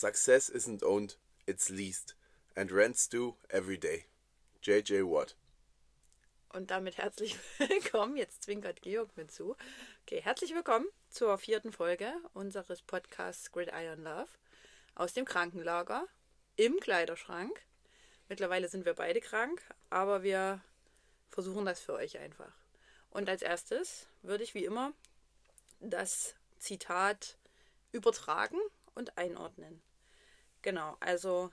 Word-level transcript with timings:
Success 0.00 0.48
isn't 0.48 0.82
owned, 0.82 1.16
it's 1.46 1.68
leased. 1.68 2.14
And 2.56 2.72
rents 2.72 3.06
do 3.06 3.34
every 3.50 3.76
day. 3.76 4.06
J.J. 4.62 5.02
Watt. 5.02 5.34
Und 6.48 6.70
damit 6.70 6.96
herzlich 6.96 7.36
willkommen. 7.58 8.16
Jetzt 8.16 8.44
zwinkert 8.44 8.80
Georg 8.80 9.14
mit 9.18 9.30
zu. 9.30 9.58
Okay, 10.06 10.22
herzlich 10.22 10.54
willkommen 10.54 10.86
zur 11.10 11.36
vierten 11.36 11.70
Folge 11.70 12.14
unseres 12.32 12.80
Podcasts 12.80 13.52
Gridiron 13.52 14.02
Love 14.02 14.30
aus 14.94 15.12
dem 15.12 15.26
Krankenlager 15.26 16.06
im 16.56 16.80
Kleiderschrank. 16.80 17.60
Mittlerweile 18.30 18.70
sind 18.70 18.86
wir 18.86 18.94
beide 18.94 19.20
krank, 19.20 19.62
aber 19.90 20.22
wir 20.22 20.62
versuchen 21.28 21.66
das 21.66 21.78
für 21.82 21.92
euch 21.92 22.18
einfach. 22.18 22.56
Und 23.10 23.28
als 23.28 23.42
erstes 23.42 24.06
würde 24.22 24.44
ich 24.44 24.54
wie 24.54 24.64
immer 24.64 24.94
das 25.78 26.36
Zitat 26.58 27.36
übertragen 27.92 28.58
und 28.94 29.18
einordnen. 29.18 29.82
Genau, 30.62 30.96
also 31.00 31.50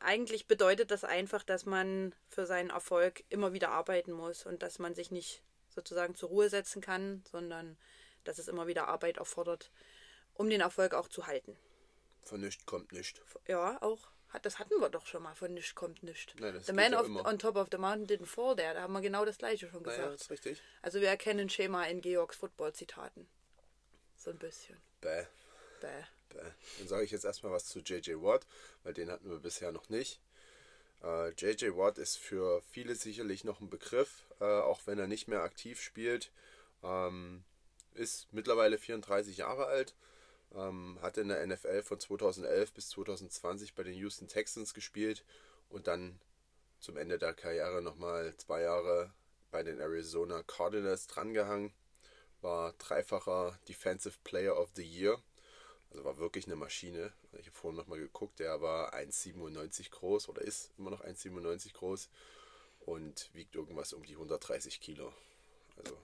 eigentlich 0.00 0.46
bedeutet 0.46 0.90
das 0.90 1.04
einfach, 1.04 1.42
dass 1.42 1.66
man 1.66 2.14
für 2.28 2.46
seinen 2.46 2.70
Erfolg 2.70 3.24
immer 3.30 3.52
wieder 3.52 3.70
arbeiten 3.70 4.12
muss 4.12 4.46
und 4.46 4.62
dass 4.62 4.78
man 4.78 4.94
sich 4.94 5.10
nicht 5.10 5.42
sozusagen 5.68 6.14
zur 6.14 6.28
Ruhe 6.28 6.48
setzen 6.48 6.80
kann, 6.80 7.24
sondern 7.30 7.76
dass 8.24 8.38
es 8.38 8.48
immer 8.48 8.66
wieder 8.66 8.88
Arbeit 8.88 9.18
erfordert, 9.18 9.70
um 10.34 10.48
den 10.48 10.60
Erfolg 10.60 10.94
auch 10.94 11.08
zu 11.08 11.26
halten. 11.26 11.56
Von 12.22 12.40
nichts 12.40 12.64
kommt 12.64 12.92
nichts. 12.92 13.20
Ja, 13.46 13.80
auch. 13.82 14.08
Das 14.42 14.58
hatten 14.58 14.80
wir 14.80 14.88
doch 14.88 15.06
schon 15.06 15.22
mal, 15.22 15.34
von 15.34 15.54
nichts 15.54 15.76
kommt 15.76 16.02
nichts. 16.02 16.34
Nein, 16.40 16.60
the 16.60 16.72
man 16.72 16.92
ja 16.92 17.00
of, 17.00 17.08
on 17.08 17.38
top 17.38 17.56
of 17.56 17.68
the 17.70 17.78
mountain 17.78 18.06
didn't 18.06 18.26
fall 18.26 18.56
there. 18.56 18.74
Da 18.74 18.82
haben 18.82 18.92
wir 18.92 19.00
genau 19.00 19.24
das 19.24 19.38
gleiche 19.38 19.68
schon 19.68 19.82
Naja, 19.82 19.96
gesagt. 20.08 20.22
ist 20.22 20.30
richtig. 20.30 20.62
Also 20.82 21.00
wir 21.00 21.08
erkennen 21.08 21.48
Schema 21.48 21.84
in 21.84 22.00
Georgs 22.00 22.36
Football-Zitaten. 22.36 23.28
So 24.16 24.30
ein 24.30 24.38
bisschen. 24.38 24.76
Bäh. 25.00 25.26
Bäh. 25.80 26.04
Bäh. 26.34 26.50
Dann 26.78 26.88
sage 26.88 27.04
ich 27.04 27.10
jetzt 27.10 27.24
erstmal 27.24 27.52
was 27.52 27.66
zu 27.66 27.78
J.J. 27.80 28.22
Watt, 28.22 28.46
weil 28.82 28.92
den 28.92 29.10
hatten 29.10 29.30
wir 29.30 29.38
bisher 29.38 29.72
noch 29.72 29.88
nicht. 29.88 30.20
Äh, 31.02 31.30
J.J. 31.30 31.76
Watt 31.76 31.98
ist 31.98 32.16
für 32.16 32.60
viele 32.62 32.94
sicherlich 32.94 33.44
noch 33.44 33.60
ein 33.60 33.70
Begriff, 33.70 34.26
äh, 34.40 34.44
auch 34.44 34.80
wenn 34.86 34.98
er 34.98 35.06
nicht 35.06 35.28
mehr 35.28 35.42
aktiv 35.42 35.80
spielt. 35.80 36.30
Ähm, 36.82 37.44
ist 37.94 38.32
mittlerweile 38.32 38.78
34 38.78 39.36
Jahre 39.36 39.66
alt, 39.66 39.94
ähm, 40.54 40.98
hat 41.00 41.16
in 41.16 41.28
der 41.28 41.46
NFL 41.46 41.82
von 41.82 42.00
2011 42.00 42.72
bis 42.72 42.88
2020 42.90 43.74
bei 43.74 43.82
den 43.82 43.94
Houston 43.94 44.28
Texans 44.28 44.74
gespielt 44.74 45.24
und 45.68 45.86
dann 45.86 46.20
zum 46.80 46.96
Ende 46.96 47.18
der 47.18 47.34
Karriere 47.34 47.80
nochmal 47.80 48.34
zwei 48.36 48.62
Jahre 48.62 49.12
bei 49.50 49.62
den 49.62 49.80
Arizona 49.80 50.42
Cardinals 50.42 51.06
drangehangen. 51.06 51.72
War 52.40 52.74
dreifacher 52.74 53.58
Defensive 53.68 54.18
Player 54.24 54.58
of 54.58 54.70
the 54.74 54.84
Year. 54.84 55.22
Also 55.94 56.04
war 56.04 56.18
wirklich 56.18 56.46
eine 56.46 56.56
Maschine. 56.56 57.12
Ich 57.38 57.46
habe 57.46 57.56
vorhin 57.56 57.76
nochmal 57.76 58.00
geguckt, 58.00 58.40
der 58.40 58.60
war 58.60 58.94
1,97 58.94 59.90
groß 59.90 60.28
oder 60.28 60.42
ist 60.42 60.72
immer 60.76 60.90
noch 60.90 61.04
1,97 61.04 61.72
groß 61.72 62.08
und 62.80 63.30
wiegt 63.32 63.54
irgendwas 63.54 63.92
um 63.92 64.02
die 64.04 64.14
130 64.14 64.80
Kilo. 64.80 65.12
Also 65.76 65.96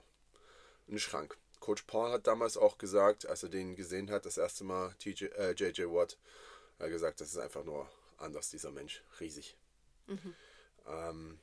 ein 0.87 0.97
Schrank. 0.97 1.37
Coach 1.59 1.83
Paul 1.83 2.09
hat 2.09 2.25
damals 2.25 2.55
auch 2.55 2.77
gesagt, 2.77 3.25
als 3.25 3.43
er 3.43 3.49
den 3.49 3.75
gesehen 3.75 4.09
hat, 4.09 4.25
das 4.25 4.37
erste 4.37 4.63
Mal 4.63 4.93
TJ, 4.97 5.25
äh, 5.25 5.51
JJ 5.51 5.83
Watt, 5.87 6.17
hat 6.79 6.87
er 6.87 6.89
gesagt, 6.89 7.19
das 7.19 7.27
ist 7.27 7.37
einfach 7.37 7.65
nur 7.65 7.89
anders, 8.17 8.49
dieser 8.49 8.71
Mensch. 8.71 9.03
Riesig. 9.19 9.57
Ähm, 10.87 11.37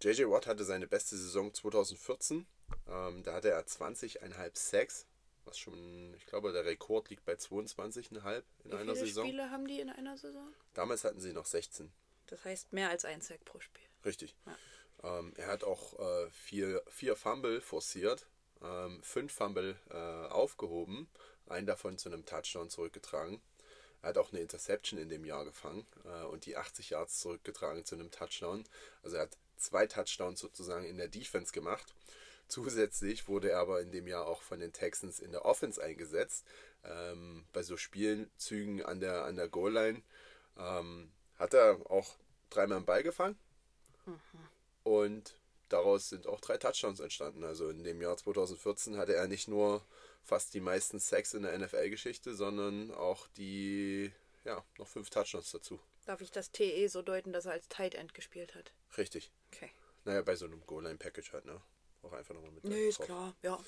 JJ 0.00 0.30
Watt 0.30 0.46
hatte 0.46 0.64
seine 0.64 0.86
beste 0.86 1.16
Saison 1.16 1.52
2014. 1.52 2.46
Ähm, 2.88 3.22
da 3.24 3.34
hatte 3.34 3.50
er 3.50 3.66
20,5 3.66 4.50
Sacks, 4.54 5.06
was 5.44 5.58
schon, 5.58 6.14
ich 6.14 6.26
glaube, 6.26 6.52
der 6.52 6.64
Rekord 6.64 7.10
liegt 7.10 7.24
bei 7.24 7.34
22,5 7.34 8.42
in 8.64 8.70
Wie 8.70 8.74
einer 8.74 8.94
viele 8.94 9.06
Saison. 9.06 9.26
Spiele 9.26 9.50
haben 9.50 9.66
die 9.66 9.80
in 9.80 9.90
einer 9.90 10.16
Saison? 10.16 10.52
Damals 10.74 11.04
hatten 11.04 11.20
sie 11.20 11.32
noch 11.32 11.46
16. 11.46 11.90
Das 12.26 12.44
heißt 12.44 12.72
mehr 12.72 12.90
als 12.90 13.04
ein 13.04 13.20
Sack 13.20 13.44
pro 13.44 13.60
Spiel. 13.60 13.84
Richtig. 14.04 14.34
Ähm, 15.02 15.32
er 15.36 15.48
hat 15.48 15.64
auch 15.64 15.98
äh, 15.98 16.30
vier, 16.30 16.82
vier 16.88 17.16
Fumble 17.16 17.60
forciert, 17.60 18.26
ähm, 18.62 19.02
fünf 19.02 19.32
Fumble 19.32 19.76
äh, 19.90 19.96
aufgehoben, 19.96 21.08
einen 21.46 21.66
davon 21.66 21.98
zu 21.98 22.08
einem 22.08 22.24
Touchdown 22.24 22.70
zurückgetragen. 22.70 23.40
Er 24.02 24.10
hat 24.10 24.18
auch 24.18 24.32
eine 24.32 24.40
Interception 24.40 24.98
in 24.98 25.08
dem 25.08 25.24
Jahr 25.24 25.44
gefangen 25.44 25.86
äh, 26.04 26.24
und 26.24 26.46
die 26.46 26.56
80 26.56 26.90
Yards 26.90 27.20
zurückgetragen 27.20 27.84
zu 27.84 27.96
einem 27.96 28.10
Touchdown. 28.10 28.64
Also 29.02 29.16
er 29.16 29.22
hat 29.22 29.36
zwei 29.56 29.86
Touchdowns 29.86 30.40
sozusagen 30.40 30.86
in 30.86 30.96
der 30.96 31.08
Defense 31.08 31.52
gemacht. 31.52 31.94
Zusätzlich 32.50 33.28
wurde 33.28 33.50
er 33.50 33.60
aber 33.60 33.80
in 33.80 33.92
dem 33.92 34.08
Jahr 34.08 34.26
auch 34.26 34.42
von 34.42 34.58
den 34.58 34.72
Texans 34.72 35.20
in 35.20 35.30
der 35.30 35.44
Offense 35.44 35.80
eingesetzt. 35.80 36.44
Ähm, 36.82 37.46
bei 37.52 37.62
so 37.62 37.76
Spielzügen 37.76 38.84
an 38.84 38.98
der, 38.98 39.24
an 39.24 39.36
der 39.36 39.48
Goal-Line 39.48 40.02
ähm, 40.58 41.12
hat 41.38 41.54
er 41.54 41.78
auch 41.88 42.16
dreimal 42.50 42.78
einen 42.78 42.86
Ball 42.86 43.04
gefangen. 43.04 43.38
Und 44.82 45.36
daraus 45.68 46.08
sind 46.08 46.26
auch 46.26 46.40
drei 46.40 46.58
Touchdowns 46.58 46.98
entstanden. 46.98 47.44
Also 47.44 47.68
in 47.68 47.84
dem 47.84 48.02
Jahr 48.02 48.16
2014 48.16 48.96
hatte 48.96 49.14
er 49.14 49.28
nicht 49.28 49.46
nur 49.46 49.84
fast 50.24 50.52
die 50.52 50.60
meisten 50.60 50.98
Sacks 50.98 51.34
in 51.34 51.44
der 51.44 51.56
NFL-Geschichte, 51.56 52.34
sondern 52.34 52.90
auch 52.90 53.28
die, 53.36 54.10
ja, 54.44 54.64
noch 54.76 54.88
fünf 54.88 55.08
Touchdowns 55.10 55.52
dazu. 55.52 55.78
Darf 56.04 56.20
ich 56.20 56.32
das 56.32 56.50
TE 56.50 56.88
so 56.88 57.02
deuten, 57.02 57.32
dass 57.32 57.46
er 57.46 57.52
als 57.52 57.68
Tight 57.68 57.94
End 57.94 58.12
gespielt 58.12 58.56
hat? 58.56 58.72
Richtig. 58.98 59.30
Okay. 59.52 59.70
Naja, 60.04 60.22
bei 60.22 60.34
so 60.34 60.46
einem 60.46 60.66
Goal-Line-Package 60.66 61.32
halt, 61.32 61.44
ne? 61.44 61.60
Auch 62.02 62.12
einfach 62.12 62.34
nochmal 62.34 62.50
mit 62.52 62.64
Nee, 62.64 62.88
ist 62.88 62.98
drauf. 62.98 63.06
klar. 63.06 63.34
Ja. 63.42 63.58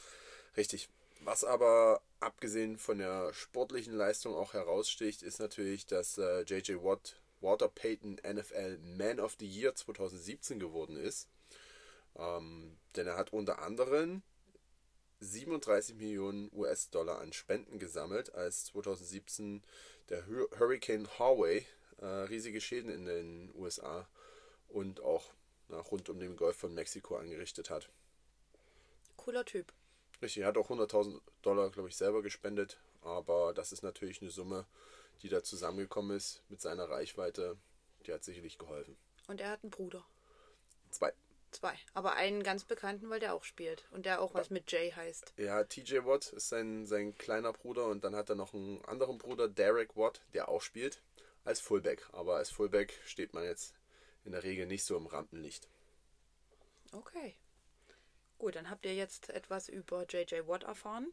Richtig. 0.56 0.88
Was 1.20 1.44
aber 1.44 2.02
abgesehen 2.20 2.78
von 2.78 2.98
der 2.98 3.32
sportlichen 3.32 3.94
Leistung 3.94 4.34
auch 4.34 4.54
heraussticht, 4.54 5.22
ist 5.22 5.38
natürlich, 5.38 5.86
dass 5.86 6.18
äh, 6.18 6.42
JJ 6.42 6.76
Watt 6.82 7.20
Walter 7.40 7.68
Payton 7.68 8.20
NFL 8.24 8.78
Man 8.96 9.20
of 9.20 9.36
the 9.38 9.46
Year 9.46 9.74
2017 9.74 10.58
geworden 10.60 10.96
ist. 10.96 11.28
Ähm, 12.16 12.76
denn 12.96 13.06
er 13.06 13.16
hat 13.16 13.32
unter 13.32 13.60
anderem 13.60 14.22
37 15.20 15.94
Millionen 15.96 16.50
US-Dollar 16.52 17.20
an 17.20 17.32
Spenden 17.32 17.78
gesammelt, 17.78 18.34
als 18.34 18.64
2017 18.66 19.62
der 20.08 20.26
Hur- 20.26 20.48
Hurricane 20.58 21.08
Harvey 21.18 21.64
äh, 21.98 22.06
riesige 22.06 22.60
Schäden 22.60 22.90
in 22.90 23.04
den 23.06 23.50
USA 23.54 24.08
und 24.68 25.00
auch 25.00 25.30
na, 25.68 25.78
rund 25.78 26.08
um 26.08 26.18
den 26.18 26.36
Golf 26.36 26.56
von 26.56 26.74
Mexiko 26.74 27.16
angerichtet 27.16 27.70
hat. 27.70 27.88
Cooler 29.22 29.44
Typ. 29.44 29.72
Richtig, 30.20 30.42
er 30.42 30.48
hat 30.48 30.56
auch 30.56 30.68
100.000 30.68 31.20
Dollar, 31.42 31.70
glaube 31.70 31.88
ich, 31.88 31.96
selber 31.96 32.22
gespendet. 32.22 32.78
Aber 33.02 33.52
das 33.54 33.70
ist 33.72 33.82
natürlich 33.82 34.20
eine 34.20 34.30
Summe, 34.30 34.66
die 35.22 35.28
da 35.28 35.44
zusammengekommen 35.44 36.16
ist 36.16 36.42
mit 36.48 36.60
seiner 36.60 36.88
Reichweite. 36.88 37.56
Die 38.06 38.12
hat 38.12 38.24
sicherlich 38.24 38.58
geholfen. 38.58 38.96
Und 39.28 39.40
er 39.40 39.50
hat 39.50 39.62
einen 39.62 39.70
Bruder. 39.70 40.04
Zwei. 40.90 41.12
Zwei. 41.52 41.78
Aber 41.94 42.14
einen 42.14 42.42
ganz 42.42 42.64
bekannten, 42.64 43.10
weil 43.10 43.20
der 43.20 43.34
auch 43.34 43.44
spielt. 43.44 43.86
Und 43.92 44.06
der 44.06 44.20
auch 44.20 44.34
was 44.34 44.50
mit 44.50 44.72
Jay 44.72 44.90
heißt. 44.90 45.34
Ja, 45.36 45.62
TJ 45.62 45.98
Watt 46.04 46.32
ist 46.32 46.48
sein, 46.48 46.86
sein 46.86 47.16
kleiner 47.16 47.52
Bruder 47.52 47.86
und 47.86 48.02
dann 48.02 48.16
hat 48.16 48.28
er 48.28 48.34
noch 48.34 48.54
einen 48.54 48.84
anderen 48.86 49.18
Bruder, 49.18 49.48
Derek 49.48 49.96
Watt, 49.96 50.20
der 50.34 50.48
auch 50.48 50.62
spielt 50.62 51.00
als 51.44 51.60
Fullback. 51.60 52.08
Aber 52.12 52.36
als 52.36 52.50
Fullback 52.50 52.98
steht 53.04 53.34
man 53.34 53.44
jetzt 53.44 53.74
in 54.24 54.32
der 54.32 54.42
Regel 54.42 54.66
nicht 54.66 54.84
so 54.84 54.96
im 54.96 55.06
Rampenlicht. 55.06 55.68
Okay. 56.92 57.36
Gut, 58.42 58.56
dann 58.56 58.70
habt 58.70 58.84
ihr 58.86 58.94
jetzt 58.96 59.30
etwas 59.30 59.68
über 59.68 60.04
JJ 60.04 60.48
Watt 60.48 60.64
erfahren. 60.64 61.12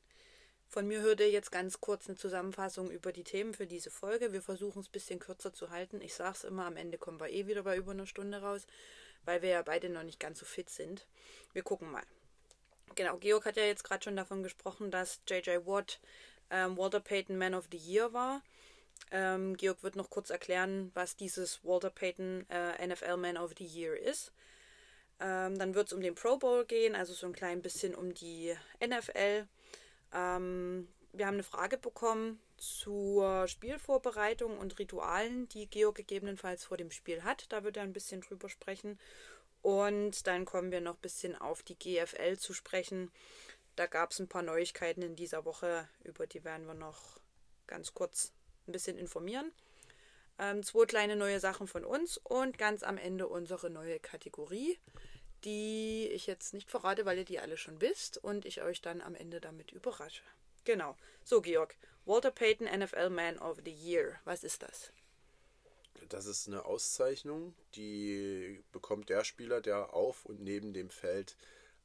Von 0.67 0.87
mir 0.87 1.01
hört 1.01 1.19
ihr 1.19 1.29
jetzt 1.29 1.51
ganz 1.51 1.79
kurz 1.79 2.07
eine 2.07 2.17
Zusammenfassung 2.17 2.89
über 2.89 3.11
die 3.11 3.23
Themen 3.23 3.53
für 3.53 3.67
diese 3.67 3.91
Folge. 3.91 4.33
Wir 4.33 4.41
versuchen 4.41 4.79
es 4.79 4.87
ein 4.87 4.91
bisschen 4.93 5.19
kürzer 5.19 5.53
zu 5.53 5.69
halten. 5.69 6.01
Ich 6.01 6.15
sag's 6.15 6.43
immer, 6.43 6.65
am 6.65 6.75
Ende 6.75 6.97
kommen 6.97 7.19
wir 7.19 7.29
eh 7.29 7.45
wieder 7.45 7.61
bei 7.61 7.77
über 7.77 7.91
einer 7.91 8.07
Stunde 8.07 8.41
raus, 8.41 8.65
weil 9.25 9.43
wir 9.43 9.49
ja 9.49 9.61
beide 9.61 9.89
noch 9.89 10.01
nicht 10.01 10.19
ganz 10.19 10.39
so 10.39 10.45
fit 10.47 10.71
sind. 10.71 11.05
Wir 11.53 11.61
gucken 11.61 11.91
mal. 11.91 12.01
Genau, 12.95 13.15
Georg 13.17 13.45
hat 13.45 13.57
ja 13.57 13.63
jetzt 13.63 13.83
gerade 13.83 14.03
schon 14.03 14.15
davon 14.15 14.41
gesprochen, 14.41 14.89
dass 14.89 15.21
JJ 15.29 15.67
Watt 15.67 15.99
ähm, 16.49 16.77
Walter 16.77 16.99
Payton 16.99 17.37
Man 17.37 17.53
of 17.53 17.67
the 17.71 17.77
Year 17.77 18.11
war. 18.11 18.41
Ähm, 19.11 19.55
Georg 19.55 19.83
wird 19.83 19.95
noch 19.95 20.09
kurz 20.09 20.31
erklären, 20.31 20.89
was 20.95 21.15
dieses 21.15 21.63
Walter 21.63 21.91
Payton 21.91 22.49
äh, 22.49 22.87
NFL 22.87 23.17
Man 23.17 23.37
of 23.37 23.53
the 23.55 23.65
Year 23.67 23.95
ist. 23.95 24.31
Ähm, 25.19 25.57
dann 25.59 25.75
wird 25.75 25.87
es 25.87 25.93
um 25.93 26.01
den 26.01 26.15
Pro 26.15 26.37
Bowl 26.37 26.65
gehen, 26.65 26.95
also 26.95 27.13
so 27.13 27.27
ein 27.27 27.33
klein 27.33 27.61
bisschen 27.61 27.93
um 27.93 28.13
die 28.13 28.55
NFL. 28.81 29.47
Ähm, 30.13 30.87
wir 31.11 31.25
haben 31.25 31.35
eine 31.35 31.43
Frage 31.43 31.77
bekommen 31.77 32.39
zur 32.57 33.47
Spielvorbereitung 33.47 34.57
und 34.57 34.79
Ritualen, 34.79 35.47
die 35.49 35.67
Georg 35.67 35.95
gegebenenfalls 35.95 36.65
vor 36.65 36.77
dem 36.77 36.91
Spiel 36.91 37.23
hat. 37.23 37.51
Da 37.51 37.63
wird 37.63 37.77
er 37.77 37.83
ein 37.83 37.93
bisschen 37.93 38.21
drüber 38.21 38.49
sprechen. 38.49 38.99
Und 39.61 40.27
dann 40.27 40.45
kommen 40.45 40.71
wir 40.71 40.81
noch 40.81 40.95
ein 40.95 41.01
bisschen 41.01 41.35
auf 41.35 41.63
die 41.63 41.77
GFL 41.77 42.37
zu 42.37 42.53
sprechen. 42.53 43.11
Da 43.75 43.87
gab 43.87 44.11
es 44.11 44.19
ein 44.19 44.27
paar 44.27 44.41
Neuigkeiten 44.41 45.01
in 45.01 45.15
dieser 45.15 45.45
Woche, 45.45 45.87
über 46.03 46.27
die 46.27 46.43
werden 46.43 46.65
wir 46.67 46.73
noch 46.73 47.19
ganz 47.67 47.93
kurz 47.93 48.31
ein 48.67 48.71
bisschen 48.71 48.97
informieren. 48.97 49.51
Ähm, 50.39 50.63
zwei 50.63 50.85
kleine 50.85 51.17
neue 51.17 51.41
Sachen 51.41 51.67
von 51.67 51.83
uns 51.83 52.17
und 52.17 52.57
ganz 52.57 52.81
am 52.83 52.97
Ende 52.97 53.27
unsere 53.27 53.69
neue 53.69 53.99
Kategorie, 53.99 54.79
die 55.43 56.07
ich 56.07 56.27
jetzt 56.27 56.53
nicht 56.53 56.71
verrate, 56.71 57.05
weil 57.05 57.17
ihr 57.17 57.25
die 57.25 57.39
alle 57.39 57.57
schon 57.57 57.81
wisst 57.81 58.17
und 58.17 58.45
ich 58.45 58.61
euch 58.61 58.81
dann 58.81 59.01
am 59.01 59.15
Ende 59.15 59.41
damit 59.41 59.71
überrasche. 59.71 60.23
Genau. 60.63 60.95
So, 61.25 61.41
Georg, 61.41 61.75
Walter 62.05 62.31
Payton 62.31 62.67
NFL 62.67 63.09
Man 63.09 63.37
of 63.37 63.57
the 63.65 63.71
Year. 63.71 64.19
Was 64.23 64.45
ist 64.45 64.63
das? 64.63 64.93
Das 66.07 66.25
ist 66.25 66.47
eine 66.47 66.63
Auszeichnung, 66.63 67.53
die 67.75 68.63
bekommt 68.71 69.09
der 69.09 69.25
Spieler, 69.25 69.59
der 69.59 69.93
auf 69.93 70.25
und 70.25 70.39
neben 70.39 70.73
dem 70.73 70.89
Feld 70.89 71.35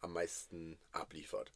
am 0.00 0.12
meisten 0.12 0.78
abliefert. 0.92 1.52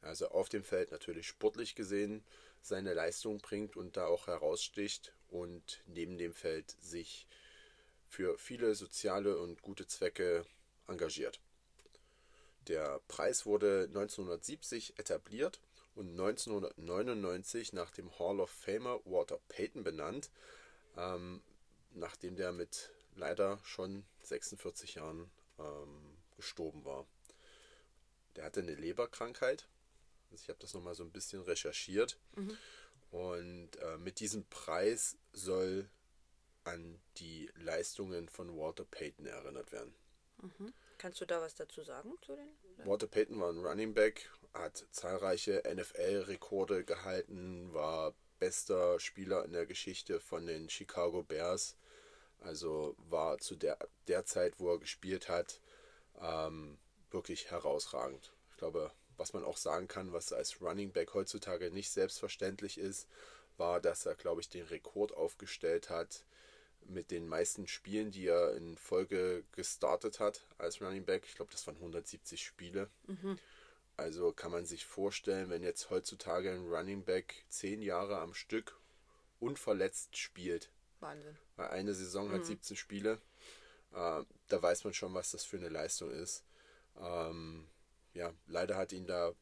Also 0.00 0.28
auf 0.28 0.48
dem 0.48 0.62
Feld 0.62 0.92
natürlich 0.92 1.26
sportlich 1.26 1.74
gesehen 1.74 2.24
seine 2.62 2.94
Leistung 2.94 3.38
bringt 3.38 3.76
und 3.76 3.96
da 3.96 4.06
auch 4.06 4.28
heraussticht 4.28 5.15
und 5.30 5.82
neben 5.86 6.18
dem 6.18 6.32
Feld 6.32 6.76
sich 6.80 7.26
für 8.08 8.38
viele 8.38 8.74
soziale 8.74 9.38
und 9.38 9.62
gute 9.62 9.86
Zwecke 9.86 10.46
engagiert. 10.86 11.40
Der 12.68 13.00
Preis 13.08 13.46
wurde 13.46 13.84
1970 13.88 14.98
etabliert 14.98 15.60
und 15.94 16.10
1999 16.10 17.72
nach 17.72 17.90
dem 17.90 18.10
Hall 18.18 18.40
of 18.40 18.50
Famer 18.50 19.00
Walter 19.04 19.38
Payton 19.48 19.84
benannt, 19.84 20.30
ähm, 20.96 21.42
nachdem 21.94 22.36
der 22.36 22.52
mit 22.52 22.90
leider 23.14 23.58
schon 23.64 24.04
46 24.22 24.96
Jahren 24.96 25.30
ähm, 25.58 26.16
gestorben 26.36 26.84
war. 26.84 27.06
Der 28.36 28.44
hatte 28.44 28.60
eine 28.60 28.74
Leberkrankheit. 28.74 29.66
Also 30.30 30.42
ich 30.42 30.48
habe 30.48 30.58
das 30.60 30.74
nochmal 30.74 30.94
so 30.94 31.02
ein 31.02 31.12
bisschen 31.12 31.42
recherchiert. 31.42 32.18
Mhm. 32.34 32.56
Und 33.10 33.76
äh, 33.76 33.98
mit 33.98 34.20
diesem 34.20 34.44
Preis 34.46 35.16
soll 35.32 35.88
an 36.64 37.00
die 37.18 37.50
Leistungen 37.54 38.28
von 38.28 38.56
Walter 38.56 38.84
Payton 38.84 39.26
erinnert 39.26 39.72
werden. 39.72 39.94
Mhm. 40.42 40.72
Kannst 40.98 41.20
du 41.20 41.26
da 41.26 41.40
was 41.40 41.54
dazu 41.54 41.82
sagen 41.82 42.14
zu 42.22 42.34
den? 42.34 42.48
Walter 42.84 43.06
Payton 43.06 43.40
war 43.40 43.50
ein 43.50 43.64
Running 43.64 43.94
Back, 43.94 44.30
hat 44.54 44.86
zahlreiche 44.90 45.62
NFL-Rekorde 45.66 46.84
gehalten, 46.84 47.72
war 47.72 48.14
bester 48.38 48.98
Spieler 49.00 49.44
in 49.44 49.52
der 49.52 49.66
Geschichte 49.66 50.20
von 50.20 50.46
den 50.46 50.68
Chicago 50.68 51.22
Bears. 51.22 51.76
Also 52.40 52.94
war 52.98 53.38
zu 53.38 53.56
der, 53.56 53.78
der 54.08 54.24
Zeit, 54.24 54.58
wo 54.58 54.72
er 54.72 54.78
gespielt 54.78 55.28
hat, 55.28 55.60
ähm, 56.20 56.78
wirklich 57.10 57.50
herausragend. 57.50 58.32
Ich 58.50 58.56
glaube, 58.56 58.90
was 59.16 59.32
man 59.32 59.44
auch 59.44 59.56
sagen 59.56 59.88
kann, 59.88 60.12
was 60.12 60.32
als 60.32 60.60
Running 60.60 60.92
Back 60.92 61.14
heutzutage 61.14 61.70
nicht 61.70 61.90
selbstverständlich 61.90 62.78
ist, 62.78 63.08
war, 63.56 63.80
dass 63.80 64.06
er, 64.06 64.14
glaube 64.14 64.40
ich, 64.40 64.48
den 64.48 64.64
Rekord 64.66 65.12
aufgestellt 65.16 65.90
hat 65.90 66.24
mit 66.88 67.10
den 67.10 67.28
meisten 67.28 67.66
Spielen, 67.66 68.10
die 68.10 68.26
er 68.26 68.54
in 68.54 68.76
Folge 68.76 69.44
gestartet 69.52 70.20
hat 70.20 70.46
als 70.58 70.80
Running 70.80 71.04
Back. 71.04 71.24
Ich 71.26 71.34
glaube, 71.34 71.50
das 71.50 71.66
waren 71.66 71.76
170 71.76 72.44
Spiele. 72.44 72.88
Mhm. 73.06 73.38
Also 73.96 74.32
kann 74.32 74.52
man 74.52 74.66
sich 74.66 74.84
vorstellen, 74.84 75.48
wenn 75.48 75.62
jetzt 75.62 75.90
heutzutage 75.90 76.50
ein 76.50 76.68
Running 76.68 77.02
Back 77.02 77.44
zehn 77.48 77.80
Jahre 77.80 78.18
am 78.18 78.34
Stück 78.34 78.78
unverletzt 79.40 80.16
spielt. 80.16 80.70
Wahnsinn. 81.00 81.36
Weil 81.56 81.68
eine 81.68 81.94
Saison 81.94 82.28
mhm. 82.28 82.32
hat 82.32 82.46
17 82.46 82.76
Spiele. 82.76 83.20
Äh, 83.92 84.22
da 84.48 84.62
weiß 84.62 84.84
man 84.84 84.94
schon, 84.94 85.14
was 85.14 85.30
das 85.30 85.44
für 85.44 85.56
eine 85.56 85.68
Leistung 85.68 86.10
ist. 86.10 86.44
Ähm, 86.98 87.66
ja, 88.16 88.32
leider 88.46 88.76
hat 88.76 88.92
ihn 88.92 89.06
da 89.06 89.34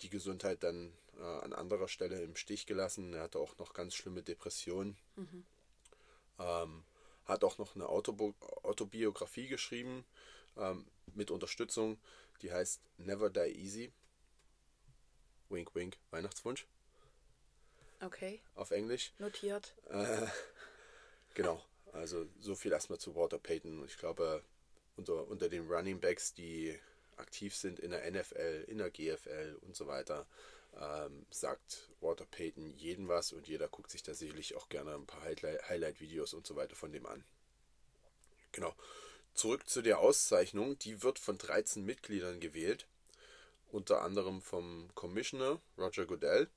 die 0.00 0.08
Gesundheit 0.08 0.62
dann 0.62 0.92
äh, 1.18 1.22
an 1.22 1.52
anderer 1.52 1.86
Stelle 1.86 2.22
im 2.22 2.34
Stich 2.34 2.66
gelassen. 2.66 3.12
Er 3.12 3.24
hatte 3.24 3.38
auch 3.38 3.56
noch 3.58 3.74
ganz 3.74 3.94
schlimme 3.94 4.22
Depressionen. 4.22 4.96
Mhm. 5.16 5.44
Ähm, 6.38 6.84
hat 7.26 7.44
auch 7.44 7.58
noch 7.58 7.76
eine 7.76 7.88
Autobi 7.88 8.34
Autobiografie 8.62 9.48
geschrieben 9.48 10.04
ähm, 10.56 10.86
mit 11.14 11.30
Unterstützung, 11.30 12.00
die 12.40 12.50
heißt 12.50 12.80
Never 12.96 13.28
Die 13.28 13.54
Easy. 13.54 13.92
Wink, 15.50 15.74
wink, 15.74 15.98
Weihnachtswunsch. 16.10 16.66
Okay. 18.00 18.40
Auf 18.54 18.70
Englisch. 18.70 19.12
Notiert. 19.18 19.74
Äh, 19.90 20.26
genau. 21.34 21.62
Also 21.92 22.26
so 22.38 22.54
viel 22.54 22.72
erstmal 22.72 22.98
zu 22.98 23.14
Walter 23.14 23.38
Payton. 23.38 23.84
Ich 23.84 23.98
glaube, 23.98 24.42
unter, 24.96 25.28
unter 25.28 25.48
den 25.48 25.68
Running 25.68 26.00
Backs, 26.00 26.32
die 26.32 26.78
aktiv 27.20 27.54
sind 27.54 27.78
in 27.78 27.90
der 27.90 28.10
NFL, 28.10 28.64
in 28.68 28.78
der 28.78 28.90
GFL 28.90 29.58
und 29.62 29.76
so 29.76 29.86
weiter, 29.86 30.26
ähm, 30.78 31.26
sagt 31.30 31.88
Walter 32.00 32.26
Payton 32.26 32.74
jeden 32.76 33.08
was 33.08 33.32
und 33.32 33.48
jeder 33.48 33.68
guckt 33.68 33.90
sich 33.90 34.02
da 34.02 34.14
sicherlich 34.14 34.56
auch 34.56 34.68
gerne 34.68 34.94
ein 34.94 35.06
paar 35.06 35.22
Highlight-Videos 35.22 36.34
und 36.34 36.46
so 36.46 36.56
weiter 36.56 36.76
von 36.76 36.92
dem 36.92 37.06
an. 37.06 37.24
Genau. 38.52 38.74
Zurück 39.34 39.68
zu 39.68 39.82
der 39.82 40.00
Auszeichnung. 40.00 40.78
Die 40.80 41.02
wird 41.02 41.18
von 41.18 41.38
13 41.38 41.84
Mitgliedern 41.84 42.40
gewählt. 42.40 42.86
Unter 43.70 44.02
anderem 44.02 44.42
vom 44.42 44.90
Commissioner 44.94 45.60
Roger 45.78 46.04
Goodell, 46.04 46.48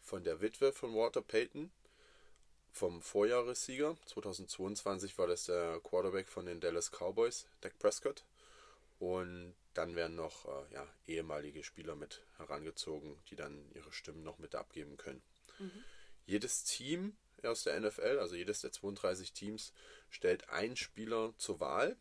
von 0.00 0.24
der 0.24 0.40
Witwe 0.40 0.72
von 0.72 0.94
Walter 0.94 1.20
Payton, 1.20 1.70
vom 2.72 3.02
Vorjahressieger 3.02 3.96
2022 4.06 5.16
war 5.18 5.26
das 5.26 5.44
der 5.44 5.78
Quarterback 5.80 6.26
von 6.28 6.46
den 6.46 6.60
Dallas 6.60 6.90
Cowboys, 6.90 7.46
Dak 7.60 7.78
Prescott. 7.78 8.24
Und 8.98 9.54
dann 9.74 9.96
werden 9.96 10.16
noch 10.16 10.46
äh, 10.46 10.74
ja, 10.74 10.88
ehemalige 11.06 11.62
Spieler 11.62 11.96
mit 11.96 12.22
herangezogen, 12.36 13.16
die 13.28 13.36
dann 13.36 13.70
ihre 13.74 13.92
Stimmen 13.92 14.22
noch 14.22 14.38
mit 14.38 14.54
abgeben 14.54 14.96
können. 14.96 15.22
Mhm. 15.58 15.84
Jedes 16.26 16.64
Team 16.64 17.16
aus 17.42 17.64
der 17.64 17.78
NFL, 17.78 18.18
also 18.20 18.34
jedes 18.34 18.60
der 18.60 18.72
32 18.72 19.32
Teams, 19.32 19.72
stellt 20.08 20.48
einen 20.48 20.76
Spieler 20.76 21.34
zur 21.36 21.60
Wahl. 21.60 21.96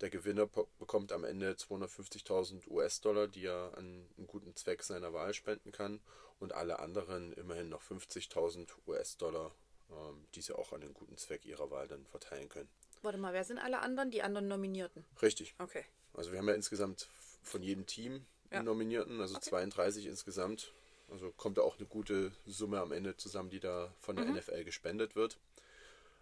Der 0.00 0.08
Gewinner 0.08 0.46
bekommt 0.78 1.12
am 1.12 1.24
Ende 1.24 1.52
250.000 1.52 2.68
US-Dollar, 2.68 3.28
die 3.28 3.44
er 3.44 3.76
an 3.76 4.08
einen 4.16 4.26
guten 4.26 4.56
Zweck 4.56 4.82
seiner 4.82 5.12
Wahl 5.12 5.34
spenden 5.34 5.72
kann. 5.72 6.00
Und 6.38 6.54
alle 6.54 6.78
anderen 6.78 7.34
immerhin 7.34 7.68
noch 7.68 7.82
50.000 7.82 8.70
US-Dollar, 8.86 9.54
ähm, 9.90 10.26
die 10.34 10.40
sie 10.40 10.56
auch 10.56 10.72
an 10.72 10.80
den 10.80 10.94
guten 10.94 11.18
Zweck 11.18 11.44
ihrer 11.44 11.70
Wahl 11.70 11.86
dann 11.86 12.06
verteilen 12.06 12.48
können. 12.48 12.70
Warte 13.02 13.18
mal, 13.18 13.34
wer 13.34 13.44
sind 13.44 13.58
alle 13.58 13.80
anderen? 13.80 14.10
Die 14.10 14.22
anderen 14.22 14.48
Nominierten? 14.48 15.04
Richtig. 15.20 15.54
Okay. 15.58 15.84
Also 16.14 16.32
wir 16.32 16.38
haben 16.38 16.48
ja 16.48 16.54
insgesamt 16.54 17.08
von 17.42 17.62
jedem 17.62 17.86
Team 17.86 18.26
ja. 18.50 18.62
Nominierten, 18.62 19.20
also 19.20 19.36
okay. 19.36 19.50
32 19.50 20.06
insgesamt. 20.06 20.72
Also 21.10 21.32
kommt 21.32 21.58
da 21.58 21.62
auch 21.62 21.78
eine 21.78 21.86
gute 21.86 22.32
Summe 22.46 22.80
am 22.80 22.92
Ende 22.92 23.16
zusammen, 23.16 23.50
die 23.50 23.60
da 23.60 23.92
von 24.00 24.16
der 24.16 24.26
mhm. 24.26 24.36
NFL 24.36 24.64
gespendet 24.64 25.16
wird. 25.16 25.38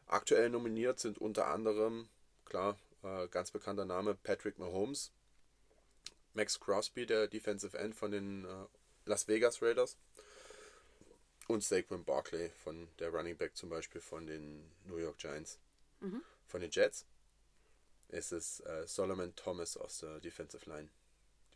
Aktuell 0.07 0.49
nominiert 0.49 0.99
sind 0.99 1.19
unter 1.19 1.49
anderem, 1.49 2.09
klar, 2.47 2.79
äh, 3.03 3.29
ganz 3.29 3.51
bekannter 3.51 3.85
Name 3.85 4.15
Patrick 4.15 4.59
Mahomes, 4.59 5.13
Max 6.33 6.59
Crosby, 6.59 7.05
der 7.05 7.29
Defensive 7.29 7.77
End 7.77 7.95
von 7.95 8.11
den 8.11 8.45
äh, 8.45 8.49
Las 9.05 9.29
Vegas 9.29 9.61
Raiders 9.61 9.97
und 11.49 11.63
Saquon 11.63 12.05
Barkley 12.05 12.51
von 12.63 12.89
der 12.99 13.11
Running 13.11 13.37
Back 13.37 13.57
zum 13.57 13.69
Beispiel 13.69 14.01
von 14.01 14.27
den 14.27 14.71
New 14.87 14.97
York 14.97 15.19
Giants. 15.19 15.59
Mhm. 16.01 16.23
Von 16.47 16.63
den 16.63 16.71
Jets 16.71 17.05
ist 18.09 18.33
es 18.33 18.61
äh, 18.61 18.87
Solomon 18.87 19.35
Thomas 19.37 19.77
aus 19.77 19.99
der 19.99 20.21
Defensive 20.21 20.69
Line, 20.69 20.89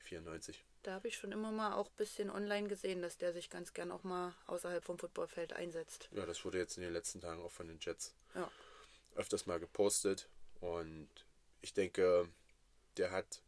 94. 0.04 0.64
Da 0.82 0.94
habe 0.94 1.08
ich 1.08 1.16
schon 1.16 1.32
immer 1.32 1.52
mal 1.52 1.74
auch 1.74 1.88
ein 1.88 1.96
bisschen 1.96 2.30
online 2.30 2.68
gesehen, 2.68 3.02
dass 3.02 3.16
der 3.16 3.32
sich 3.32 3.50
ganz 3.50 3.72
gern 3.72 3.92
auch 3.92 4.02
mal 4.02 4.34
außerhalb 4.46 4.84
vom 4.84 4.98
Footballfeld 4.98 5.52
einsetzt. 5.52 6.08
Ja, 6.12 6.26
das 6.26 6.44
wurde 6.44 6.58
jetzt 6.58 6.76
in 6.76 6.82
den 6.82 6.92
letzten 6.92 7.20
Tagen 7.20 7.40
auch 7.42 7.52
von 7.52 7.68
den 7.68 7.78
Jets 7.80 8.14
ja. 8.34 8.50
öfters 9.14 9.46
mal 9.46 9.60
gepostet. 9.60 10.28
Und 10.60 11.08
ich 11.60 11.72
denke, 11.72 12.28
der 12.96 13.12
hat 13.12 13.42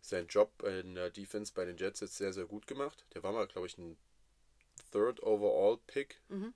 seinen 0.00 0.26
Job 0.26 0.62
in 0.64 0.96
der 0.96 1.10
Defense 1.10 1.52
bei 1.54 1.64
den 1.64 1.76
Jets 1.76 2.00
jetzt 2.00 2.16
sehr, 2.16 2.32
sehr 2.32 2.46
gut 2.46 2.66
gemacht. 2.66 3.04
Der 3.14 3.22
war 3.22 3.32
mal, 3.32 3.46
glaube 3.46 3.68
ich, 3.68 3.78
ein 3.78 3.96
Third 4.90 5.22
Overall 5.22 5.78
Pick. 5.86 6.20
Mhm 6.28 6.52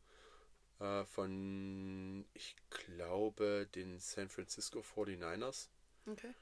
äh, 0.81 1.05
von, 1.05 2.25
ich 2.35 2.57
glaube, 2.71 3.69
den 3.75 3.99
San 3.99 4.29
Francisco 4.29 4.81
49ers. 4.81 5.69
Okay. 6.07 6.33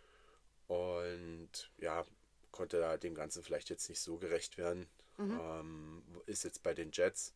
Und 0.68 1.70
ja, 1.78 2.04
konnte 2.50 2.78
da 2.78 2.96
dem 2.96 3.14
Ganzen 3.14 3.42
vielleicht 3.42 3.70
jetzt 3.70 3.88
nicht 3.88 4.00
so 4.00 4.16
gerecht 4.16 4.58
werden. 4.58 4.86
Mhm. 5.16 5.40
Ähm, 5.40 6.02
ist 6.26 6.44
jetzt 6.44 6.62
bei 6.62 6.74
den 6.74 6.90
Jets 6.92 7.34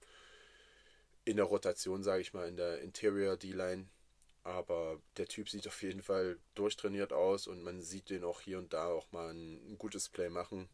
in 1.24 1.36
der 1.36 1.46
Rotation, 1.46 2.02
sage 2.02 2.22
ich 2.22 2.32
mal, 2.32 2.48
in 2.48 2.56
der 2.56 2.80
Interior 2.80 3.36
D-Line. 3.36 3.86
Aber 4.44 5.00
der 5.16 5.26
Typ 5.26 5.48
sieht 5.50 5.66
auf 5.66 5.82
jeden 5.82 6.02
Fall 6.02 6.38
durchtrainiert 6.54 7.12
aus 7.12 7.46
und 7.46 7.62
man 7.62 7.82
sieht 7.82 8.08
den 8.08 8.24
auch 8.24 8.40
hier 8.40 8.58
und 8.58 8.72
da 8.72 8.86
auch 8.86 9.10
mal 9.12 9.30
ein, 9.30 9.72
ein 9.72 9.78
gutes 9.78 10.08
Play 10.08 10.30
machen. 10.30 10.68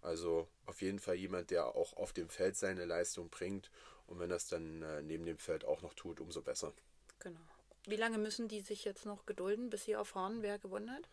Also 0.00 0.48
auf 0.64 0.80
jeden 0.80 0.98
Fall 0.98 1.16
jemand, 1.16 1.50
der 1.50 1.74
auch 1.74 1.92
auf 1.94 2.12
dem 2.12 2.28
Feld 2.28 2.56
seine 2.56 2.84
Leistung 2.84 3.28
bringt 3.28 3.70
und 4.06 4.18
wenn 4.18 4.30
es 4.30 4.48
dann 4.48 4.82
äh, 4.82 5.02
neben 5.02 5.26
dem 5.26 5.38
Feld 5.38 5.64
auch 5.64 5.82
noch 5.82 5.94
tut, 5.94 6.20
umso 6.20 6.40
besser. 6.40 6.72
Genau. 7.18 7.40
Wie 7.86 7.96
lange 7.96 8.18
müssen 8.18 8.48
die 8.48 8.60
sich 8.60 8.84
jetzt 8.84 9.06
noch 9.06 9.26
gedulden, 9.26 9.70
bis 9.70 9.84
sie 9.84 9.92
erfahren, 9.92 10.42
wer 10.42 10.58
gewonnen 10.58 10.90
hat? 10.90 11.08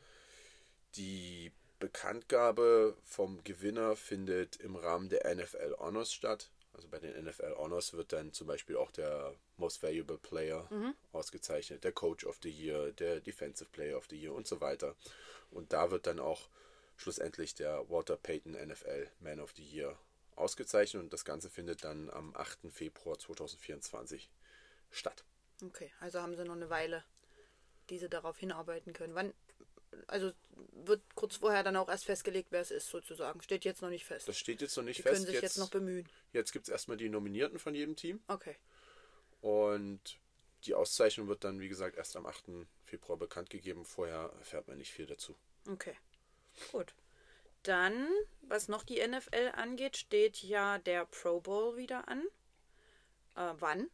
Die 0.95 1.51
Bekanntgabe 1.79 2.95
vom 3.03 3.43
Gewinner 3.43 3.95
findet 3.95 4.57
im 4.57 4.75
Rahmen 4.75 5.09
der 5.09 5.35
NFL 5.35 5.75
Honors 5.77 6.13
statt. 6.13 6.49
Also 6.73 6.87
bei 6.89 6.99
den 6.99 7.23
NFL 7.23 7.55
Honors 7.57 7.93
wird 7.93 8.11
dann 8.11 8.33
zum 8.33 8.47
Beispiel 8.47 8.75
auch 8.75 8.91
der 8.91 9.33
Most 9.57 9.81
Valuable 9.81 10.17
Player 10.17 10.67
mhm. 10.69 10.93
ausgezeichnet, 11.13 11.83
der 11.83 11.93
Coach 11.93 12.25
of 12.25 12.39
the 12.43 12.49
Year, 12.49 12.91
der 12.91 13.21
Defensive 13.21 13.69
Player 13.71 13.97
of 13.97 14.07
the 14.09 14.19
Year 14.19 14.33
und 14.33 14.47
so 14.47 14.59
weiter. 14.59 14.95
Und 15.51 15.71
da 15.71 15.91
wird 15.91 16.07
dann 16.07 16.19
auch 16.19 16.49
schlussendlich 16.97 17.55
der 17.55 17.89
Walter 17.89 18.17
Payton 18.17 18.53
NFL 18.53 19.07
Man 19.19 19.39
of 19.39 19.53
the 19.55 19.63
Year 19.63 19.97
ausgezeichnet 20.35 21.03
und 21.03 21.13
das 21.13 21.23
Ganze 21.25 21.49
findet 21.49 21.83
dann 21.83 22.09
am 22.09 22.35
8. 22.35 22.71
Februar 22.71 23.17
2024 23.17 24.29
statt. 24.91 25.23
Okay, 25.63 25.91
also 25.99 26.19
haben 26.21 26.35
sie 26.35 26.43
noch 26.43 26.55
eine 26.55 26.69
Weile, 26.69 27.03
die 27.89 27.97
sie 27.97 28.09
darauf 28.09 28.37
hinarbeiten 28.37 28.93
können. 28.93 29.15
Wann, 29.15 29.33
also 30.07 30.31
wird 30.71 31.01
kurz 31.15 31.37
vorher 31.37 31.63
dann 31.63 31.75
auch 31.77 31.89
erst 31.89 32.05
festgelegt, 32.05 32.51
wer 32.51 32.61
es 32.61 32.71
ist, 32.71 32.87
sozusagen. 32.89 33.41
Steht 33.41 33.65
jetzt 33.65 33.81
noch 33.81 33.89
nicht 33.89 34.05
fest. 34.05 34.27
Das 34.27 34.37
steht 34.37 34.61
jetzt 34.61 34.75
noch 34.77 34.83
nicht 34.83 34.97
die 34.97 35.03
fest. 35.03 35.15
können 35.15 35.25
sich 35.25 35.41
jetzt, 35.41 35.57
noch 35.57 35.69
bemühen. 35.69 36.07
Jetzt 36.33 36.51
gibt 36.51 36.67
es 36.67 36.69
erstmal 36.71 36.97
die 36.97 37.09
Nominierten 37.09 37.59
von 37.59 37.73
jedem 37.73 37.95
Team 37.95 38.21
Okay. 38.27 38.55
und 39.41 40.19
die 40.65 40.73
Auszeichnung 40.73 41.27
wird 41.27 41.43
dann, 41.43 41.59
wie 41.59 41.69
gesagt, 41.69 41.95
erst 41.95 42.15
am 42.15 42.25
8. 42.25 42.45
Februar 42.83 43.17
bekannt 43.17 43.49
gegeben. 43.51 43.85
Vorher 43.85 44.31
erfährt 44.39 44.67
man 44.67 44.77
nicht 44.79 44.91
viel 44.91 45.05
dazu. 45.05 45.35
Okay. 45.69 45.95
Gut. 46.71 46.93
Dann, 47.63 48.07
was 48.41 48.67
noch 48.67 48.83
die 48.83 49.05
NFL 49.05 49.51
angeht, 49.55 49.97
steht 49.97 50.41
ja 50.41 50.77
der 50.79 51.05
Pro 51.05 51.39
Bowl 51.39 51.77
wieder 51.77 52.07
an. 52.07 52.23
Äh, 53.35 53.53
wann? 53.59 53.89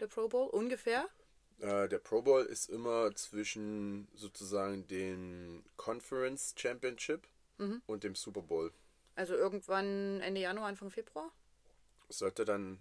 Der 0.00 0.06
Pro 0.06 0.28
Bowl? 0.28 0.48
Ungefähr? 0.48 1.08
Äh, 1.60 1.88
der 1.88 1.98
Pro 1.98 2.22
Bowl 2.22 2.44
ist 2.44 2.68
immer 2.68 3.14
zwischen 3.14 4.08
sozusagen 4.14 4.86
den 4.88 5.64
Conference 5.76 6.54
Championship 6.56 7.26
Mhm. 7.58 7.82
und 7.86 8.02
dem 8.04 8.14
Super 8.14 8.42
Bowl. 8.42 8.72
Also 9.14 9.34
irgendwann 9.34 10.20
Ende 10.20 10.40
Januar, 10.40 10.66
Anfang 10.68 10.90
Februar? 10.90 11.30
Sollte 12.08 12.44
dann 12.44 12.80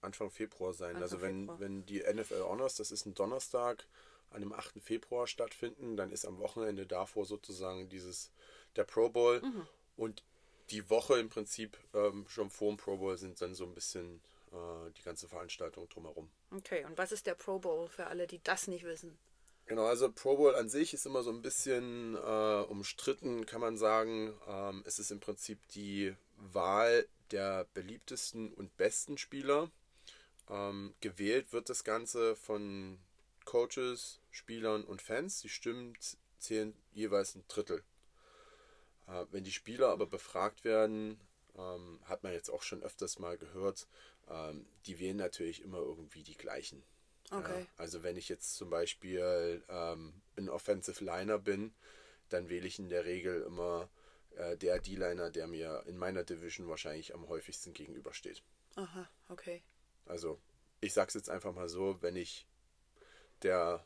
Anfang 0.00 0.30
Februar 0.30 0.72
sein. 0.74 0.90
Anfang 0.96 1.02
also 1.02 1.20
wenn, 1.22 1.40
Februar. 1.42 1.60
wenn 1.60 1.86
die 1.86 2.00
NFL 2.02 2.42
Honors, 2.42 2.74
das 2.76 2.90
ist 2.90 3.06
ein 3.06 3.14
Donnerstag, 3.14 3.86
an 4.30 4.40
dem 4.40 4.52
8. 4.52 4.80
Februar 4.82 5.26
stattfinden, 5.26 5.96
dann 5.96 6.10
ist 6.10 6.24
am 6.24 6.38
Wochenende 6.38 6.86
davor 6.86 7.24
sozusagen 7.26 7.88
dieses 7.88 8.30
der 8.76 8.84
Pro 8.84 9.08
Bowl 9.10 9.40
Mhm. 9.42 9.66
und 9.96 10.22
die 10.70 10.88
Woche 10.90 11.18
im 11.20 11.28
Prinzip 11.28 11.76
ähm, 11.94 12.26
schon 12.28 12.50
vor 12.50 12.70
dem 12.72 12.76
Pro 12.78 12.96
Bowl 12.96 13.16
sind 13.18 13.40
dann 13.40 13.54
so 13.54 13.64
ein 13.64 13.74
bisschen 13.74 14.20
äh, 14.52 14.90
die 14.96 15.02
ganze 15.02 15.28
Veranstaltung 15.28 15.88
drumherum. 15.88 16.30
Okay, 16.50 16.84
und 16.84 16.98
was 16.98 17.12
ist 17.12 17.26
der 17.26 17.34
Pro 17.34 17.58
Bowl 17.58 17.88
für 17.88 18.06
alle, 18.06 18.26
die 18.26 18.42
das 18.42 18.66
nicht 18.68 18.84
wissen? 18.84 19.18
Genau, 19.66 19.86
also 19.86 20.10
Pro 20.10 20.36
Bowl 20.36 20.54
an 20.54 20.68
sich 20.68 20.92
ist 20.92 21.06
immer 21.06 21.22
so 21.22 21.30
ein 21.30 21.42
bisschen 21.42 22.16
äh, 22.16 22.62
umstritten, 22.68 23.46
kann 23.46 23.60
man 23.60 23.76
sagen. 23.76 24.34
Ähm, 24.46 24.82
es 24.86 24.98
ist 24.98 25.10
im 25.10 25.20
Prinzip 25.20 25.66
die 25.68 26.14
Wahl 26.36 27.06
der 27.30 27.66
beliebtesten 27.72 28.52
und 28.52 28.76
besten 28.76 29.18
Spieler. 29.18 29.70
Ähm, 30.50 30.94
gewählt 31.00 31.52
wird 31.52 31.68
das 31.68 31.84
Ganze 31.84 32.36
von 32.36 32.98
Coaches, 33.44 34.20
Spielern 34.30 34.84
und 34.84 35.00
Fans. 35.00 35.40
Die 35.40 35.48
Stimmen 35.48 35.96
zählen 36.38 36.74
jeweils 36.92 37.34
ein 37.34 37.44
Drittel. 37.48 37.82
Äh, 39.06 39.24
wenn 39.30 39.44
die 39.44 39.52
Spieler 39.52 39.88
aber 39.88 40.06
befragt 40.06 40.64
werden, 40.64 41.18
ähm, 41.56 42.00
hat 42.04 42.22
man 42.22 42.32
jetzt 42.32 42.50
auch 42.50 42.62
schon 42.62 42.82
öfters 42.82 43.18
mal 43.18 43.36
gehört, 43.38 43.86
ähm, 44.28 44.66
die 44.86 44.98
wählen 44.98 45.16
natürlich 45.16 45.62
immer 45.62 45.78
irgendwie 45.78 46.22
die 46.22 46.36
gleichen. 46.36 46.82
Okay. 47.30 47.60
Ja, 47.60 47.66
also 47.76 48.02
wenn 48.02 48.16
ich 48.16 48.28
jetzt 48.28 48.56
zum 48.56 48.70
Beispiel 48.70 49.62
ähm, 49.68 50.12
ein 50.36 50.48
Offensive 50.48 51.02
Liner 51.04 51.38
bin, 51.38 51.72
dann 52.28 52.48
wähle 52.48 52.66
ich 52.66 52.78
in 52.78 52.88
der 52.88 53.04
Regel 53.04 53.42
immer 53.42 53.88
äh, 54.36 54.56
der 54.56 54.78
D-Liner, 54.78 55.30
der 55.30 55.46
mir 55.46 55.84
in 55.86 55.96
meiner 55.96 56.24
Division 56.24 56.68
wahrscheinlich 56.68 57.14
am 57.14 57.28
häufigsten 57.28 57.72
gegenübersteht. 57.72 58.42
Aha, 58.76 59.08
okay. 59.28 59.62
Also 60.06 60.38
ich 60.80 60.92
sag's 60.92 61.14
jetzt 61.14 61.30
einfach 61.30 61.54
mal 61.54 61.68
so, 61.68 62.00
wenn 62.00 62.16
ich 62.16 62.46
der 63.42 63.84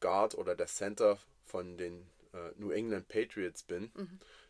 Guard 0.00 0.34
oder 0.34 0.54
der 0.54 0.66
Center 0.66 1.18
von 1.44 1.76
den 1.76 2.06
äh, 2.32 2.50
New 2.56 2.70
England 2.70 3.08
Patriots 3.08 3.62
bin, 3.62 3.90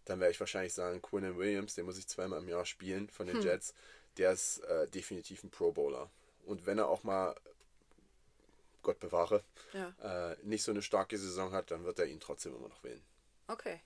dann 0.04 0.20
werde 0.20 0.32
ich 0.32 0.40
wahrscheinlich 0.40 0.74
sagen, 0.74 1.02
Quinn 1.02 1.36
Williams, 1.36 1.74
den 1.74 1.86
muss 1.86 1.98
ich 1.98 2.06
zweimal 2.06 2.40
im 2.40 2.48
Jahr 2.48 2.66
spielen 2.66 3.08
von 3.08 3.26
den 3.26 3.42
Jets, 3.42 3.74
der 4.16 4.32
ist 4.32 4.58
äh, 4.60 4.88
definitiv 4.88 5.42
ein 5.44 5.50
Pro 5.50 5.72
Bowler. 5.72 6.10
Und 6.44 6.66
wenn 6.66 6.78
er 6.78 6.88
auch 6.88 7.02
mal, 7.04 7.34
Gott 8.82 8.98
bewahre, 8.98 9.44
Ja, 9.72 10.32
äh, 10.32 10.36
nicht 10.42 10.62
so 10.62 10.70
eine 10.72 10.82
starke 10.82 11.18
Saison 11.18 11.52
hat, 11.52 11.70
dann 11.70 11.84
wird 11.84 11.98
er 11.98 12.06
ihn 12.06 12.20
trotzdem 12.20 12.54
immer 12.54 12.68
noch 12.68 12.82
wählen. 12.82 13.02
okay. 13.48 13.80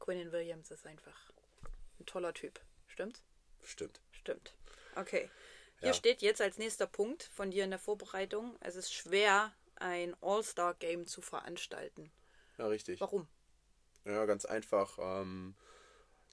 Quinn 0.00 0.32
Williams 0.32 0.70
ist 0.70 0.86
einfach 0.86 1.32
ein 1.98 2.04
toller 2.04 2.34
Typ. 2.34 2.60
Stimmt's? 2.88 3.24
Stimmt. 3.62 4.00
Stimmt. 4.12 4.54
Okay. 4.96 5.30
Hier 5.78 5.88
Ja. 5.88 5.94
steht 5.94 6.20
jetzt 6.20 6.42
als 6.42 6.58
nächster 6.58 6.86
Punkt 6.86 7.22
von 7.22 7.50
dir 7.50 7.64
in 7.64 7.70
der 7.70 7.78
Vorbereitung, 7.78 8.54
es 8.60 8.76
ist 8.76 8.92
schwer, 8.92 9.54
ein 9.76 10.14
All-Star-Game 10.20 11.06
zu 11.06 11.22
veranstalten. 11.22 12.12
Ja, 12.58 12.66
richtig. 12.66 13.00
Warum? 13.00 13.26
Ja, 14.04 14.26
ganz 14.26 14.44
einfach. 14.44 14.98
Ähm, 15.00 15.54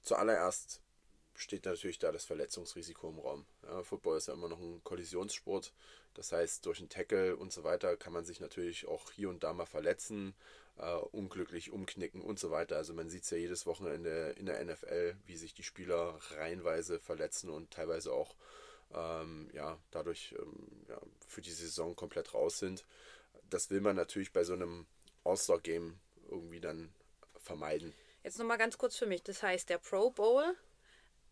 zuallererst 0.03 0.81
steht 1.35 1.65
natürlich 1.65 1.99
da 1.99 2.11
das 2.11 2.25
Verletzungsrisiko 2.25 3.09
im 3.09 3.19
Raum. 3.19 3.45
Ja, 3.63 3.83
Football 3.83 4.17
ist 4.17 4.27
ja 4.27 4.33
immer 4.33 4.49
noch 4.49 4.59
ein 4.59 4.83
Kollisionssport. 4.83 5.73
Das 6.13 6.31
heißt, 6.31 6.65
durch 6.65 6.79
einen 6.79 6.89
Tackle 6.89 7.35
und 7.35 7.53
so 7.53 7.63
weiter 7.63 7.95
kann 7.97 8.13
man 8.13 8.25
sich 8.25 8.39
natürlich 8.39 8.87
auch 8.87 9.11
hier 9.11 9.29
und 9.29 9.43
da 9.43 9.53
mal 9.53 9.65
verletzen, 9.65 10.33
äh, 10.77 10.93
unglücklich 10.93 11.71
umknicken 11.71 12.21
und 12.21 12.39
so 12.39 12.51
weiter. 12.51 12.75
Also 12.77 12.93
man 12.93 13.09
sieht 13.09 13.23
es 13.23 13.29
ja 13.29 13.37
jedes 13.37 13.65
Wochenende 13.65 14.35
in 14.37 14.45
der 14.45 14.63
NFL, 14.63 15.15
wie 15.25 15.37
sich 15.37 15.53
die 15.53 15.63
Spieler 15.63 16.19
reihenweise 16.31 16.99
verletzen 16.99 17.49
und 17.49 17.71
teilweise 17.71 18.13
auch 18.13 18.35
ähm, 18.93 19.49
ja, 19.53 19.77
dadurch 19.91 20.35
ähm, 20.37 20.85
ja, 20.89 20.99
für 21.27 21.41
die 21.41 21.51
Saison 21.51 21.95
komplett 21.95 22.33
raus 22.33 22.59
sind. 22.59 22.85
Das 23.49 23.69
will 23.69 23.81
man 23.81 23.95
natürlich 23.95 24.33
bei 24.33 24.43
so 24.43 24.53
einem 24.53 24.85
All-Star-Game 25.23 25.99
irgendwie 26.29 26.59
dann 26.59 26.93
vermeiden. 27.37 27.93
Jetzt 28.23 28.37
nochmal 28.37 28.57
ganz 28.57 28.77
kurz 28.77 28.97
für 28.97 29.07
mich. 29.07 29.23
Das 29.23 29.41
heißt, 29.41 29.69
der 29.69 29.77
Pro 29.77 30.11
Bowl 30.11 30.55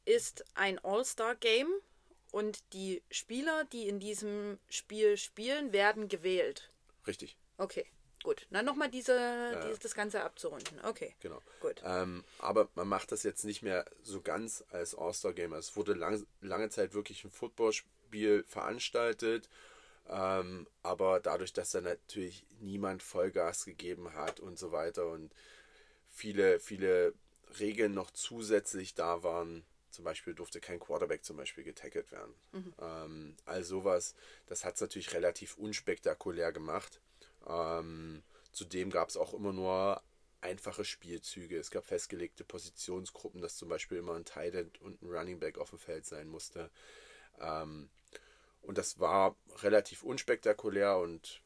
ist 0.10 0.44
ein 0.56 0.80
All-Star-Game 0.80 1.70
und 2.32 2.62
die 2.74 3.02
Spieler, 3.12 3.66
die 3.66 3.88
in 3.88 4.00
diesem 4.00 4.60
Spiel 4.70 5.18
spielen, 5.18 5.72
werden 5.74 6.08
gewählt. 6.10 6.72
Richtig, 7.08 7.38
Okay, 7.60 7.86
gut. 8.24 8.48
Dann 8.52 8.66
nochmal 8.66 8.90
diese, 8.90 9.60
dieses, 9.64 9.80
das 9.80 9.94
Ganze 9.94 10.24
abzurunden. 10.24 10.80
Okay, 10.86 11.14
genau. 11.20 11.40
gut. 11.60 11.82
Ähm, 11.84 12.24
aber 12.40 12.70
man 12.76 12.88
macht 12.88 13.12
das 13.12 13.24
jetzt 13.24 13.44
nicht 13.44 13.62
mehr 13.62 13.86
so 14.02 14.22
ganz 14.22 14.64
als 14.72 14.96
All-Star-Game. 14.96 15.54
Es 15.54 15.76
wurde 15.76 15.94
lang, 15.94 16.26
lange 16.40 16.70
Zeit 16.70 16.94
wirklich 16.94 17.24
ein 17.26 17.32
Footballspiel 17.32 18.46
veranstaltet. 18.48 19.50
Ähm, 20.08 20.68
aber 20.82 21.20
dadurch, 21.20 21.52
dass 21.52 21.72
da 21.72 21.82
natürlich 21.82 22.46
niemand 22.62 23.04
Vollgas 23.04 23.66
gegeben 23.66 24.14
hat 24.14 24.40
und 24.40 24.58
so 24.58 24.72
weiter 24.72 25.08
und 25.08 25.34
viele, 26.10 26.62
viele 26.62 27.14
Regeln 27.60 27.94
noch 27.94 28.10
zusätzlich 28.12 28.96
da 28.96 29.22
waren, 29.22 29.66
zum 29.92 30.06
Beispiel 30.06 30.34
durfte 30.34 30.60
kein 30.60 30.80
Quarterback 30.80 31.24
zum 31.24 31.38
Beispiel 31.38 31.64
getackelt 31.64 32.12
werden. 32.12 32.34
Ähm, 32.82 33.36
all 33.46 33.64
sowas, 33.64 34.16
das 34.48 34.66
hat 34.66 34.76
es 34.76 34.82
natürlich 34.82 35.14
relativ 35.14 35.58
unspektakulär 35.58 36.52
gemacht. 36.52 37.02
Ähm, 37.48 38.24
zudem 38.52 38.90
gab 38.90 39.10
es 39.10 39.18
auch 39.18 39.34
immer 39.34 39.54
nur 39.54 40.02
einfache 40.42 40.86
Spielzüge. 40.86 41.58
Es 41.58 41.72
gab 41.72 41.86
festgelegte 41.86 42.44
Positionsgruppen, 42.44 43.42
dass 43.42 43.58
zum 43.58 43.70
Beispiel 43.70 43.98
immer 43.98 44.16
ein 44.16 44.26
Tight 44.26 44.56
End 44.56 44.82
und 44.82 45.02
ein 45.02 45.10
Running 45.10 45.40
Back 45.40 45.58
auf 45.58 45.70
dem 45.70 45.80
Feld 45.80 46.06
sein 46.06 46.28
musste. 46.28 46.70
Ähm, 47.40 47.90
und 48.62 48.78
das 48.78 49.00
war 49.00 49.36
relativ 49.62 50.04
unspektakulär 50.04 50.98
und 50.98 51.42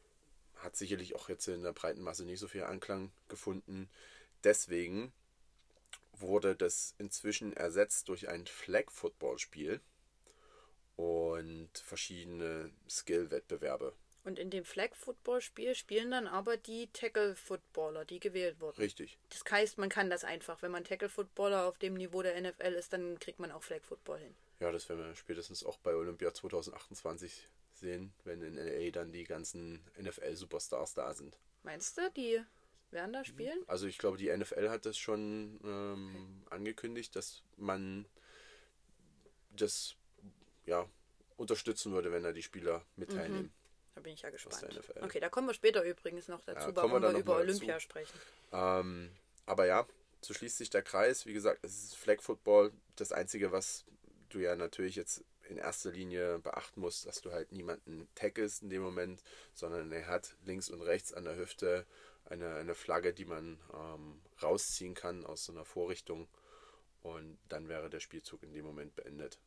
hat 0.56 0.76
sicherlich 0.76 1.14
auch 1.14 1.28
jetzt 1.28 1.46
in 1.48 1.62
der 1.62 1.72
breiten 1.72 2.02
Masse 2.02 2.24
nicht 2.24 2.40
so 2.40 2.48
viel 2.48 2.64
Anklang 2.64 3.12
gefunden. 3.28 3.88
Deswegen 4.44 5.12
wurde 6.26 6.56
das 6.56 6.94
inzwischen 6.98 7.52
ersetzt 7.52 8.08
durch 8.08 8.28
ein 8.28 8.46
Flag-Football-Spiel 8.46 9.80
und 10.96 11.70
verschiedene 11.78 12.70
Skill-Wettbewerbe. 12.88 13.94
Und 14.24 14.38
in 14.38 14.48
dem 14.48 14.64
Flag-Football-Spiel 14.64 15.74
spielen 15.74 16.10
dann 16.10 16.26
aber 16.26 16.56
die 16.56 16.88
Tackle-Footballer, 16.92 18.06
die 18.06 18.20
gewählt 18.20 18.58
wurden. 18.58 18.80
Richtig. 18.80 19.18
Das 19.28 19.42
heißt, 19.50 19.76
man 19.76 19.90
kann 19.90 20.08
das 20.08 20.24
einfach. 20.24 20.62
Wenn 20.62 20.70
man 20.70 20.84
Tackle-Footballer 20.84 21.66
auf 21.66 21.76
dem 21.78 21.94
Niveau 21.94 22.22
der 22.22 22.40
NFL 22.40 22.72
ist, 22.72 22.94
dann 22.94 23.18
kriegt 23.18 23.38
man 23.38 23.52
auch 23.52 23.62
Flag-Football 23.62 24.20
hin. 24.20 24.34
Ja, 24.60 24.72
das 24.72 24.88
werden 24.88 25.04
wir 25.04 25.14
spätestens 25.14 25.62
auch 25.62 25.76
bei 25.78 25.94
Olympia 25.94 26.32
2028 26.32 27.48
sehen, 27.74 28.14
wenn 28.24 28.40
in 28.40 28.56
LA 28.56 28.90
dann 28.92 29.12
die 29.12 29.24
ganzen 29.24 29.84
NFL-Superstars 30.00 30.94
da 30.94 31.12
sind. 31.12 31.38
Meinst 31.62 31.98
du, 31.98 32.10
die 32.16 32.40
werden 32.94 33.12
da 33.12 33.24
spielen? 33.24 33.58
Also 33.66 33.86
ich 33.86 33.98
glaube, 33.98 34.16
die 34.16 34.34
NFL 34.34 34.70
hat 34.70 34.86
das 34.86 34.96
schon 34.96 35.60
ähm, 35.64 36.42
angekündigt, 36.50 37.14
dass 37.16 37.42
man 37.56 38.06
das 39.50 39.96
ja 40.66 40.88
unterstützen 41.36 41.92
würde, 41.92 42.12
wenn 42.12 42.22
da 42.22 42.32
die 42.32 42.42
Spieler 42.42 42.84
mit 42.96 43.10
teilnehmen. 43.10 43.52
Da 43.94 44.00
bin 44.00 44.14
ich 44.14 44.22
ja 44.22 44.30
gespannt. 44.30 44.80
Okay, 45.02 45.20
da 45.20 45.28
kommen 45.28 45.46
wir 45.46 45.54
später 45.54 45.82
übrigens 45.84 46.28
noch 46.28 46.40
dazu, 46.40 46.60
Ja, 46.60 46.66
wir 46.68 46.76
warum 46.76 46.92
wir 46.92 47.00
noch 47.00 47.18
über 47.18 47.36
Olympia 47.36 47.74
dazu. 47.74 47.84
sprechen. 47.84 48.18
Ähm, 48.52 49.10
aber 49.46 49.66
ja, 49.66 49.86
so 50.20 50.34
schließt 50.34 50.58
sich 50.58 50.70
der 50.70 50.82
Kreis. 50.82 51.26
Wie 51.26 51.32
gesagt, 51.32 51.64
es 51.64 51.84
ist 51.84 51.96
Flag 51.96 52.20
Football. 52.20 52.72
Das 52.96 53.12
Einzige, 53.12 53.52
was 53.52 53.84
du 54.30 54.40
ja 54.40 54.56
natürlich 54.56 54.96
jetzt 54.96 55.24
in 55.48 55.58
erster 55.58 55.92
Linie 55.92 56.38
beachten 56.38 56.80
musst, 56.80 57.06
dass 57.06 57.20
du 57.20 57.30
halt 57.30 57.52
niemanden 57.52 58.08
tackelst 58.14 58.62
in 58.62 58.70
dem 58.70 58.82
Moment, 58.82 59.22
sondern 59.52 59.92
er 59.92 60.06
hat 60.06 60.34
links 60.44 60.70
und 60.70 60.80
rechts 60.82 61.12
an 61.12 61.24
der 61.24 61.36
Hüfte 61.36 61.86
eine, 62.26 62.54
eine 62.56 62.74
Flagge, 62.74 63.12
die 63.14 63.24
man 63.24 63.58
ähm, 63.72 64.20
rausziehen 64.42 64.94
kann 64.94 65.24
aus 65.26 65.44
so 65.44 65.52
einer 65.52 65.64
Vorrichtung. 65.64 66.28
und 67.02 67.38
dann 67.48 67.68
wäre 67.68 67.90
der 67.90 68.00
Spielzug 68.00 68.42
in 68.42 68.52
dem 68.54 68.64
Moment 68.64 68.94
beendet. 68.96 69.38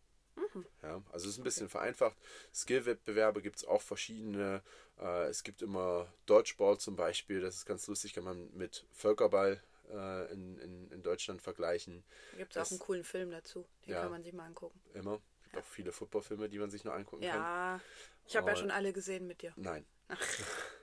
Ja, 0.84 1.02
also 1.12 1.26
es 1.28 1.34
ist 1.34 1.38
ein 1.40 1.44
bisschen 1.44 1.68
vereinfacht. 1.70 2.16
Skill-Wettbewerbe 2.54 3.42
gibt 3.42 3.58
es 3.58 3.66
auch 3.66 3.82
verschiedene. 3.82 4.62
Äh, 5.00 5.26
es 5.28 5.44
gibt 5.44 5.62
immer 5.64 6.14
Dodgeball 6.28 6.78
zum 6.78 6.96
Beispiel, 6.96 7.42
das 7.42 7.56
ist 7.56 7.66
ganz 7.66 7.88
lustig, 7.88 8.14
kann 8.14 8.24
man 8.24 8.50
mit 8.54 8.86
Völkerball 8.92 9.62
äh, 9.92 10.32
in, 10.32 10.58
in, 10.60 10.92
in 10.92 11.02
Deutschland 11.04 11.42
vergleichen. 11.42 12.04
Da 12.34 12.38
gibt 12.38 12.56
es 12.56 12.62
auch 12.66 12.70
einen 12.72 12.80
coolen 12.80 13.04
Film 13.04 13.32
dazu. 13.32 13.66
Den 13.86 13.94
Ja. 13.94 14.02
kann 14.02 14.12
man 14.12 14.24
sich 14.24 14.34
mal 14.34 14.46
angucken. 14.46 14.80
Immer. 14.94 15.16
Es 15.40 15.44
gibt 15.46 15.58
auch 15.58 15.66
viele 15.66 15.92
Footballfilme, 15.92 16.48
die 16.50 16.60
man 16.60 16.70
sich 16.70 16.84
noch 16.84 16.94
angucken 16.94 17.24
kann. 17.24 17.36
Ja, 17.42 17.82
ich 18.28 18.38
habe 18.38 18.50
ja 18.52 18.56
schon 18.56 18.72
alle 18.72 18.94
gesehen 18.94 19.26
mit 19.26 19.42
dir. 19.42 19.54
Nein. 19.56 19.86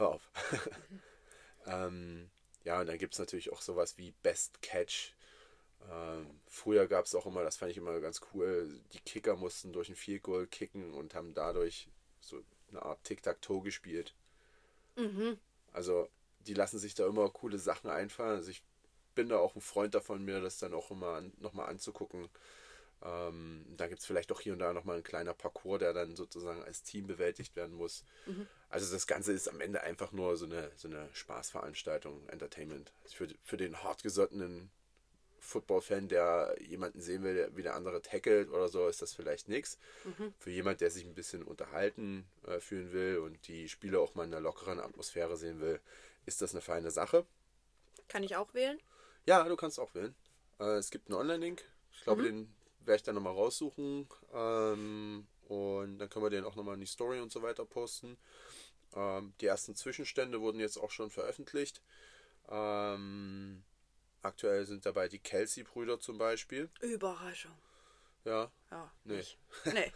Hör 0.00 0.12
auf. 0.12 0.30
ähm, 1.66 2.30
ja, 2.64 2.80
und 2.80 2.86
dann 2.86 2.96
gibt 2.96 3.12
es 3.12 3.18
natürlich 3.18 3.52
auch 3.52 3.60
sowas 3.60 3.98
wie 3.98 4.14
Best 4.22 4.62
Catch. 4.62 5.12
Ähm, 5.90 6.40
früher 6.48 6.86
gab 6.86 7.04
es 7.04 7.14
auch 7.14 7.26
immer, 7.26 7.42
das 7.42 7.58
fand 7.58 7.72
ich 7.72 7.76
immer 7.76 8.00
ganz 8.00 8.22
cool, 8.32 8.80
die 8.94 9.00
Kicker 9.00 9.36
mussten 9.36 9.74
durch 9.74 9.90
ein 9.90 9.96
Field 9.96 10.22
Goal 10.22 10.46
kicken 10.46 10.94
und 10.94 11.14
haben 11.14 11.34
dadurch 11.34 11.90
so 12.22 12.42
eine 12.70 12.80
Art 12.80 13.04
Tic-Tac-Toe 13.04 13.62
gespielt. 13.62 14.14
Also 15.74 16.08
die 16.46 16.54
lassen 16.54 16.78
sich 16.78 16.94
da 16.94 17.06
immer 17.06 17.28
coole 17.28 17.58
Sachen 17.58 17.90
einfallen. 17.90 18.36
Also 18.36 18.50
ich 18.50 18.62
bin 19.14 19.28
da 19.28 19.36
auch 19.36 19.54
ein 19.54 19.60
Freund 19.60 19.94
davon, 19.94 20.24
mir 20.24 20.40
das 20.40 20.56
dann 20.56 20.72
auch 20.72 20.90
immer 20.90 21.08
an, 21.16 21.34
nochmal 21.40 21.68
anzugucken. 21.68 22.30
Ähm, 23.02 23.66
da 23.76 23.86
gibt 23.86 24.00
es 24.00 24.06
vielleicht 24.06 24.32
auch 24.32 24.40
hier 24.40 24.54
und 24.54 24.60
da 24.60 24.72
nochmal 24.72 24.96
ein 24.96 25.02
kleiner 25.02 25.34
Parcours, 25.34 25.80
der 25.80 25.92
dann 25.92 26.16
sozusagen 26.16 26.62
als 26.62 26.82
Team 26.84 27.06
bewältigt 27.06 27.54
werden 27.54 27.76
muss. 27.76 28.02
Also 28.70 28.92
das 28.92 29.06
Ganze 29.06 29.32
ist 29.32 29.48
am 29.48 29.60
Ende 29.60 29.82
einfach 29.82 30.12
nur 30.12 30.36
so 30.36 30.46
eine, 30.46 30.70
so 30.76 30.88
eine 30.88 31.08
Spaßveranstaltung, 31.12 32.28
Entertainment. 32.28 32.92
Für, 33.06 33.28
für 33.42 33.56
den 33.56 33.82
hartgesottenen 33.82 34.70
Football-Fan, 35.40 36.08
der 36.08 36.54
jemanden 36.60 37.00
sehen 37.00 37.24
will, 37.24 37.50
wie 37.54 37.62
der 37.62 37.74
andere 37.74 38.00
tackelt 38.00 38.48
oder 38.50 38.68
so, 38.68 38.86
ist 38.86 39.02
das 39.02 39.12
vielleicht 39.12 39.48
nichts. 39.48 39.78
Für 40.38 40.50
jemand, 40.50 40.80
der 40.80 40.90
sich 40.90 41.04
ein 41.04 41.14
bisschen 41.14 41.42
unterhalten 41.42 42.26
äh, 42.46 42.60
fühlen 42.60 42.92
will 42.92 43.18
und 43.18 43.48
die 43.48 43.68
Spiele 43.68 43.98
auch 43.98 44.14
mal 44.14 44.24
in 44.24 44.32
einer 44.32 44.40
lockeren 44.40 44.78
Atmosphäre 44.78 45.36
sehen 45.36 45.60
will, 45.60 45.80
ist 46.26 46.40
das 46.40 46.52
eine 46.52 46.60
feine 46.60 46.90
Sache. 46.92 47.26
Kann 48.08 48.22
ich 48.22 48.36
auch 48.36 48.54
wählen? 48.54 48.78
Ja, 49.26 49.42
du 49.44 49.56
kannst 49.56 49.80
auch 49.80 49.94
wählen. 49.94 50.14
Äh, 50.60 50.76
es 50.76 50.90
gibt 50.90 51.08
einen 51.08 51.18
Online-Link. 51.18 51.64
Ich 51.92 52.02
glaube, 52.02 52.22
den 52.22 52.54
werde 52.84 52.96
ich 52.96 53.02
dann 53.02 53.16
nochmal 53.16 53.34
raussuchen. 53.34 54.08
Ähm, 54.32 55.26
und 55.48 55.98
dann 55.98 56.08
können 56.08 56.24
wir 56.24 56.30
den 56.30 56.44
auch 56.44 56.54
nochmal 56.54 56.74
in 56.74 56.80
die 56.80 56.86
Story 56.86 57.20
und 57.20 57.32
so 57.32 57.42
weiter 57.42 57.64
posten. 57.64 58.16
Ähm, 58.94 59.32
die 59.40 59.46
ersten 59.46 59.74
Zwischenstände 59.74 60.40
wurden 60.40 60.60
jetzt 60.60 60.76
auch 60.76 60.90
schon 60.90 61.10
veröffentlicht. 61.10 61.80
Ähm, 62.48 63.62
aktuell 64.22 64.66
sind 64.66 64.86
dabei 64.86 65.08
die 65.08 65.18
Kelsey-Brüder 65.18 66.00
zum 66.00 66.18
Beispiel. 66.18 66.70
Überraschung. 66.80 67.56
Ja. 68.24 68.50
Ja. 68.70 68.92
Nee. 69.04 69.16
nicht. 69.16 69.38
Nee. 69.64 69.92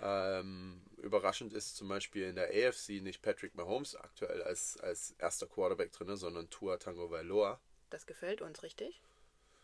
Ähm, 0.00 0.80
überraschend 0.98 1.52
ist 1.52 1.76
zum 1.76 1.88
Beispiel 1.88 2.28
in 2.28 2.36
der 2.36 2.50
AFC 2.50 3.02
nicht 3.02 3.20
Patrick 3.20 3.54
Mahomes 3.56 3.96
aktuell 3.96 4.42
als, 4.42 4.76
als 4.78 5.12
erster 5.18 5.46
Quarterback 5.46 5.90
drin, 5.92 6.16
sondern 6.16 6.48
Tua 6.50 6.76
Tango 6.76 7.10
Vailoa. 7.10 7.60
Das 7.90 8.06
gefällt 8.06 8.40
uns, 8.40 8.62
richtig? 8.62 9.00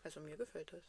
Also 0.03 0.19
mir 0.19 0.35
gefällt 0.35 0.73
das. 0.73 0.83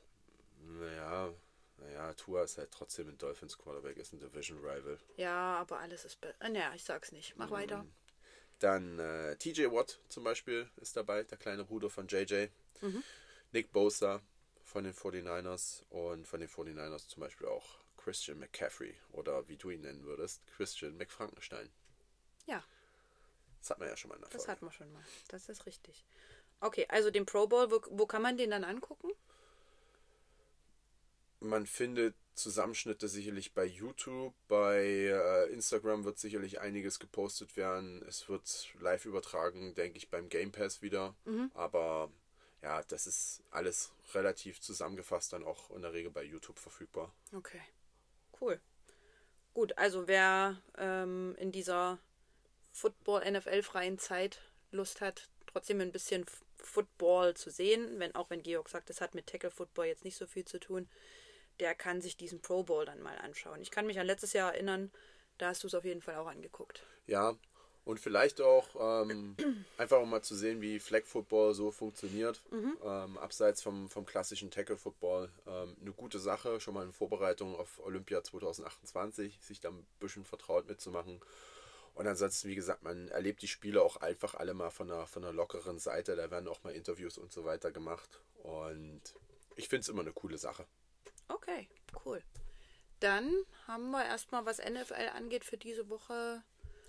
Naja, 0.59 1.33
naja, 1.79 2.13
Tua 2.15 2.43
ist 2.45 2.59
halt 2.59 2.71
trotzdem 2.73 3.09
ein 3.09 3.19
Dolphins 3.19 3.59
Quarterback, 3.59 3.97
ist 3.99 4.13
ein 4.13 4.21
Division 4.21 4.59
Rival. 4.59 4.99
Ja, 5.17 5.57
aber 5.57 5.79
alles 5.81 6.05
ist. 6.05 6.21
Be 6.21 6.35
äh, 6.41 6.49
naja, 6.49 6.73
ich 6.75 6.85
sag's 6.85 7.13
nicht. 7.13 7.37
Mach 7.37 7.51
weiter. 7.51 7.87
Dann 8.59 8.99
äh, 8.99 9.37
TJ 9.37 9.67
Watt 9.71 10.01
zum 10.09 10.25
Beispiel 10.25 10.71
ist 10.77 10.97
dabei, 10.97 11.23
der 11.25 11.37
kleine 11.39 11.65
Bruder 11.65 11.91
von 11.91 12.09
JJ. 12.09 12.47
Nick 13.53 13.73
Bosa 13.73 14.23
von 14.65 14.85
den 14.85 14.95
49ers 14.95 15.83
und 15.91 16.27
von 16.27 16.41
den 16.41 16.49
49ers 16.49 17.09
zum 17.09 17.21
Beispiel 17.21 17.47
auch 17.49 17.79
Christian 17.97 18.39
McCaffrey 18.39 18.95
oder 19.13 19.47
wie 19.49 19.57
du 19.57 19.71
ihn 19.71 19.83
nennen 19.83 20.05
würdest, 20.05 20.43
Christian 20.57 20.97
McFrankenstein. 20.97 21.71
Ja, 22.47 22.63
Das 23.61 23.71
hat 23.71 23.79
man 23.79 23.89
ja 23.89 23.97
schon 23.97 24.09
mal 24.11 24.15
in 24.17 24.21
der 24.23 24.31
das 24.31 24.43
Folge. 24.45 24.53
hatten 24.53 24.67
wir 24.67 24.73
schon 24.73 24.93
mal. 24.93 25.03
Das 25.29 25.49
ist 25.49 25.67
richtig. 25.67 26.05
Okay, 26.61 26.87
also 26.89 27.11
den 27.11 27.27
Pro 27.27 27.47
Bowl, 27.47 27.71
wo, 27.71 27.81
wo 27.91 28.07
kann 28.07 28.23
man 28.23 28.37
den 28.37 28.51
dann 28.51 28.65
angucken? 28.65 29.11
Man 31.41 31.67
findet 31.67 32.15
Zusammenschnitte 32.35 33.09
sicherlich 33.09 33.55
bei 33.55 33.65
YouTube, 33.65 34.35
bei 34.47 34.83
äh, 34.85 35.51
Instagram 35.53 36.05
wird 36.05 36.19
sicherlich 36.19 36.61
einiges 36.61 36.99
gepostet 36.99 37.57
werden. 37.57 38.05
Es 38.07 38.29
wird 38.29 38.75
live 38.81 39.07
übertragen, 39.07 39.75
denke 39.75 39.97
ich, 39.99 40.11
beim 40.11 40.29
Game 40.29 40.53
Pass 40.53 40.83
wieder. 40.83 41.15
Aber 41.55 42.11
ja, 42.63 42.83
das 42.83 43.07
ist 43.07 43.43
alles 43.51 43.93
relativ 44.13 44.61
zusammengefasst 44.61 45.33
dann 45.33 45.45
auch 45.45 45.71
in 45.71 45.83
der 45.83 45.93
Regel 45.93 46.11
bei 46.11 46.25
YouTube 46.25 46.59
verfügbar. 46.59 47.13
Okay, 47.33 47.61
cool. 48.41 48.61
Gut, 49.55 49.79
also 49.79 50.07
wer 50.07 50.61
ähm, 50.77 51.35
in 51.39 51.53
dieser 51.53 51.99
Football-NFL-freien 52.73 53.99
Zeit 53.99 54.43
Lust 54.71 55.01
hat, 55.01 55.31
trotzdem 55.47 55.81
ein 55.81 55.93
bisschen 55.93 56.27
Football 56.59 57.35
zu 57.35 57.51
sehen, 57.51 57.99
wenn 57.99 58.15
auch 58.15 58.29
wenn 58.29 58.43
Georg 58.43 58.69
sagt, 58.69 58.91
das 58.91 59.01
hat 59.01 59.15
mit 59.15 59.27
Tackle 59.27 59.51
Football 59.51 59.87
jetzt 59.87 60.05
nicht 60.05 60.17
so 60.17 60.27
viel 60.27 60.45
zu 60.45 60.59
tun, 60.59 60.89
der 61.61 61.75
kann 61.75 62.01
sich 62.01 62.17
diesen 62.17 62.41
Pro 62.41 62.63
Bowl 62.63 62.85
dann 62.85 63.03
mal 63.03 63.19
anschauen. 63.19 63.61
Ich 63.63 63.71
kann 63.71 63.87
mich 63.87 63.99
an 63.99 64.07
letztes 64.07 64.33
Jahr 64.33 64.55
erinnern, 64.55 64.91
da 65.39 65.49
hast 65.49 65.63
du 65.63 65.67
es 65.67 65.75
auf 65.75 65.85
jeden 65.85 66.03
Fall 66.03 66.17
auch 66.17 66.29
angeguckt. 66.29 66.85
Ja, 67.07 67.37
und 67.87 68.01
vielleicht 68.01 68.41
auch 68.41 68.69
ähm, 69.05 69.37
einfach 69.79 70.01
um 70.01 70.11
mal 70.11 70.21
zu 70.21 70.35
sehen, 70.35 70.61
wie 70.61 70.81
Flag 70.81 71.05
Football 71.05 71.55
so 71.55 71.71
funktioniert. 71.71 72.43
Ähm, 72.85 73.17
abseits 73.17 73.63
vom, 73.63 73.89
vom 73.89 74.05
klassischen 74.05 74.51
Tackle 74.51 74.77
Football. 74.77 75.31
Ähm, 75.47 75.77
eine 75.81 75.93
gute 75.93 76.19
Sache, 76.19 76.61
schon 76.61 76.75
mal 76.75 76.85
in 76.85 76.93
Vorbereitung 76.93 77.55
auf 77.55 77.79
Olympia 77.79 78.25
2028, 78.25 79.39
sich 79.41 79.61
da 79.61 79.69
ein 79.69 79.87
bisschen 80.01 80.25
vertraut 80.25 80.67
mitzumachen. 80.67 81.21
Und 81.95 82.09
ansonsten, 82.09 82.49
wie 82.49 82.57
gesagt, 82.57 82.83
man 82.83 83.07
erlebt 83.09 83.41
die 83.41 83.49
Spiele 83.49 83.81
auch 83.81 83.99
einfach 83.99 84.35
alle 84.35 84.53
mal 84.53 84.71
von 84.71 84.91
einer, 84.91 85.07
von 85.07 85.25
einer 85.25 85.33
lockeren 85.33 85.79
Seite. 85.79 86.17
Da 86.17 86.29
werden 86.29 86.49
auch 86.49 86.65
mal 86.65 86.75
Interviews 86.75 87.19
und 87.19 87.33
so 87.33 87.45
weiter 87.45 87.71
gemacht. 87.71 88.21
Und 88.43 89.01
ich 89.55 89.69
finde 89.69 89.83
es 89.83 89.89
immer 89.89 90.03
eine 90.03 90.13
coole 90.13 90.39
Sache. 90.39 90.67
Okay, 91.29 91.69
cool. 92.05 92.23
Dann 93.01 93.31
haben 93.67 93.91
wir 93.91 94.05
erstmal, 94.05 94.47
was 94.47 94.59
NFL 94.59 95.11
angeht, 95.15 95.45
für 95.45 95.59
diese 95.59 95.89
Woche 95.89 96.43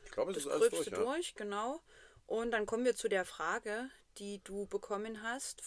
Ich 0.05 0.11
glaube, 0.11 0.33
das 0.33 0.45
ist 0.45 0.51
alles 0.51 0.69
durch. 0.69 0.87
Ja? 0.87 0.97
durch, 0.97 1.35
genau. 1.35 1.81
Und 2.27 2.51
dann 2.51 2.65
kommen 2.65 2.85
wir 2.85 2.95
zu 2.95 3.07
der 3.07 3.25
Frage, 3.25 3.89
die 4.17 4.41
du 4.43 4.65
bekommen 4.67 5.23
hast 5.23 5.61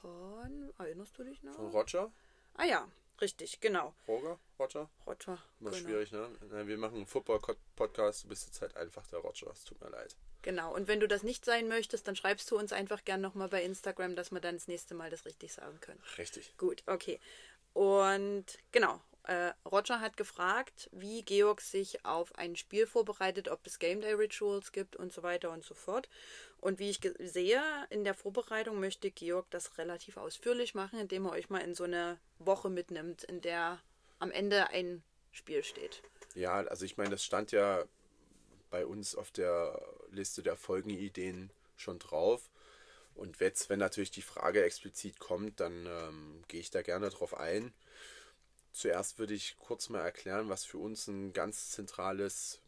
von, 0.00 0.72
erinnerst 0.78 1.18
du 1.18 1.24
dich 1.24 1.42
noch? 1.42 1.54
Von 1.54 1.68
Roger? 1.70 2.12
Ah 2.54 2.64
ja, 2.64 2.88
richtig, 3.20 3.60
genau. 3.60 3.94
Roger? 4.06 4.38
Roger? 4.58 4.90
Roger. 5.06 5.38
Immer 5.60 5.70
genau. 5.70 5.82
schwierig, 5.82 6.12
ne? 6.12 6.28
Wir 6.66 6.78
machen 6.78 6.96
einen 6.96 7.06
Football-Podcast, 7.06 8.24
du 8.24 8.28
bist 8.28 8.46
jetzt 8.46 8.60
halt 8.60 8.76
einfach 8.76 9.06
der 9.06 9.20
Roger, 9.20 9.50
es 9.50 9.64
tut 9.64 9.80
mir 9.80 9.90
leid. 9.90 10.14
Genau. 10.42 10.74
Und 10.74 10.88
wenn 10.88 11.00
du 11.00 11.08
das 11.08 11.22
nicht 11.22 11.44
sein 11.46 11.68
möchtest, 11.68 12.06
dann 12.06 12.16
schreibst 12.16 12.50
du 12.50 12.58
uns 12.58 12.70
einfach 12.72 13.02
gern 13.04 13.22
nochmal 13.22 13.48
bei 13.48 13.62
Instagram, 13.64 14.14
dass 14.14 14.30
wir 14.30 14.40
dann 14.40 14.56
das 14.56 14.68
nächste 14.68 14.94
Mal 14.94 15.08
das 15.08 15.24
richtig 15.24 15.54
sagen 15.54 15.80
können. 15.80 16.02
Richtig. 16.18 16.54
Gut, 16.58 16.82
okay. 16.86 17.18
Und 17.74 18.46
genau, 18.72 19.00
äh, 19.24 19.52
Roger 19.70 20.00
hat 20.00 20.16
gefragt, 20.16 20.88
wie 20.92 21.22
Georg 21.22 21.60
sich 21.60 22.04
auf 22.04 22.34
ein 22.36 22.56
Spiel 22.56 22.86
vorbereitet, 22.86 23.48
ob 23.48 23.66
es 23.66 23.78
Game 23.78 24.00
Day 24.00 24.12
Rituals 24.12 24.72
gibt 24.72 24.96
und 24.96 25.12
so 25.12 25.22
weiter 25.22 25.50
und 25.50 25.64
so 25.64 25.74
fort. 25.74 26.08
Und 26.60 26.78
wie 26.78 26.90
ich 26.90 27.00
sehe, 27.18 27.62
in 27.90 28.04
der 28.04 28.14
Vorbereitung 28.14 28.80
möchte 28.80 29.10
Georg 29.10 29.50
das 29.50 29.76
relativ 29.76 30.16
ausführlich 30.16 30.74
machen, 30.74 30.98
indem 30.98 31.26
er 31.26 31.32
euch 31.32 31.50
mal 31.50 31.58
in 31.58 31.74
so 31.74 31.84
eine 31.84 32.18
Woche 32.38 32.70
mitnimmt, 32.70 33.24
in 33.24 33.40
der 33.40 33.80
am 34.18 34.30
Ende 34.30 34.68
ein 34.70 35.02
Spiel 35.32 35.64
steht. 35.64 36.02
Ja, 36.34 36.54
also 36.54 36.84
ich 36.84 36.96
meine, 36.96 37.10
das 37.10 37.24
stand 37.24 37.52
ja 37.52 37.84
bei 38.70 38.86
uns 38.86 39.14
auf 39.14 39.30
der 39.30 39.80
Liste 40.10 40.42
der 40.42 40.56
Folgenideen 40.56 41.50
schon 41.76 41.98
drauf. 41.98 42.50
Und 43.14 43.38
jetzt, 43.38 43.70
wenn 43.70 43.78
natürlich 43.78 44.10
die 44.10 44.22
Frage 44.22 44.64
explizit 44.64 45.18
kommt, 45.18 45.60
dann 45.60 45.86
ähm, 45.86 46.44
gehe 46.48 46.60
ich 46.60 46.70
da 46.70 46.82
gerne 46.82 47.10
drauf 47.10 47.34
ein. 47.34 47.72
Zuerst 48.72 49.18
würde 49.18 49.34
ich 49.34 49.56
kurz 49.58 49.88
mal 49.88 50.00
erklären, 50.00 50.48
was 50.48 50.64
für 50.64 50.78
uns 50.78 51.06
ein 51.06 51.32
ganz 51.32 51.70
zentrales 51.70 52.60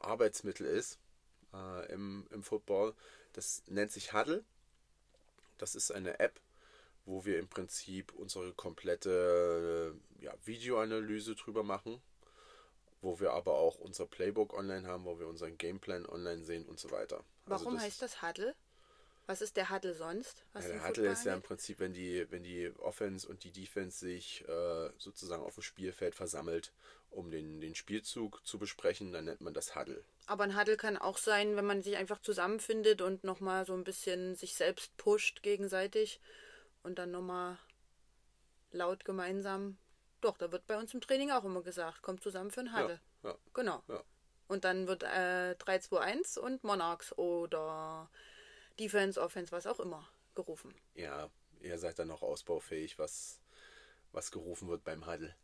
Arbeitsmittel 0.00 0.66
ist 0.66 0.98
äh, 1.54 1.92
im, 1.92 2.26
im 2.30 2.42
Football. 2.42 2.94
Das 3.32 3.62
nennt 3.66 3.92
sich 3.92 4.12
Huddle. 4.12 4.44
Das 5.58 5.74
ist 5.74 5.92
eine 5.92 6.18
App, 6.18 6.40
wo 7.04 7.24
wir 7.24 7.38
im 7.38 7.48
Prinzip 7.48 8.12
unsere 8.14 8.52
komplette 8.52 9.94
äh, 10.20 10.24
ja, 10.24 10.34
Videoanalyse 10.44 11.36
drüber 11.36 11.62
machen, 11.62 12.00
wo 13.00 13.20
wir 13.20 13.32
aber 13.32 13.54
auch 13.54 13.78
unser 13.78 14.06
Playbook 14.06 14.54
online 14.54 14.88
haben, 14.88 15.04
wo 15.04 15.18
wir 15.18 15.28
unseren 15.28 15.56
Gameplan 15.56 16.06
online 16.06 16.44
sehen 16.44 16.64
und 16.66 16.80
so 16.80 16.90
weiter. 16.90 17.24
Also 17.46 17.64
Warum 17.64 17.80
heißt 17.80 18.02
das 18.02 18.22
Huddle? 18.22 18.54
Was 19.28 19.42
ist 19.42 19.58
der 19.58 19.68
Huddle 19.68 19.94
sonst? 19.94 20.42
Ja, 20.54 20.62
der 20.62 20.88
Huddle 20.88 21.10
ist 21.10 21.26
ja 21.26 21.34
im? 21.34 21.42
Prinzip, 21.42 21.80
wenn 21.80 21.92
die, 21.92 22.26
wenn 22.30 22.42
die 22.42 22.72
Offense 22.78 23.28
und 23.28 23.44
die 23.44 23.52
Defense 23.52 23.98
sich 23.98 24.42
äh, 24.48 24.90
sozusagen 24.96 25.42
auf 25.42 25.52
dem 25.52 25.62
Spielfeld 25.62 26.14
versammelt, 26.14 26.72
um 27.10 27.30
den, 27.30 27.60
den 27.60 27.74
Spielzug 27.74 28.40
zu 28.46 28.58
besprechen, 28.58 29.12
dann 29.12 29.26
nennt 29.26 29.42
man 29.42 29.52
das 29.52 29.76
Huddle. 29.76 30.02
Aber 30.28 30.44
ein 30.44 30.58
Huddle 30.58 30.78
kann 30.78 30.96
auch 30.96 31.18
sein, 31.18 31.56
wenn 31.56 31.66
man 31.66 31.82
sich 31.82 31.98
einfach 31.98 32.22
zusammenfindet 32.22 33.02
und 33.02 33.22
nochmal 33.22 33.66
so 33.66 33.74
ein 33.74 33.84
bisschen 33.84 34.34
sich 34.34 34.54
selbst 34.54 34.96
pusht 34.96 35.42
gegenseitig 35.42 36.22
und 36.82 36.98
dann 36.98 37.10
nochmal 37.10 37.58
laut 38.70 39.04
gemeinsam. 39.04 39.76
Doch, 40.22 40.38
da 40.38 40.50
wird 40.52 40.66
bei 40.66 40.78
uns 40.78 40.94
im 40.94 41.02
Training 41.02 41.32
auch 41.32 41.44
immer 41.44 41.60
gesagt, 41.60 42.00
kommt 42.00 42.22
zusammen 42.22 42.50
für 42.50 42.60
ein 42.60 42.72
Halle. 42.72 42.98
Ja, 43.22 43.32
ja. 43.32 43.38
Genau. 43.52 43.82
Und 44.46 44.64
dann 44.64 44.88
wird 44.88 45.02
äh, 45.02 45.54
3-2-1 45.58 46.38
und 46.38 46.64
Monarchs 46.64 47.12
oder 47.18 48.08
Defense, 48.78 49.20
Offense, 49.20 49.52
was 49.52 49.66
auch 49.66 49.80
immer 49.80 50.08
gerufen. 50.34 50.74
Ja, 50.94 51.30
ihr 51.60 51.78
seid 51.78 51.98
dann 51.98 52.08
noch 52.08 52.22
ausbaufähig, 52.22 52.98
was, 52.98 53.40
was 54.12 54.30
gerufen 54.30 54.68
wird 54.68 54.84
beim 54.84 55.06
Huddle. 55.06 55.34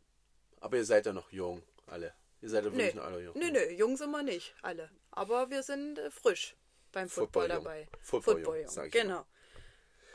Aber 0.61 0.77
ihr 0.77 0.85
seid 0.85 1.07
ja 1.07 1.13
noch 1.13 1.31
jung, 1.33 1.63
alle. 1.87 2.15
Ihr 2.41 2.49
seid 2.51 2.65
ja 2.65 2.71
Nee, 2.71 2.77
wirklich 2.77 2.95
noch 2.95 3.05
alle 3.05 3.23
jung. 3.23 3.39
nee, 3.39 3.51
nee, 3.51 3.73
jung 3.75 3.97
sind 3.97 4.11
wir 4.11 4.23
nicht, 4.23 4.55
alle. 4.63 4.91
Aber 5.11 5.51
wir 5.51 5.63
sind 5.63 5.99
äh, 5.99 6.11
frisch 6.11 6.57
beim 6.93 7.09
Football, 7.09 7.49
Football-jung. 7.49 7.65
dabei. 7.65 7.89
Football-jung, 8.01 8.57
jung, 8.57 8.69
sag 8.69 8.87
ich 8.87 8.93
genau. 8.93 9.27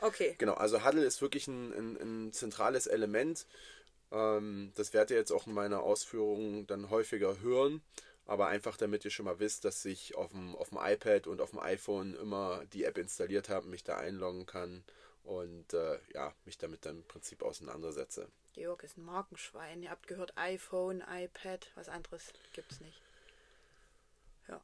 Okay, 0.00 0.34
Genau, 0.38 0.54
also 0.54 0.82
Huddle 0.84 1.04
ist 1.04 1.20
wirklich 1.20 1.46
ein, 1.46 1.72
ein, 1.72 1.96
ein 2.28 2.32
zentrales 2.32 2.86
Element. 2.86 3.46
Ähm, 4.10 4.72
das 4.76 4.94
werdet 4.94 5.10
ihr 5.10 5.18
jetzt 5.18 5.30
auch 5.30 5.46
in 5.46 5.52
meiner 5.52 5.82
Ausführung 5.82 6.66
dann 6.66 6.88
häufiger 6.88 7.40
hören. 7.40 7.82
Aber 8.30 8.46
einfach 8.46 8.76
damit 8.76 9.04
ihr 9.04 9.10
schon 9.10 9.24
mal 9.24 9.40
wisst, 9.40 9.64
dass 9.64 9.84
ich 9.84 10.14
auf 10.14 10.30
dem, 10.30 10.54
auf 10.54 10.68
dem 10.68 10.78
iPad 10.80 11.26
und 11.26 11.40
auf 11.40 11.50
dem 11.50 11.58
iPhone 11.58 12.14
immer 12.14 12.64
die 12.66 12.84
App 12.84 12.96
installiert 12.96 13.48
habe, 13.48 13.66
mich 13.66 13.82
da 13.82 13.96
einloggen 13.96 14.46
kann 14.46 14.84
und 15.24 15.74
äh, 15.74 15.98
ja, 16.14 16.32
mich 16.44 16.56
damit 16.56 16.86
dann 16.86 16.98
im 16.98 17.08
Prinzip 17.08 17.42
auseinandersetze. 17.42 18.28
Georg 18.52 18.84
ist 18.84 18.98
ein 18.98 19.04
Markenschwein. 19.04 19.82
Ihr 19.82 19.90
habt 19.90 20.06
gehört 20.06 20.38
iPhone, 20.38 21.02
iPad, 21.10 21.72
was 21.74 21.88
anderes 21.88 22.32
gibt's 22.52 22.78
nicht. 22.78 23.02
Ja, 24.46 24.60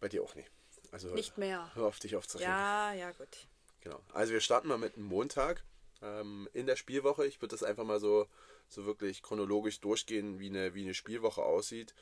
Bei 0.00 0.08
dir 0.08 0.22
auch 0.22 0.34
nicht. 0.34 0.50
Also 0.90 1.08
nicht 1.08 1.36
mehr. 1.36 1.70
hör 1.74 1.88
auf 1.88 1.98
dich 1.98 2.16
aufzuregen. 2.16 2.50
Ja, 2.50 2.94
ja, 2.94 3.10
gut. 3.12 3.48
Genau. 3.82 4.00
Also 4.14 4.32
wir 4.32 4.40
starten 4.40 4.68
mal 4.68 4.78
mit 4.78 4.96
einem 4.96 5.04
Montag 5.04 5.62
ähm, 6.02 6.48
in 6.52 6.66
der 6.66 6.76
Spielwoche. 6.76 7.26
Ich 7.26 7.40
würde 7.40 7.54
das 7.54 7.62
einfach 7.62 7.84
mal 7.84 8.00
so, 8.00 8.26
so 8.68 8.84
wirklich 8.86 9.22
chronologisch 9.22 9.80
durchgehen, 9.80 10.38
wie 10.38 10.48
eine, 10.48 10.74
wie 10.74 10.82
eine 10.82 10.94
Spielwoche 10.94 11.42
aussieht. 11.42 11.94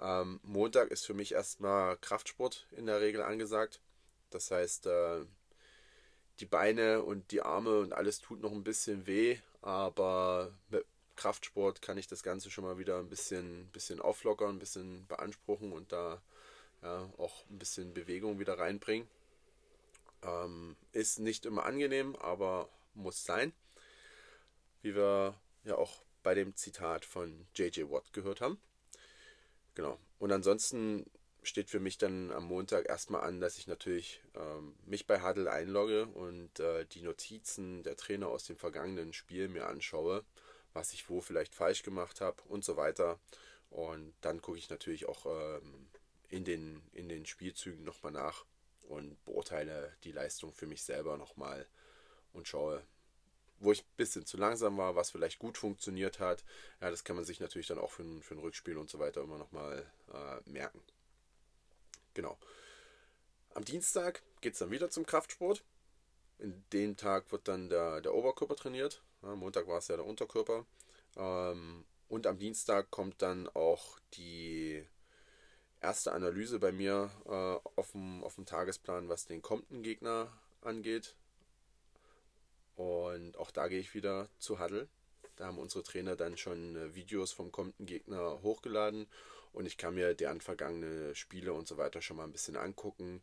Ähm, 0.00 0.40
Montag 0.42 0.90
ist 0.90 1.06
für 1.06 1.14
mich 1.14 1.32
erstmal 1.32 1.96
Kraftsport 1.98 2.66
in 2.72 2.86
der 2.86 3.00
Regel 3.00 3.22
angesagt. 3.22 3.80
Das 4.30 4.50
heißt, 4.50 4.86
äh, 4.86 5.24
die 6.40 6.46
Beine 6.46 7.02
und 7.02 7.30
die 7.30 7.42
Arme 7.42 7.78
und 7.78 7.92
alles 7.92 8.18
tut 8.18 8.40
noch 8.40 8.52
ein 8.52 8.64
bisschen 8.64 9.06
weh, 9.06 9.38
aber 9.62 10.52
mit 10.68 10.84
Kraftsport 11.16 11.80
kann 11.80 11.96
ich 11.96 12.08
das 12.08 12.24
Ganze 12.24 12.50
schon 12.50 12.64
mal 12.64 12.78
wieder 12.78 12.98
ein 12.98 13.08
bisschen, 13.08 13.68
bisschen 13.68 14.00
auflockern, 14.00 14.56
ein 14.56 14.58
bisschen 14.58 15.06
beanspruchen 15.06 15.72
und 15.72 15.92
da 15.92 16.20
ja, 16.82 17.08
auch 17.18 17.48
ein 17.50 17.58
bisschen 17.58 17.94
Bewegung 17.94 18.40
wieder 18.40 18.58
reinbringen. 18.58 19.08
Ähm, 20.22 20.76
ist 20.92 21.20
nicht 21.20 21.46
immer 21.46 21.64
angenehm, 21.64 22.16
aber 22.16 22.68
muss 22.94 23.24
sein. 23.24 23.52
Wie 24.82 24.94
wir 24.94 25.34
ja 25.64 25.76
auch 25.76 26.02
bei 26.22 26.34
dem 26.34 26.56
Zitat 26.56 27.04
von 27.04 27.46
J.J. 27.54 27.90
Watt 27.90 28.12
gehört 28.12 28.40
haben. 28.40 28.58
Genau. 29.74 29.98
Und 30.18 30.32
ansonsten 30.32 31.04
steht 31.42 31.70
für 31.70 31.80
mich 31.80 31.98
dann 31.98 32.30
am 32.32 32.44
Montag 32.44 32.88
erstmal 32.88 33.22
an, 33.22 33.40
dass 33.40 33.58
ich 33.58 33.66
natürlich 33.66 34.22
ähm, 34.34 34.74
mich 34.86 35.06
bei 35.06 35.22
Huddle 35.22 35.50
einlogge 35.50 36.06
und 36.06 36.58
äh, 36.60 36.86
die 36.86 37.02
Notizen 37.02 37.82
der 37.82 37.96
Trainer 37.96 38.28
aus 38.28 38.44
dem 38.44 38.56
vergangenen 38.56 39.12
Spiel 39.12 39.48
mir 39.48 39.66
anschaue, 39.66 40.24
was 40.72 40.92
ich 40.92 41.08
wo 41.08 41.20
vielleicht 41.20 41.54
falsch 41.54 41.82
gemacht 41.82 42.20
habe 42.20 42.42
und 42.48 42.64
so 42.64 42.76
weiter. 42.76 43.18
Und 43.70 44.14
dann 44.20 44.40
gucke 44.40 44.58
ich 44.58 44.70
natürlich 44.70 45.06
auch 45.06 45.26
ähm, 45.26 45.86
in, 46.28 46.44
den, 46.44 46.82
in 46.92 47.08
den 47.08 47.26
Spielzügen 47.26 47.84
nochmal 47.84 48.12
nach 48.12 48.44
und 48.82 49.22
beurteile 49.24 49.94
die 50.04 50.12
Leistung 50.12 50.52
für 50.52 50.66
mich 50.66 50.82
selber 50.82 51.16
nochmal 51.16 51.66
und 52.34 52.46
schaue, 52.46 52.82
wo 53.60 53.72
ich 53.72 53.82
ein 53.82 53.96
bisschen 53.96 54.26
zu 54.26 54.36
langsam 54.36 54.76
war, 54.76 54.94
was 54.96 55.10
vielleicht 55.10 55.38
gut 55.38 55.56
funktioniert 55.56 56.20
hat. 56.20 56.44
Ja, 56.80 56.90
das 56.90 57.04
kann 57.04 57.16
man 57.16 57.24
sich 57.24 57.40
natürlich 57.40 57.66
dann 57.66 57.78
auch 57.78 57.90
für 57.90 58.02
ein, 58.02 58.22
für 58.22 58.34
ein 58.34 58.40
Rückspiel 58.40 58.76
und 58.76 58.90
so 58.90 58.98
weiter 58.98 59.22
immer 59.22 59.38
nochmal 59.38 59.90
äh, 60.12 60.50
merken. 60.50 60.82
Genau. 62.12 62.38
Am 63.54 63.64
Dienstag 63.64 64.22
geht 64.40 64.54
es 64.54 64.58
dann 64.58 64.70
wieder 64.70 64.90
zum 64.90 65.06
Kraftsport. 65.06 65.64
In 66.38 66.64
dem 66.72 66.96
Tag 66.96 67.30
wird 67.32 67.48
dann 67.48 67.68
der, 67.68 68.00
der 68.00 68.14
Oberkörper 68.14 68.56
trainiert. 68.56 69.02
Ja, 69.22 69.34
Montag 69.34 69.66
war 69.66 69.78
es 69.78 69.88
ja 69.88 69.96
der 69.96 70.04
Unterkörper. 70.04 70.66
Ähm, 71.16 71.84
und 72.08 72.26
am 72.26 72.38
Dienstag 72.38 72.90
kommt 72.90 73.22
dann 73.22 73.48
auch 73.48 73.98
die 74.14 74.84
erste 75.80 76.12
Analyse 76.12 76.58
bei 76.58 76.72
mir 76.72 77.10
äh, 77.26 77.70
auf, 77.78 77.92
dem, 77.92 78.24
auf 78.24 78.34
dem 78.34 78.46
Tagesplan, 78.46 79.08
was 79.08 79.26
den 79.26 79.42
kommenden 79.42 79.82
Gegner 79.82 80.32
angeht. 80.60 81.14
Und 82.76 83.36
auch 83.36 83.50
da 83.50 83.68
gehe 83.68 83.80
ich 83.80 83.94
wieder 83.94 84.28
zu 84.38 84.58
Huddle. 84.58 84.88
Da 85.36 85.46
haben 85.46 85.58
unsere 85.58 85.82
Trainer 85.82 86.16
dann 86.16 86.36
schon 86.36 86.76
äh, 86.76 86.94
Videos 86.94 87.32
vom 87.32 87.50
kommenden 87.50 87.86
Gegner 87.86 88.42
hochgeladen 88.42 89.06
und 89.52 89.66
ich 89.66 89.76
kann 89.76 89.94
mir 89.94 90.14
deren 90.14 90.40
vergangene 90.40 91.14
Spiele 91.14 91.52
und 91.52 91.66
so 91.66 91.76
weiter 91.76 92.02
schon 92.02 92.16
mal 92.16 92.24
ein 92.24 92.32
bisschen 92.32 92.56
angucken 92.56 93.22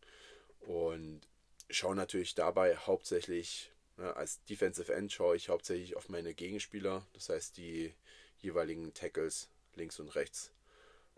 und 0.62 1.22
schaue 1.70 1.96
natürlich 1.96 2.36
dabei 2.36 2.76
hauptsächlich, 2.76 3.72
ne, 3.98 4.16
als 4.16 4.44
Defensive 4.46 4.94
End 4.94 5.12
schaue 5.12 5.36
ich 5.36 5.50
hauptsächlich 5.50 5.96
auf 5.96 6.10
meine 6.10 6.34
Gegenspieler, 6.34 7.06
das 7.14 7.30
heißt 7.30 7.58
die 7.58 7.94
jeweiligen 8.40 8.94
Tackles 8.94 9.50
links 9.76 10.00
und 10.00 10.16
rechts 10.16 10.52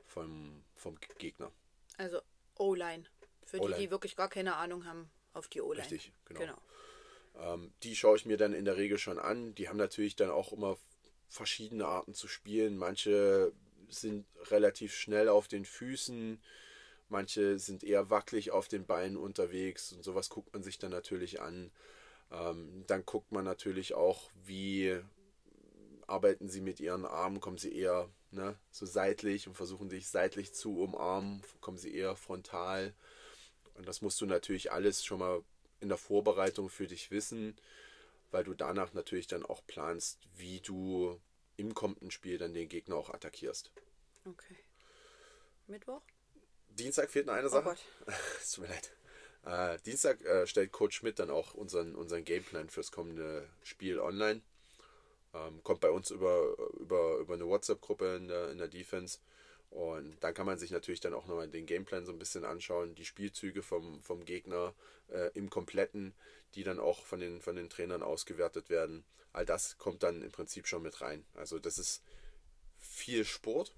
vom, 0.06 0.64
vom 0.76 0.98
Gegner. 1.18 1.52
Also 1.98 2.22
O-Line. 2.58 3.06
Für 3.46 3.60
die, 3.60 3.74
die 3.74 3.92
wirklich 3.92 4.16
gar 4.16 4.30
keine 4.30 4.56
Ahnung 4.56 4.86
haben, 4.86 5.10
auf 5.34 5.48
die 5.48 5.62
O-Line. 5.62 5.84
Richtig, 5.84 6.12
genau. 6.26 6.40
genau. 6.40 6.58
Ähm, 7.40 7.74
die 7.84 7.96
schaue 7.96 8.18
ich 8.18 8.26
mir 8.26 8.38
dann 8.38 8.54
in 8.54 8.66
der 8.66 8.78
Regel 8.78 8.98
schon 8.98 9.20
an. 9.20 9.56
Die 9.56 9.70
haben 9.70 9.78
natürlich 9.78 10.16
dann 10.16 10.30
auch 10.30 10.54
immer 10.54 10.78
verschiedene 11.30 11.88
Arten 11.88 12.14
zu 12.14 12.28
spielen. 12.28 12.78
Manche 12.78 13.54
sind 13.90 14.26
relativ 14.52 14.94
schnell 14.96 15.30
auf 15.30 15.48
den 15.48 15.66
Füßen, 15.66 16.42
manche 17.10 17.60
sind 17.60 17.84
eher 17.84 18.10
wackelig 18.10 18.52
auf 18.52 18.68
den 18.68 18.86
Beinen 18.86 19.18
unterwegs 19.18 19.94
und 19.94 20.04
sowas 20.04 20.30
guckt 20.30 20.54
man 20.54 20.64
sich 20.64 20.78
dann 20.80 20.92
natürlich 20.92 21.42
an. 21.42 21.72
Ähm, 22.32 22.84
dann 22.88 23.06
guckt 23.06 23.32
man 23.32 23.46
natürlich 23.46 23.94
auch, 23.94 24.32
wie 24.46 25.00
arbeiten 26.08 26.50
sie 26.50 26.62
mit 26.62 26.80
ihren 26.80 27.06
Armen, 27.06 27.40
kommen 27.40 27.58
sie 27.58 27.76
eher 27.76 28.10
ne, 28.32 28.58
so 28.72 28.86
seitlich 28.86 29.48
und 29.48 29.56
versuchen 29.56 29.90
sich 29.90 30.10
seitlich 30.10 30.54
zu 30.54 30.80
umarmen, 30.80 31.42
kommen 31.62 31.78
sie 31.78 31.94
eher 31.94 32.16
frontal. 32.16 32.94
Und 33.76 33.88
das 33.88 34.02
musst 34.02 34.20
du 34.22 34.26
natürlich 34.26 34.72
alles 34.72 35.04
schon 35.06 35.20
mal 35.20 35.44
in 35.84 35.90
der 35.90 35.98
Vorbereitung 36.00 36.70
für 36.70 36.88
dich 36.88 37.12
wissen, 37.12 37.56
weil 38.32 38.44
du 38.44 38.56
danach 38.56 38.94
natürlich 38.94 39.28
dann 39.28 39.46
auch 39.46 39.62
planst, 39.68 40.20
wie 40.36 40.60
du 40.62 41.22
im 41.58 41.76
kommenden 41.76 42.10
Spiel 42.10 42.40
dann 42.40 42.54
den 42.54 42.70
Gegner 42.70 42.96
auch 42.96 43.12
attackierst. 43.12 43.72
Okay. 44.26 44.58
Mittwoch? 45.68 46.02
Dienstag 46.70 47.12
fehlt 47.12 47.28
noch 47.28 47.34
eine 47.36 47.48
Oh 47.48 47.52
Sache. 47.52 47.64
Gott. 47.66 47.86
Es 48.42 48.54
tut 48.54 48.68
mir 48.68 48.74
leid. 48.74 48.92
Äh, 49.46 49.80
Dienstag 49.86 50.22
äh, 50.22 50.48
stellt 50.48 50.72
Coach 50.72 50.96
Schmidt 50.98 51.20
dann 51.20 51.30
auch 51.30 51.54
unseren, 51.54 51.96
unseren 51.96 52.24
Gameplan 52.24 52.70
fürs 52.70 52.92
kommende 52.92 53.48
Spiel 53.62 54.00
online. 54.00 54.42
Ähm, 55.34 55.62
kommt 55.64 55.82
bei 55.82 55.90
uns 55.90 56.12
über, 56.12 56.56
über, 56.80 57.18
über 57.18 57.34
eine 57.34 57.48
WhatsApp-Gruppe 57.48 58.16
in 58.16 58.28
der, 58.28 58.52
in 58.52 58.58
der 58.58 58.68
Defense. 58.68 59.20
Und 59.74 60.24
dann 60.24 60.36
kann 60.36 60.46
man 60.46 60.60
sich 60.60 60.70
natürlich 60.70 61.00
dann 61.00 61.16
auch 61.16 61.26
nochmal 61.26 61.48
den 61.48 61.66
Gameplan 61.66 62.06
so 62.06 62.12
ein 62.12 62.20
bisschen 62.20 62.46
anschauen, 62.46 62.94
die 62.94 63.06
Spielzüge 63.06 63.64
vom, 63.64 64.04
vom 64.04 64.24
Gegner 64.24 64.76
äh, 65.10 65.32
im 65.34 65.50
Kompletten, 65.50 66.14
die 66.54 66.64
dann 66.64 66.80
auch 66.80 67.04
von 67.04 67.20
den, 67.20 67.42
von 67.42 67.56
den 67.56 67.72
Trainern 67.72 68.04
ausgewertet 68.04 68.70
werden. 68.70 69.04
All 69.32 69.48
das 69.48 69.80
kommt 69.80 70.04
dann 70.04 70.22
im 70.22 70.32
Prinzip 70.32 70.68
schon 70.68 70.84
mit 70.84 71.02
rein. 71.02 71.26
Also 71.34 71.58
das 71.58 71.80
ist 71.80 72.04
viel 72.78 73.26
Sport, 73.26 73.74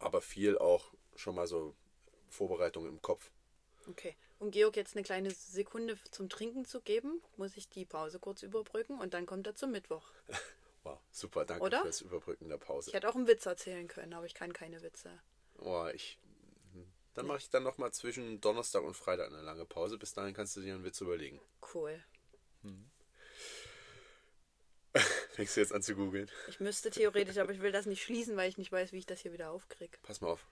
aber 0.00 0.20
viel 0.20 0.58
auch 0.58 0.92
schon 1.14 1.36
mal 1.36 1.46
so 1.46 1.76
Vorbereitung 2.28 2.88
im 2.88 3.00
Kopf. 3.00 3.30
Okay. 3.88 4.16
Um 4.40 4.50
Georg 4.50 4.74
jetzt 4.74 4.96
eine 4.96 5.04
kleine 5.04 5.30
Sekunde 5.30 5.96
zum 6.10 6.28
Trinken 6.28 6.64
zu 6.64 6.80
geben, 6.80 7.22
muss 7.36 7.56
ich 7.56 7.68
die 7.68 7.84
Pause 7.84 8.18
kurz 8.18 8.42
überbrücken 8.42 8.98
und 8.98 9.14
dann 9.14 9.26
kommt 9.26 9.46
er 9.46 9.54
zum 9.54 9.70
Mittwoch. 9.70 10.10
Wow, 10.84 10.98
super, 11.10 11.44
danke 11.44 11.64
Oder? 11.64 11.82
fürs 11.82 12.00
Überbrücken 12.00 12.48
der 12.48 12.58
Pause. 12.58 12.90
Ich 12.90 12.94
hätte 12.94 13.08
auch 13.08 13.14
einen 13.14 13.26
Witz 13.28 13.46
erzählen 13.46 13.86
können, 13.86 14.14
aber 14.14 14.26
ich 14.26 14.34
kann 14.34 14.52
keine 14.52 14.82
Witze. 14.82 15.20
Oh, 15.58 15.86
ich, 15.94 16.18
dann 17.14 17.26
mache 17.26 17.38
ich 17.38 17.50
dann 17.50 17.62
nochmal 17.62 17.92
zwischen 17.92 18.40
Donnerstag 18.40 18.82
und 18.82 18.94
Freitag 18.94 19.28
eine 19.28 19.42
lange 19.42 19.64
Pause. 19.64 19.98
Bis 19.98 20.12
dahin 20.12 20.34
kannst 20.34 20.56
du 20.56 20.60
dir 20.60 20.74
einen 20.74 20.84
Witz 20.84 21.00
überlegen. 21.00 21.40
Cool. 21.74 22.02
Fängst 25.32 25.56
du 25.56 25.60
jetzt 25.60 25.72
an 25.72 25.82
zu 25.82 25.94
googeln? 25.94 26.30
Ich 26.48 26.60
müsste 26.60 26.90
theoretisch, 26.90 27.38
aber 27.38 27.52
ich 27.52 27.62
will 27.62 27.72
das 27.72 27.86
nicht 27.86 28.02
schließen, 28.02 28.36
weil 28.36 28.48
ich 28.48 28.58
nicht 28.58 28.72
weiß, 28.72 28.92
wie 28.92 28.98
ich 28.98 29.06
das 29.06 29.20
hier 29.20 29.32
wieder 29.32 29.50
aufkriege. 29.50 29.96
Pass 30.02 30.20
mal 30.20 30.28
auf. 30.28 30.46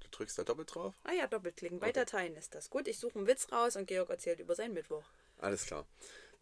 Du 0.00 0.08
drückst 0.10 0.38
da 0.38 0.44
doppelt 0.44 0.74
drauf. 0.74 0.94
Ah 1.04 1.12
ja, 1.12 1.26
doppelklicken. 1.26 1.80
Bei 1.80 1.88
Okay. 1.88 2.00
Dateien 2.00 2.36
ist 2.36 2.54
das. 2.54 2.70
Gut, 2.70 2.86
ich 2.88 2.98
suche 2.98 3.18
einen 3.18 3.26
Witz 3.26 3.50
raus 3.52 3.76
und 3.76 3.86
Georg 3.86 4.08
erzählt 4.10 4.40
über 4.40 4.54
seinen 4.54 4.74
Mittwoch. 4.74 5.04
Alles 5.38 5.66
klar. 5.66 5.86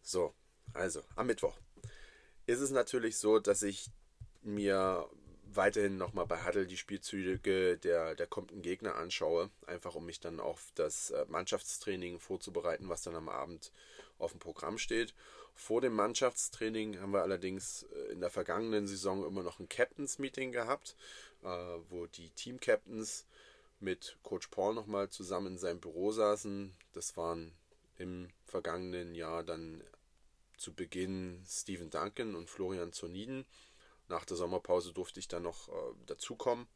So, 0.01 0.33
also 0.73 1.01
am 1.15 1.27
Mittwoch 1.27 1.57
ist 2.45 2.59
es 2.59 2.71
natürlich 2.71 3.17
so, 3.17 3.39
dass 3.39 3.63
ich 3.63 3.89
mir 4.41 5.07
weiterhin 5.55 5.97
nochmal 5.97 6.25
bei 6.25 6.43
Huddle 6.45 6.65
die 6.65 6.77
Spielzüge 6.77 7.77
der, 7.77 8.15
der 8.15 8.27
kommenden 8.27 8.61
Gegner 8.61 8.95
anschaue, 8.95 9.49
einfach 9.67 9.95
um 9.95 10.05
mich 10.05 10.19
dann 10.19 10.39
auf 10.39 10.71
das 10.75 11.11
äh, 11.11 11.25
Mannschaftstraining 11.27 12.19
vorzubereiten, 12.19 12.89
was 12.89 13.03
dann 13.03 13.15
am 13.15 13.29
Abend 13.29 13.71
auf 14.17 14.31
dem 14.31 14.39
Programm 14.39 14.77
steht. 14.77 15.13
Vor 15.55 15.81
dem 15.81 15.93
Mannschaftstraining 15.93 16.99
haben 16.99 17.13
wir 17.13 17.21
allerdings 17.21 17.83
äh, 17.83 18.13
in 18.13 18.21
der 18.21 18.29
vergangenen 18.29 18.87
Saison 18.87 19.25
immer 19.25 19.43
noch 19.43 19.59
ein 19.59 19.69
Captains 19.69 20.17
Meeting 20.19 20.51
gehabt, 20.51 20.95
äh, 21.43 21.47
wo 21.89 22.07
die 22.07 22.29
Team 22.31 22.59
Captains 22.59 23.25
mit 23.79 24.17
Coach 24.23 24.47
Paul 24.47 24.73
nochmal 24.73 25.09
zusammen 25.09 25.53
in 25.53 25.57
seinem 25.57 25.79
Büro 25.79 26.11
saßen. 26.11 26.73
Das 26.93 27.15
waren 27.17 27.53
im 27.97 28.29
vergangenen 28.45 29.13
Jahr 29.13 29.43
dann 29.43 29.83
zu 30.63 30.73
Beginn 30.73 31.43
Stephen 31.45 31.89
Duncan 31.89 32.35
und 32.35 32.49
Florian 32.49 32.93
Zoniden. 32.93 33.45
Nach 34.07 34.23
der 34.25 34.37
Sommerpause 34.37 34.93
durfte 34.93 35.19
ich 35.19 35.27
dann 35.27 35.43
noch 35.43 35.67
äh, 35.69 35.71
dazukommen. 36.07 36.67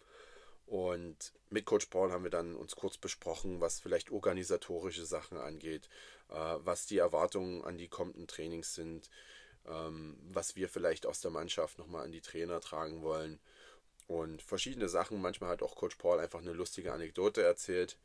Und 0.66 1.34
mit 1.50 1.66
Coach 1.66 1.86
Paul 1.86 2.12
haben 2.12 2.24
wir 2.24 2.30
dann 2.30 2.56
uns 2.56 2.76
kurz 2.76 2.98
besprochen, 2.98 3.62
was 3.62 3.80
vielleicht 3.80 4.12
organisatorische 4.12 5.06
Sachen 5.06 5.38
angeht, 5.38 5.88
äh, 6.30 6.56
was 6.60 6.86
die 6.86 6.98
Erwartungen 6.98 7.64
an 7.64 7.78
die 7.78 7.88
kommenden 7.88 8.28
Trainings 8.28 8.76
sind, 8.76 9.10
ähm, 9.66 10.18
was 10.34 10.58
wir 10.58 10.68
vielleicht 10.68 11.06
aus 11.06 11.22
der 11.22 11.32
Mannschaft 11.32 11.78
nochmal 11.80 12.04
an 12.04 12.12
die 12.12 12.22
Trainer 12.22 12.60
tragen 12.60 13.02
wollen. 13.02 13.40
Und 14.08 14.42
verschiedene 14.42 14.90
Sachen, 14.90 15.22
manchmal 15.22 15.52
hat 15.52 15.64
auch 15.64 15.76
Coach 15.76 15.96
Paul 15.96 16.20
einfach 16.20 16.40
eine 16.40 16.54
lustige 16.54 16.92
Anekdote 16.92 17.44
erzählt. 17.44 17.98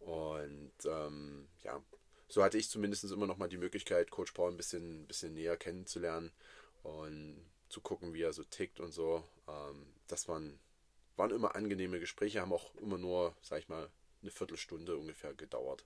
Und 0.00 0.72
ähm, 0.84 1.48
ja, 1.62 1.82
so 2.30 2.42
hatte 2.42 2.56
ich 2.56 2.70
zumindest 2.70 3.04
immer 3.04 3.26
noch 3.26 3.36
mal 3.36 3.48
die 3.48 3.58
Möglichkeit, 3.58 4.10
Coach 4.10 4.32
Paul 4.32 4.52
ein 4.52 4.56
bisschen, 4.56 5.06
bisschen 5.06 5.34
näher 5.34 5.56
kennenzulernen 5.56 6.32
und 6.82 7.44
zu 7.68 7.80
gucken, 7.80 8.14
wie 8.14 8.22
er 8.22 8.32
so 8.32 8.44
tickt 8.44 8.80
und 8.80 8.92
so. 8.92 9.22
Ähm, 9.46 9.86
das 10.06 10.28
waren 10.28 10.58
waren 11.20 11.32
immer 11.32 11.54
angenehme 11.54 12.00
Gespräche, 12.00 12.40
haben 12.40 12.52
auch 12.52 12.74
immer 12.76 12.96
nur, 12.96 13.36
sag 13.42 13.58
ich 13.58 13.68
mal, 13.68 13.90
eine 14.22 14.30
Viertelstunde 14.30 14.96
ungefähr 14.96 15.34
gedauert. 15.34 15.84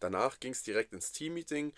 Danach 0.00 0.38
ging 0.38 0.52
es 0.52 0.62
direkt 0.62 0.92
ins 0.92 1.12
Teammeeting. 1.12 1.72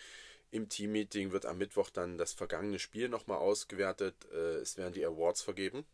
Im 0.50 0.68
Teammeeting 0.68 1.30
wird 1.30 1.46
am 1.46 1.58
Mittwoch 1.58 1.90
dann 1.90 2.18
das 2.18 2.32
vergangene 2.32 2.80
Spiel 2.80 3.08
nochmal 3.08 3.38
ausgewertet. 3.38 4.16
Äh, 4.32 4.56
es 4.56 4.76
werden 4.76 4.94
die 4.94 5.04
Awards 5.04 5.42
vergeben. 5.42 5.86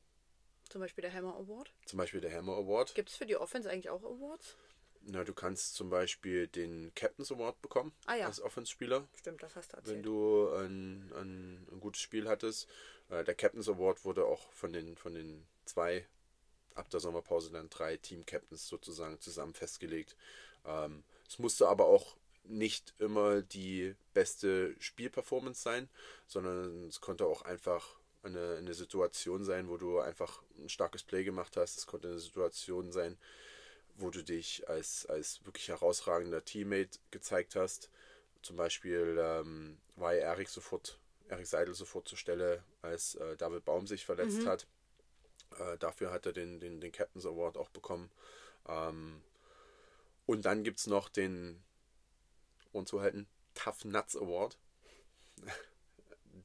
Zum 0.70 0.80
Beispiel 0.80 1.02
der 1.02 1.12
Hammer 1.12 1.36
Award. 1.36 1.70
Zum 1.84 1.98
Beispiel 1.98 2.22
der 2.22 2.32
Hammer 2.32 2.56
Award. 2.56 2.94
Gibt 2.94 3.10
es 3.10 3.16
für 3.16 3.26
die 3.26 3.36
Offense 3.36 3.70
eigentlich 3.70 3.90
auch 3.90 4.02
Awards? 4.02 4.56
Na, 5.04 5.24
du 5.24 5.34
kannst 5.34 5.74
zum 5.74 5.90
Beispiel 5.90 6.46
den 6.46 6.94
Captain's 6.94 7.32
Award 7.32 7.60
bekommen 7.60 7.92
ah, 8.06 8.14
ja. 8.14 8.26
als 8.26 8.40
Offense-Spieler. 8.40 9.08
Stimmt, 9.18 9.42
das 9.42 9.56
hast 9.56 9.72
du 9.72 9.76
erzählt. 9.76 9.96
Wenn 9.96 10.02
du 10.02 10.48
ein, 10.50 11.12
ein, 11.16 11.66
ein 11.72 11.80
gutes 11.80 12.00
Spiel 12.00 12.28
hattest. 12.28 12.68
Äh, 13.08 13.24
der 13.24 13.34
Captain's 13.34 13.68
Award 13.68 14.04
wurde 14.04 14.24
auch 14.24 14.52
von 14.52 14.72
den, 14.72 14.96
von 14.96 15.14
den 15.14 15.44
zwei, 15.64 16.06
ab 16.74 16.88
der 16.90 17.00
Sommerpause 17.00 17.50
dann 17.50 17.68
drei 17.68 17.96
Team-Captains 17.96 18.68
sozusagen 18.68 19.20
zusammen 19.20 19.54
festgelegt. 19.54 20.16
Ähm, 20.64 21.02
es 21.28 21.38
musste 21.38 21.68
aber 21.68 21.86
auch 21.86 22.16
nicht 22.44 22.94
immer 22.98 23.42
die 23.42 23.94
beste 24.14 24.74
Spielperformance 24.80 25.62
sein, 25.62 25.88
sondern 26.26 26.88
es 26.88 27.00
konnte 27.00 27.26
auch 27.26 27.42
einfach 27.42 27.96
eine, 28.22 28.56
eine 28.56 28.74
Situation 28.74 29.44
sein, 29.44 29.68
wo 29.68 29.76
du 29.76 29.98
einfach 29.98 30.42
ein 30.58 30.68
starkes 30.68 31.02
Play 31.02 31.24
gemacht 31.24 31.56
hast. 31.56 31.78
Es 31.78 31.86
konnte 31.86 32.08
eine 32.08 32.18
Situation 32.18 32.92
sein, 32.92 33.16
wo 33.96 34.10
du 34.10 34.22
dich 34.22 34.68
als, 34.68 35.06
als 35.06 35.44
wirklich 35.44 35.68
herausragender 35.68 36.44
Teammate 36.44 36.98
gezeigt 37.10 37.56
hast. 37.56 37.90
Zum 38.42 38.56
Beispiel 38.56 39.18
ähm, 39.20 39.78
war 39.96 40.14
ja 40.14 40.22
Erik 40.22 40.48
sofort, 40.48 40.98
Erik 41.28 41.46
Seidel 41.46 41.74
sofort 41.74 42.08
zur 42.08 42.18
Stelle, 42.18 42.62
als 42.82 43.14
äh, 43.16 43.36
David 43.36 43.64
Baum 43.64 43.86
sich 43.86 44.04
verletzt 44.04 44.42
mhm. 44.42 44.46
hat. 44.46 44.66
Äh, 45.58 45.78
dafür 45.78 46.10
hat 46.10 46.26
er 46.26 46.32
den, 46.32 46.60
den, 46.60 46.80
den 46.80 46.92
Captain's 46.92 47.26
Award 47.26 47.56
auch 47.56 47.70
bekommen. 47.70 48.10
Ähm, 48.68 49.22
und 50.26 50.44
dann 50.44 50.64
gibt 50.64 50.78
es 50.78 50.86
noch 50.86 51.08
den, 51.08 51.62
und 52.72 52.88
zu 52.88 53.00
halten, 53.00 53.26
Tough 53.54 53.84
Nuts 53.84 54.16
Award. 54.16 54.56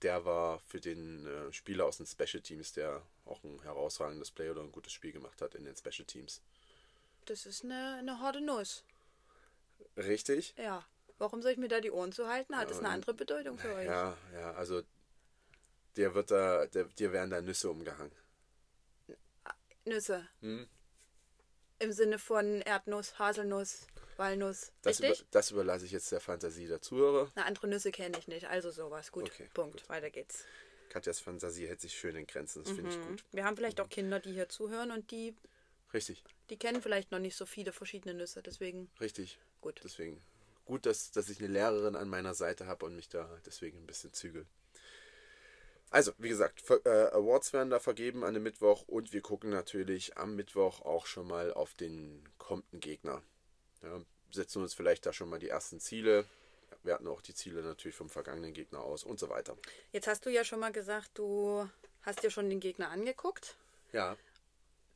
der 0.01 0.25
war 0.25 0.59
für 0.59 0.79
den 0.79 1.25
äh, 1.25 1.51
Spieler 1.53 1.85
aus 1.85 1.97
den 1.97 2.05
Special 2.05 2.41
Teams, 2.41 2.73
der 2.73 3.01
auch 3.25 3.43
ein 3.43 3.61
herausragendes 3.61 4.31
Play 4.31 4.49
oder 4.49 4.61
ein 4.61 4.71
gutes 4.71 4.93
Spiel 4.93 5.11
gemacht 5.11 5.41
hat 5.41 5.55
in 5.55 5.65
den 5.65 5.75
Special 5.75 6.05
Teams. 6.05 6.41
Das 7.27 7.45
ist 7.45 7.63
eine, 7.63 7.97
eine 7.99 8.19
harte 8.19 8.41
Nuss. 8.41 8.83
Richtig? 9.97 10.55
Ja. 10.57 10.85
Warum 11.17 11.41
soll 11.41 11.51
ich 11.51 11.57
mir 11.57 11.67
da 11.67 11.81
die 11.81 11.91
Ohren 11.91 12.11
zu 12.11 12.27
halten? 12.27 12.55
Hat 12.55 12.69
das 12.69 12.79
eine 12.79 12.89
andere 12.89 13.13
Bedeutung 13.13 13.57
für 13.57 13.73
euch? 13.73 13.85
Ja, 13.85 14.15
ja, 14.33 14.53
also 14.53 14.83
der 15.95 16.13
wird 16.13 16.31
da, 16.31 16.65
dir 16.67 17.11
werden 17.11 17.31
da 17.31 17.41
Nüsse 17.41 17.69
umgehangen. 17.69 18.11
Nüsse. 19.85 20.27
Hm? 20.41 20.67
Im 21.79 21.91
Sinne 21.91 22.19
von 22.19 22.61
Erdnuss, 22.61 23.19
Haselnuss, 23.19 23.87
Walnuss. 24.17 24.71
Das, 24.83 24.99
über, 24.99 25.13
das 25.31 25.51
überlasse 25.51 25.85
ich 25.85 25.91
jetzt 25.91 26.11
der 26.11 26.19
Fantasie 26.19 26.67
der 26.67 26.81
Zuhörer. 26.81 27.31
Na, 27.35 27.43
andere 27.43 27.67
Nüsse 27.67 27.91
kenne 27.91 28.17
ich 28.17 28.27
nicht, 28.27 28.47
also 28.47 28.71
sowas. 28.71 29.11
Gut, 29.11 29.29
okay, 29.31 29.49
Punkt. 29.53 29.81
Gut. 29.81 29.89
Weiter 29.89 30.09
geht's. 30.09 30.45
Katjas 30.89 31.19
Fantasie 31.19 31.67
hält 31.67 31.81
sich 31.81 31.97
schön 31.97 32.15
in 32.15 32.25
Grenzen, 32.25 32.63
das 32.63 32.71
mhm. 32.71 32.75
finde 32.77 32.91
ich 32.91 33.07
gut. 33.07 33.23
Wir 33.31 33.43
haben 33.43 33.57
vielleicht 33.57 33.81
auch 33.81 33.89
Kinder, 33.89 34.19
die 34.19 34.33
hier 34.33 34.49
zuhören 34.49 34.91
und 34.91 35.11
die. 35.11 35.35
Richtig. 35.93 36.23
Die 36.49 36.57
kennen 36.57 36.81
vielleicht 36.81 37.11
noch 37.11 37.19
nicht 37.19 37.35
so 37.35 37.45
viele 37.45 37.71
verschiedene 37.71 38.13
Nüsse, 38.13 38.41
deswegen. 38.41 38.89
Richtig. 38.99 39.39
Gut. 39.61 39.81
Deswegen. 39.83 40.21
Gut, 40.65 40.85
dass, 40.85 41.11
dass 41.11 41.29
ich 41.29 41.39
eine 41.39 41.47
Lehrerin 41.47 41.95
an 41.95 42.09
meiner 42.09 42.33
Seite 42.33 42.67
habe 42.67 42.85
und 42.85 42.95
mich 42.95 43.09
da 43.09 43.29
deswegen 43.45 43.79
ein 43.79 43.87
bisschen 43.87 44.13
zügel. 44.13 44.45
Also, 45.89 46.11
wie 46.17 46.27
gesagt, 46.27 46.63
äh, 46.69 46.89
Awards 46.89 47.53
werden 47.53 47.69
da 47.69 47.79
vergeben 47.79 48.25
an 48.25 48.33
dem 48.33 48.43
Mittwoch 48.43 48.83
und 48.87 49.13
wir 49.13 49.21
gucken 49.21 49.49
natürlich 49.49 50.17
am 50.17 50.35
Mittwoch 50.35 50.81
auch 50.81 51.05
schon 51.05 51.27
mal 51.27 51.53
auf 51.53 51.73
den 51.73 52.27
kommenden 52.37 52.81
Gegner. 52.81 53.21
Ja, 53.81 54.01
setzen 54.31 54.61
uns 54.61 54.73
vielleicht 54.73 55.05
da 55.05 55.13
schon 55.13 55.29
mal 55.29 55.39
die 55.39 55.47
ersten 55.47 55.79
Ziele. 55.79 56.25
Wir 56.83 56.93
hatten 56.93 57.07
auch 57.07 57.21
die 57.21 57.33
Ziele 57.33 57.61
natürlich 57.61 57.95
vom 57.95 58.09
vergangenen 58.09 58.53
Gegner 58.53 58.81
aus 58.81 59.03
und 59.05 59.19
so 59.19 59.29
weiter. 59.29 59.57
Jetzt 59.93 60.07
hast 60.07 60.25
du 60.25 60.29
ja 60.29 60.43
schon 60.43 60.59
mal 60.59 60.73
gesagt, 60.73 61.11
du 61.13 61.69
hast 62.01 62.23
dir 62.23 62.31
schon 62.31 62.49
den 62.49 62.59
Gegner 62.59 62.89
angeguckt. 62.89 63.55
Ja. 63.93 64.17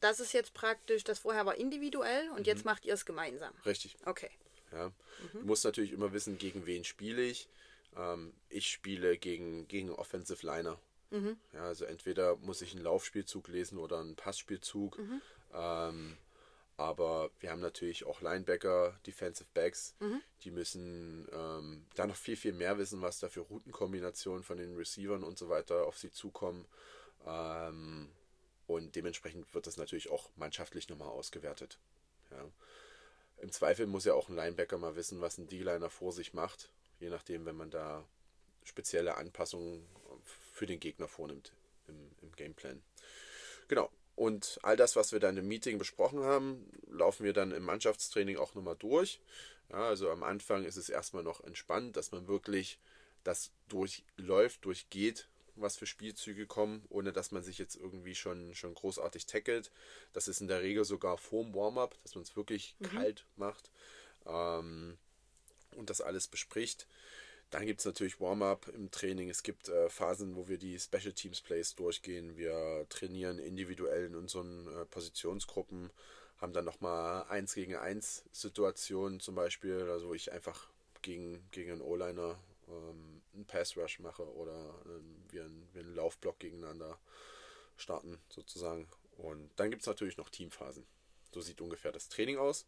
Das 0.02 0.20
ist 0.20 0.34
jetzt 0.34 0.54
praktisch, 0.54 1.04
das 1.04 1.20
vorher 1.20 1.46
war 1.46 1.56
individuell 1.56 2.30
und 2.32 2.40
mhm. 2.40 2.46
jetzt 2.46 2.66
macht 2.66 2.86
ihr 2.86 2.94
es 2.94 3.06
gemeinsam. 3.06 3.54
Richtig. 3.66 3.96
Okay. 4.06 4.30
Ja. 4.72 4.90
Mhm. 4.90 5.40
Du 5.40 5.46
musst 5.46 5.64
natürlich 5.64 5.94
immer 5.94 6.12
wissen, 6.12 6.38
gegen 6.38 6.66
wen 6.66 6.84
spiele 6.84 7.22
ich. 7.22 7.48
Ähm, 7.96 8.34
ich 8.50 8.68
spiele 8.70 9.18
gegen, 9.18 9.68
gegen 9.68 9.92
Offensive 9.92 10.46
Liner. 10.46 10.78
Mhm. 11.12 11.38
Ja, 11.54 11.66
also 11.66 11.86
entweder 11.86 12.36
muss 12.38 12.62
ich 12.62 12.74
einen 12.74 12.84
Laufspielzug 12.84 13.48
lesen 13.48 13.78
oder 13.78 14.00
einen 14.00 14.16
Passspielzug. 14.16 14.98
Mhm. 14.98 15.22
Ähm, 15.54 16.18
aber 16.78 17.30
wir 17.40 17.52
haben 17.52 17.60
natürlich 17.60 18.06
auch 18.06 18.22
Linebacker, 18.22 18.98
Defensive 19.06 19.48
Backs, 19.54 19.94
mhm. 20.00 20.22
die 20.44 20.50
müssen 20.50 21.28
ähm, 21.32 21.86
da 21.94 22.08
noch 22.08 22.16
viel, 22.16 22.36
viel 22.36 22.54
mehr 22.54 22.80
wissen, 22.80 23.02
was 23.02 23.20
da 23.20 23.30
für 23.30 23.42
Routenkombinationen 23.42 24.42
von 24.42 24.58
den 24.58 24.76
Receivern 24.76 25.24
und 25.24 25.38
so 25.38 25.48
weiter 25.50 25.86
auf 25.86 26.00
sie 26.00 26.12
zukommen. 26.12 26.66
Ähm, 27.28 28.10
und 28.76 28.96
dementsprechend 28.96 29.54
wird 29.54 29.68
das 29.68 29.78
natürlich 29.78 30.10
auch 30.10 30.30
mannschaftlich 30.36 30.90
nochmal 30.90 31.10
ausgewertet. 31.10 31.80
Ja. 32.32 32.50
Im 33.38 33.52
Zweifel 33.52 33.88
muss 33.88 34.06
ja 34.06 34.14
auch 34.14 34.30
ein 34.30 34.36
Linebacker 34.36 34.78
mal 34.78 34.96
wissen, 34.96 35.22
was 35.22 35.38
ein 35.38 35.48
D-Liner 35.48 35.90
vor 35.90 36.12
sich 36.12 36.34
macht 36.34 36.70
je 37.02 37.10
nachdem, 37.10 37.46
wenn 37.46 37.58
man 37.58 37.70
da 37.70 38.08
spezielle 38.64 39.18
Anpassungen 39.18 39.86
für 40.54 40.68
den 40.68 40.80
Gegner 40.80 41.08
vornimmt 41.08 41.52
im, 41.88 42.12
im 42.22 42.32
Gameplan. 42.34 42.82
Genau. 43.68 43.92
Und 44.16 44.60
all 44.62 44.78
das, 44.78 44.96
was 44.96 45.12
wir 45.12 45.20
dann 45.20 45.38
im 45.38 45.48
Meeting 45.48 45.80
besprochen 45.80 46.22
haben, 46.22 46.70
laufen 46.88 47.24
wir 47.24 47.34
dann 47.34 47.52
im 47.52 47.64
Mannschaftstraining 47.64 48.38
auch 48.38 48.54
nochmal 48.54 48.76
durch. 48.76 49.20
Ja, 49.70 49.88
also 49.88 50.12
am 50.12 50.22
Anfang 50.22 50.64
ist 50.64 50.78
es 50.78 50.90
erstmal 50.90 51.24
noch 51.24 51.44
entspannt, 51.44 51.98
dass 51.98 52.12
man 52.12 52.28
wirklich 52.28 52.78
das 53.24 53.52
durchläuft, 53.68 54.64
durchgeht, 54.64 55.28
was 55.56 55.78
für 55.78 55.86
Spielzüge 55.86 56.48
kommen, 56.48 56.84
ohne 56.90 57.12
dass 57.14 57.32
man 57.32 57.44
sich 57.44 57.58
jetzt 57.58 57.76
irgendwie 57.76 58.16
schon, 58.16 58.54
schon 58.56 58.74
großartig 58.74 59.26
tackelt. 59.26 59.72
Das 60.14 60.28
ist 60.28 60.42
in 60.42 60.48
der 60.48 60.62
Regel 60.62 60.86
sogar 60.86 61.18
vorm 61.18 61.54
Warm-up, 61.54 61.98
dass 62.04 62.16
man 62.16 62.24
es 62.24 62.36
wirklich 62.36 62.76
mhm. 62.80 62.86
kalt 62.86 63.26
macht. 63.36 63.72
Ähm, 64.26 64.98
und 65.76 65.90
das 65.90 66.02
alles 66.02 66.28
bespricht. 66.28 66.88
Dann 67.50 67.66
gibt 67.66 67.82
es 67.82 67.86
natürlich 67.86 68.22
Warm-up 68.22 68.70
im 68.70 68.92
Training. 68.92 69.30
Es 69.30 69.44
gibt 69.44 69.68
äh, 69.68 69.90
Phasen, 69.90 70.36
wo 70.36 70.48
wir 70.48 70.58
die 70.58 70.80
Special 70.80 71.12
Teams 71.12 71.42
Plays 71.42 71.76
durchgehen. 71.76 72.38
Wir 72.38 72.86
trainieren 72.90 73.40
individuell 73.40 74.06
in 74.06 74.16
unseren 74.16 74.68
äh, 74.68 74.86
Positionsgruppen, 74.86 75.92
haben 76.38 76.54
dann 76.54 76.66
nochmal 76.66 77.26
1 77.28 77.54
gegen 77.54 77.76
1 77.76 78.24
Situationen 78.32 79.20
zum 79.20 79.36
Beispiel, 79.36 79.90
also 79.90 80.08
wo 80.08 80.14
ich 80.14 80.32
einfach 80.32 80.70
gegen, 81.02 81.46
gegen 81.52 81.72
einen 81.72 81.82
O-Liner 81.82 82.40
ähm, 82.68 83.22
einen 83.34 83.46
Pass 83.46 83.78
Rush 83.78 84.00
mache 84.00 84.24
oder 84.36 84.76
ähm, 84.86 85.24
wir, 85.30 85.44
einen, 85.44 85.68
wir 85.74 85.82
einen 85.82 85.96
Laufblock 85.96 86.40
gegeneinander 86.40 87.00
starten 87.78 88.20
sozusagen. 88.30 88.88
Und 89.18 89.50
dann 89.58 89.70
gibt 89.70 89.82
es 89.82 89.88
natürlich 89.88 90.18
noch 90.18 90.30
Teamphasen. 90.30 90.86
So 91.34 91.42
sieht 91.42 91.62
ungefähr 91.62 91.92
das 91.92 92.10
Training 92.10 92.38
aus. 92.38 92.66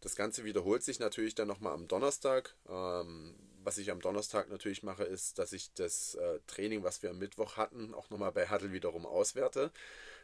Das 0.00 0.14
Ganze 0.14 0.44
wiederholt 0.44 0.82
sich 0.82 0.98
natürlich 0.98 1.34
dann 1.34 1.48
nochmal 1.48 1.72
am 1.72 1.88
Donnerstag, 1.88 2.54
ähm, 2.68 3.34
was 3.64 3.78
ich 3.78 3.90
am 3.90 4.00
Donnerstag 4.00 4.48
natürlich 4.48 4.82
mache, 4.82 5.04
ist, 5.04 5.38
dass 5.38 5.52
ich 5.52 5.72
das 5.74 6.14
äh, 6.14 6.38
Training, 6.46 6.84
was 6.84 7.02
wir 7.02 7.10
am 7.10 7.18
Mittwoch 7.18 7.56
hatten, 7.56 7.94
auch 7.94 8.10
nochmal 8.10 8.30
bei 8.30 8.48
Huddle 8.48 8.72
wiederum 8.72 9.06
auswerte. 9.06 9.72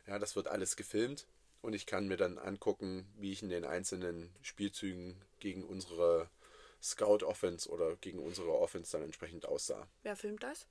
Ja, 0.07 0.18
das 0.18 0.37
wird 0.37 0.47
alles 0.47 0.77
gefilmt 0.77 1.27
und 1.61 1.75
ich 1.75 1.87
kann 1.87 2.07
mir 2.07 2.16
dann 2.16 2.38
angucken, 2.38 3.07
wie 3.16 3.33
ich 3.33 3.42
in 3.42 3.49
den 3.49 3.64
einzelnen 3.64 4.31
Spielzügen 4.42 5.16
gegen 5.40 5.64
unsere 5.64 6.29
Scout 6.83 7.25
Offense 7.25 7.68
oder 7.68 7.97
gegen 7.97 8.18
unsere 8.18 8.53
Offense 8.53 8.92
dann 8.92 9.03
entsprechend 9.03 9.47
aussah. 9.47 9.87
Wer 10.03 10.16
filmt 10.16 10.42
das? 10.42 10.66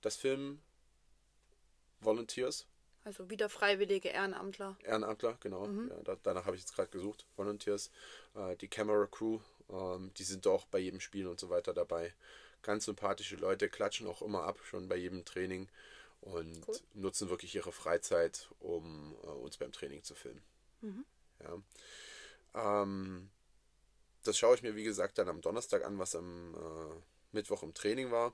Das 0.00 0.16
Film 0.16 0.60
Volunteers. 2.00 2.66
Also 3.04 3.28
wieder 3.28 3.48
freiwillige 3.50 4.08
Ehrenamtler. 4.08 4.78
Ehrenamtler, 4.82 5.36
genau. 5.40 5.66
Mhm. 5.66 5.90
Ja, 5.90 6.02
da, 6.04 6.16
danach 6.22 6.46
habe 6.46 6.56
ich 6.56 6.62
jetzt 6.62 6.74
gerade 6.74 6.90
gesucht. 6.90 7.26
Volunteers. 7.36 7.90
Äh, 8.34 8.56
die 8.56 8.68
Camera 8.68 9.06
Crew, 9.06 9.40
ähm, 9.68 10.12
die 10.16 10.24
sind 10.24 10.46
auch 10.46 10.66
bei 10.66 10.78
jedem 10.78 11.00
Spiel 11.00 11.26
und 11.26 11.38
so 11.40 11.50
weiter 11.50 11.74
dabei. 11.74 12.14
Ganz 12.62 12.86
sympathische 12.86 13.36
Leute, 13.36 13.68
klatschen 13.68 14.06
auch 14.06 14.22
immer 14.22 14.44
ab, 14.44 14.58
schon 14.64 14.88
bei 14.88 14.96
jedem 14.96 15.24
Training 15.26 15.68
und 16.22 16.66
cool. 16.66 16.78
nutzen 16.94 17.28
wirklich 17.28 17.54
ihre 17.54 17.72
Freizeit, 17.72 18.48
um 18.60 19.14
äh, 19.22 19.26
uns 19.26 19.58
beim 19.58 19.72
Training 19.72 20.02
zu 20.02 20.14
filmen. 20.14 20.42
Mhm. 20.80 21.04
Ja. 21.40 22.82
Ähm, 22.82 23.30
das 24.24 24.38
schaue 24.38 24.56
ich 24.56 24.62
mir, 24.62 24.74
wie 24.76 24.84
gesagt, 24.84 25.18
dann 25.18 25.28
am 25.28 25.40
Donnerstag 25.40 25.84
an, 25.84 25.98
was 25.98 26.14
am 26.14 26.54
äh, 26.54 27.02
Mittwoch 27.32 27.62
im 27.62 27.74
Training 27.74 28.10
war. 28.10 28.32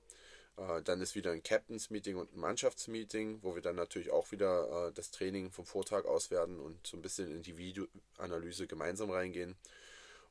Äh, 0.56 0.82
dann 0.82 1.00
ist 1.00 1.14
wieder 1.14 1.32
ein 1.32 1.42
Captains 1.42 1.90
Meeting 1.90 2.16
und 2.16 2.34
ein 2.34 2.40
Mannschaftsmeeting, 2.40 3.42
wo 3.42 3.54
wir 3.54 3.62
dann 3.62 3.76
natürlich 3.76 4.10
auch 4.10 4.30
wieder 4.32 4.88
äh, 4.88 4.92
das 4.92 5.10
Training 5.10 5.50
vom 5.50 5.66
Vortag 5.66 6.04
auswerten 6.04 6.58
und 6.58 6.86
so 6.86 6.96
ein 6.96 7.02
bisschen 7.02 7.30
in 7.30 7.42
die 7.42 7.56
Videoanalyse 7.56 8.66
gemeinsam 8.66 9.10
reingehen. 9.10 9.56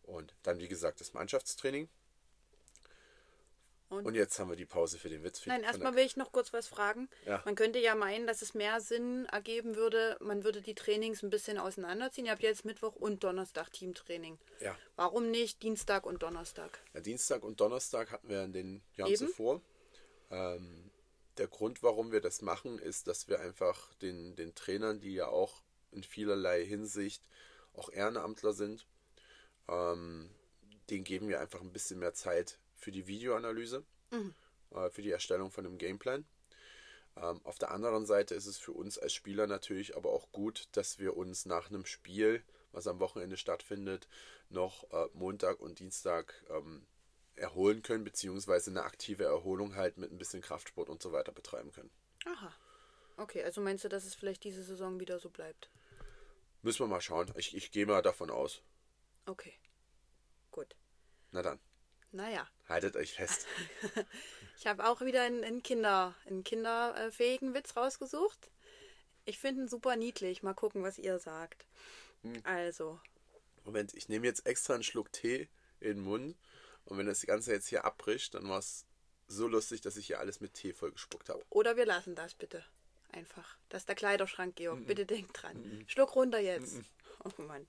Und 0.04 0.34
dann, 0.44 0.60
wie 0.60 0.68
gesagt, 0.68 1.02
das 1.02 1.14
Mannschaftstraining. 1.14 1.88
Und, 3.90 4.06
und, 4.06 4.14
jetzt 4.14 4.38
haben 4.38 4.50
wir 4.50 4.56
die 4.56 4.68
Pause 4.68 5.00
für 5.00 5.10
den 5.10 5.24
Witz. 5.24 5.46
Nein, 5.48 5.64
erstmal 5.64 5.96
will 5.96 6.06
ich 6.06 6.16
noch 6.16 6.32
kurz 6.32 6.54
was 6.54 6.68
fragen. 6.68 7.10
Ja. 7.26 7.42
Man 7.46 7.56
könnte 7.56 7.80
ja 7.80 7.96
meinen, 7.96 8.28
dass 8.28 8.44
es 8.44 8.54
mehr 8.54 8.82
Sinn 8.82 9.26
ergeben 9.26 9.76
würde, 9.76 10.16
man 10.20 10.44
würde 10.44 10.62
die 10.62 10.76
Trainings 10.76 11.24
ein 11.24 11.32
bisschen 11.32 11.58
auseinanderziehen. 11.58 12.28
Ihr 12.28 12.34
habt 12.34 12.44
jetzt 12.44 12.66
Mittwoch 12.66 12.96
und 12.96 13.24
Donnerstag 13.24 13.72
Teamtraining. 13.72 14.38
Ja. 14.60 14.78
Warum 14.96 15.32
nicht 15.32 15.64
Dienstag 15.64 16.06
und 16.06 16.22
Donnerstag? 16.22 16.80
Ja, 16.94 17.00
Dienstag 17.00 17.44
und 17.44 17.60
Donnerstag 17.60 18.12
hatten 18.12 18.30
wir 18.30 18.44
in 18.44 18.54
den 18.54 18.84
Jahren 18.94 19.12
Eben? 19.12 19.28
zuvor. 19.28 19.62
Ähm, 20.30 20.92
der 21.40 21.48
Grund, 21.48 21.82
warum 21.82 22.12
wir 22.12 22.22
das 22.22 22.44
machen, 22.44 22.78
ist, 22.78 23.08
dass 23.08 23.28
wir 23.28 23.40
einfach 23.40 23.94
den, 23.96 24.36
den 24.36 24.54
Trainern, 24.54 25.00
die 25.00 25.16
ja 25.16 25.28
auch 25.28 25.64
in 25.92 26.04
vielerlei 26.04 26.64
Hinsicht 26.64 27.24
auch 27.74 27.90
Ehrenamtler 27.92 28.54
sind, 28.54 28.86
ähm, 29.68 30.30
denen 30.92 31.04
geben 31.04 31.28
wir 31.28 31.40
einfach 31.40 31.62
ein 31.62 31.72
bisschen 31.72 32.00
mehr 32.00 32.14
Zeit 32.14 32.60
für 32.80 32.92
die 32.92 33.08
Videoanalyse, 33.08 33.84
mhm. 34.12 34.34
äh, 34.72 34.90
für 34.90 35.02
die 35.02 35.12
Erstellung 35.12 35.52
von 35.52 35.66
einem 35.66 35.78
Gameplan. 35.78 36.26
Ähm, 37.16 37.42
auf 37.44 37.58
der 37.58 37.72
anderen 37.72 38.06
Seite 38.06 38.36
ist 38.36 38.46
es 38.46 38.58
für 38.58 38.72
uns 38.72 38.98
als 38.98 39.14
Spieler 39.14 39.48
natürlich 39.48 39.96
aber 39.96 40.12
auch 40.12 40.32
gut, 40.32 40.68
dass 40.72 41.00
wir 41.00 41.18
uns 41.18 41.46
nach 41.46 41.70
einem 41.70 41.86
Spiel, 41.86 42.44
was 42.72 42.88
am 42.88 43.00
Wochenende 43.00 43.38
stattfindet, 43.38 44.08
noch 44.50 44.90
äh, 44.92 45.08
Montag 45.14 45.60
und 45.60 45.80
Dienstag 45.80 46.44
ähm, 46.50 46.86
erholen 47.36 47.82
können, 47.82 48.04
beziehungsweise 48.04 48.70
eine 48.70 48.84
aktive 48.84 49.24
Erholung 49.24 49.76
halt 49.76 49.98
mit 49.98 50.12
ein 50.12 50.18
bisschen 50.18 50.42
Kraftsport 50.42 50.90
und 50.90 51.02
so 51.02 51.12
weiter 51.12 51.32
betreiben 51.32 51.72
können. 51.72 51.92
Aha. 52.26 52.54
Okay, 53.18 53.44
also 53.44 53.60
meinst 53.62 53.84
du, 53.84 53.90
dass 53.90 54.06
es 54.06 54.16
vielleicht 54.16 54.44
diese 54.44 54.64
Saison 54.64 55.00
wieder 55.00 55.20
so 55.20 55.30
bleibt? 55.30 55.70
Müssen 56.62 56.80
wir 56.80 56.88
mal 56.88 57.02
schauen. 57.02 57.32
Ich, 57.36 57.56
ich 57.56 57.72
gehe 57.72 57.86
mal 57.86 58.02
davon 58.02 58.30
aus. 58.30 58.62
Okay. 59.26 59.54
Gut. 60.52 60.76
Na 61.32 61.42
dann. 61.42 61.60
Naja. 62.12 62.48
Haltet 62.68 62.96
euch 62.96 63.14
fest. 63.14 63.46
ich 64.58 64.68
habe 64.68 64.86
auch 64.88 65.02
wieder 65.02 65.24
einen, 65.24 65.44
einen, 65.44 65.64
Kinder, 65.64 66.16
einen 66.26 66.44
kinderfähigen 66.44 67.54
Witz 67.54 67.76
rausgesucht. 67.76 68.50
Ich 69.26 69.40
finde 69.40 69.64
ihn 69.64 69.68
super 69.68 69.96
niedlich. 69.96 70.42
Mal 70.44 70.54
gucken, 70.54 70.84
was 70.84 70.98
ihr 70.98 71.20
sagt. 71.20 71.66
Hm. 72.24 72.42
Also. 72.44 73.00
Moment, 73.64 73.94
ich 73.94 74.10
nehme 74.10 74.26
jetzt 74.26 74.46
extra 74.46 74.74
einen 74.74 74.84
Schluck 74.84 75.12
Tee 75.12 75.48
in 75.80 75.98
den 75.98 76.04
Mund. 76.04 76.36
Und 76.86 76.98
wenn 76.98 77.06
das 77.06 77.26
Ganze 77.26 77.52
jetzt 77.52 77.68
hier 77.68 77.86
abbricht, 77.86 78.34
dann 78.34 78.50
war 78.50 78.60
es 78.60 78.86
so 79.28 79.48
lustig, 79.48 79.82
dass 79.82 79.98
ich 79.98 80.08
hier 80.08 80.20
alles 80.20 80.42
mit 80.42 80.56
Tee 80.56 80.74
vollgespuckt 80.74 81.30
habe. 81.30 81.44
Oder 81.50 81.78
wir 81.78 81.86
lassen 81.86 82.16
das 82.16 82.34
bitte. 82.34 82.64
Einfach. 83.12 83.58
Das 83.70 83.84
ist 83.84 83.90
der 83.90 83.96
Kleiderschrank, 83.96 84.56
Georg. 84.56 84.80
Mm 84.80 84.84
-mm. 84.84 84.88
Bitte 84.88 85.06
denk 85.06 85.34
dran. 85.34 85.58
Mm 85.58 85.88
Schluck 85.88 86.16
runter 86.16 86.40
jetzt. 86.40 86.78
Oh 87.24 87.42
Mann. 87.42 87.68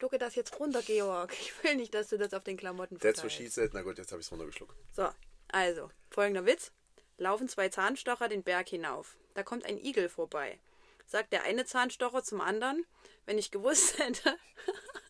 Schlucke 0.00 0.16
das 0.16 0.34
jetzt 0.34 0.58
runter, 0.58 0.80
Georg. 0.80 1.30
Ich 1.38 1.52
will 1.62 1.76
nicht, 1.76 1.92
dass 1.92 2.08
du 2.08 2.16
das 2.16 2.32
auf 2.32 2.42
den 2.42 2.56
Klamotten 2.56 2.98
verteilst. 2.98 3.20
That's 3.20 3.24
what 3.24 3.32
she 3.32 3.48
said. 3.48 3.74
Na 3.74 3.82
gut, 3.82 3.98
jetzt 3.98 4.12
habe 4.12 4.20
ich 4.20 4.26
es 4.26 4.32
runtergeschluckt. 4.32 4.74
So, 4.92 5.10
also, 5.48 5.90
folgender 6.08 6.46
Witz. 6.46 6.72
Laufen 7.18 7.50
zwei 7.50 7.68
Zahnstocher 7.68 8.30
den 8.30 8.42
Berg 8.42 8.70
hinauf. 8.70 9.18
Da 9.34 9.42
kommt 9.42 9.66
ein 9.66 9.76
Igel 9.76 10.08
vorbei. 10.08 10.58
Sagt 11.04 11.34
der 11.34 11.42
eine 11.42 11.66
Zahnstocher 11.66 12.24
zum 12.24 12.40
anderen, 12.40 12.86
wenn 13.26 13.36
ich 13.36 13.50
gewusst 13.50 13.98
hätte, 13.98 14.38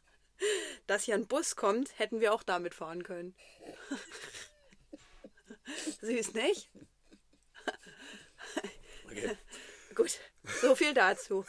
dass 0.88 1.04
hier 1.04 1.14
ein 1.14 1.28
Bus 1.28 1.54
kommt, 1.54 1.96
hätten 2.00 2.20
wir 2.20 2.34
auch 2.34 2.42
damit 2.42 2.74
fahren 2.74 3.04
können. 3.04 3.36
Süß, 6.00 6.34
nicht? 6.34 6.68
Okay. 9.04 9.38
Gut, 9.94 10.18
so 10.60 10.74
viel 10.74 10.94
dazu. 10.94 11.44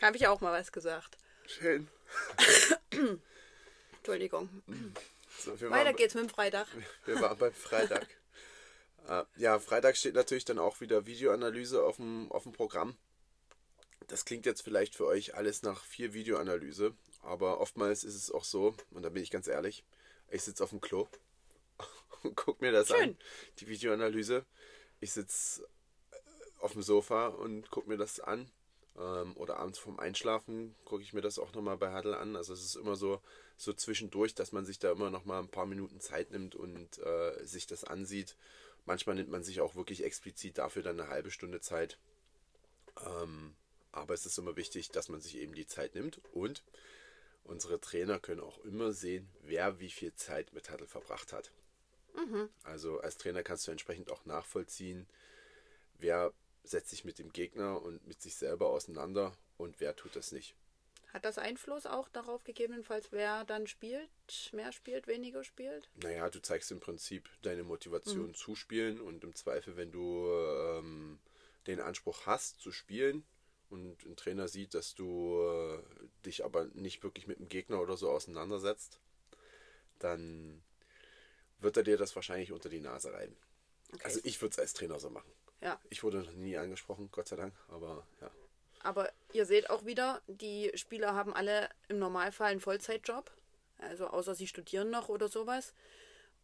Habe 0.00 0.16
ich 0.16 0.28
auch 0.28 0.40
mal 0.40 0.52
was 0.52 0.70
gesagt. 0.70 1.16
Schön. 1.46 1.88
Entschuldigung. 3.98 4.48
So, 5.38 5.60
Weiter 5.70 5.92
geht's 5.92 6.14
mit 6.14 6.24
dem 6.24 6.30
Freitag. 6.30 6.66
Wir 7.04 7.20
waren 7.20 7.36
beim 7.38 7.52
Freitag. 7.52 8.06
Äh, 9.08 9.24
ja, 9.36 9.58
Freitag 9.58 9.96
steht 9.96 10.14
natürlich 10.14 10.44
dann 10.44 10.58
auch 10.58 10.80
wieder 10.80 11.06
Videoanalyse 11.06 11.82
auf 11.84 11.96
dem, 11.96 12.30
auf 12.32 12.44
dem 12.44 12.52
Programm. 12.52 12.96
Das 14.08 14.24
klingt 14.24 14.46
jetzt 14.46 14.62
vielleicht 14.62 14.94
für 14.94 15.06
euch 15.06 15.34
alles 15.34 15.62
nach 15.62 15.84
viel 15.84 16.12
Videoanalyse, 16.12 16.94
aber 17.22 17.60
oftmals 17.60 18.04
ist 18.04 18.14
es 18.14 18.30
auch 18.30 18.44
so, 18.44 18.74
und 18.90 19.02
da 19.02 19.08
bin 19.08 19.22
ich 19.22 19.30
ganz 19.30 19.48
ehrlich, 19.48 19.82
ich 20.30 20.42
sitze 20.42 20.62
auf 20.62 20.70
dem 20.70 20.80
Klo 20.80 21.08
und 22.22 22.36
gucke 22.36 22.64
mir 22.64 22.72
das 22.72 22.88
Schön. 22.88 23.10
an, 23.10 23.18
die 23.60 23.68
Videoanalyse. 23.68 24.44
Ich 25.00 25.12
sitze 25.12 25.66
auf 26.60 26.72
dem 26.72 26.82
Sofa 26.82 27.28
und 27.28 27.70
gucke 27.70 27.88
mir 27.88 27.96
das 27.96 28.20
an 28.20 28.50
ähm, 28.98 29.36
oder 29.36 29.58
abends 29.58 29.78
vorm 29.78 29.98
Einschlafen 29.98 30.74
gucke 30.84 31.02
ich 31.02 31.12
mir 31.12 31.20
das 31.20 31.38
auch 31.38 31.52
nochmal 31.52 31.76
bei 31.76 31.94
Huddle 31.94 32.16
an. 32.16 32.36
Also 32.36 32.52
es 32.52 32.64
ist 32.64 32.76
immer 32.76 32.96
so, 32.96 33.20
so 33.56 33.72
zwischendurch, 33.72 34.34
dass 34.34 34.52
man 34.52 34.64
sich 34.64 34.78
da 34.78 34.92
immer 34.92 35.10
nochmal 35.10 35.42
ein 35.42 35.48
paar 35.48 35.66
Minuten 35.66 36.00
Zeit 36.00 36.30
nimmt 36.30 36.54
und 36.54 36.98
äh, 36.98 37.44
sich 37.44 37.66
das 37.66 37.84
ansieht. 37.84 38.36
Manchmal 38.86 39.16
nimmt 39.16 39.30
man 39.30 39.42
sich 39.42 39.60
auch 39.60 39.74
wirklich 39.74 40.04
explizit 40.04 40.58
dafür 40.58 40.82
dann 40.82 41.00
eine 41.00 41.08
halbe 41.08 41.30
Stunde 41.30 41.60
Zeit. 41.60 41.98
Ähm, 43.04 43.54
aber 43.92 44.14
es 44.14 44.26
ist 44.26 44.38
immer 44.38 44.56
wichtig, 44.56 44.90
dass 44.90 45.08
man 45.08 45.20
sich 45.20 45.36
eben 45.38 45.54
die 45.54 45.66
Zeit 45.66 45.94
nimmt 45.94 46.20
und 46.32 46.62
unsere 47.44 47.80
Trainer 47.80 48.18
können 48.18 48.40
auch 48.40 48.58
immer 48.64 48.92
sehen, 48.92 49.28
wer 49.42 49.78
wie 49.80 49.90
viel 49.90 50.14
Zeit 50.14 50.52
mit 50.52 50.70
Huddle 50.70 50.86
verbracht 50.86 51.32
hat. 51.32 51.52
Mhm. 52.14 52.48
Also 52.62 53.00
als 53.00 53.16
Trainer 53.16 53.42
kannst 53.42 53.66
du 53.66 53.70
entsprechend 53.70 54.10
auch 54.10 54.24
nachvollziehen, 54.24 55.06
wer 55.98 56.32
setzt 56.64 56.90
sich 56.90 57.04
mit 57.04 57.18
dem 57.18 57.32
Gegner 57.32 57.80
und 57.82 58.06
mit 58.06 58.20
sich 58.20 58.34
selber 58.34 58.70
auseinander 58.70 59.32
und 59.56 59.80
wer 59.80 59.94
tut 59.94 60.16
das 60.16 60.32
nicht. 60.32 60.54
Hat 61.12 61.24
das 61.24 61.38
Einfluss 61.38 61.86
auch 61.86 62.08
darauf 62.08 62.42
gegebenenfalls, 62.42 63.12
wer 63.12 63.44
dann 63.44 63.68
spielt, 63.68 64.10
mehr 64.52 64.72
spielt, 64.72 65.06
weniger 65.06 65.44
spielt? 65.44 65.88
Naja, 66.02 66.28
du 66.28 66.42
zeigst 66.42 66.72
im 66.72 66.80
Prinzip 66.80 67.28
deine 67.42 67.62
Motivation 67.62 68.28
mhm. 68.28 68.34
zu 68.34 68.56
spielen 68.56 69.00
und 69.00 69.22
im 69.22 69.34
Zweifel, 69.36 69.76
wenn 69.76 69.92
du 69.92 70.26
ähm, 70.28 71.20
den 71.68 71.80
Anspruch 71.80 72.26
hast 72.26 72.60
zu 72.60 72.72
spielen 72.72 73.24
und 73.70 74.04
ein 74.04 74.16
Trainer 74.16 74.48
sieht, 74.48 74.74
dass 74.74 74.96
du 74.96 75.38
äh, 75.40 75.82
dich 76.26 76.44
aber 76.44 76.64
nicht 76.74 77.04
wirklich 77.04 77.28
mit 77.28 77.38
dem 77.38 77.48
Gegner 77.48 77.80
oder 77.80 77.96
so 77.96 78.10
auseinandersetzt, 78.10 78.98
dann 80.00 80.64
wird 81.60 81.76
er 81.76 81.84
dir 81.84 81.96
das 81.96 82.16
wahrscheinlich 82.16 82.50
unter 82.50 82.68
die 82.68 82.80
Nase 82.80 83.12
reiben. 83.12 83.36
Okay. 83.92 84.02
Also 84.04 84.20
ich 84.24 84.42
würde 84.42 84.54
es 84.54 84.58
als 84.58 84.72
Trainer 84.72 84.98
so 84.98 85.10
machen. 85.10 85.30
Ja. 85.64 85.80
Ich 85.88 86.04
wurde 86.04 86.18
noch 86.18 86.32
nie 86.32 86.56
angesprochen, 86.58 87.08
Gott 87.10 87.26
sei 87.26 87.36
Dank, 87.36 87.54
aber 87.68 88.06
ja. 88.20 88.30
Aber 88.82 89.10
ihr 89.32 89.46
seht 89.46 89.70
auch 89.70 89.86
wieder, 89.86 90.20
die 90.26 90.70
Spieler 90.74 91.14
haben 91.14 91.34
alle 91.34 91.70
im 91.88 91.98
Normalfall 91.98 92.50
einen 92.50 92.60
Vollzeitjob. 92.60 93.30
Also 93.78 94.06
außer 94.06 94.34
sie 94.34 94.46
studieren 94.46 94.90
noch 94.90 95.08
oder 95.08 95.28
sowas. 95.28 95.72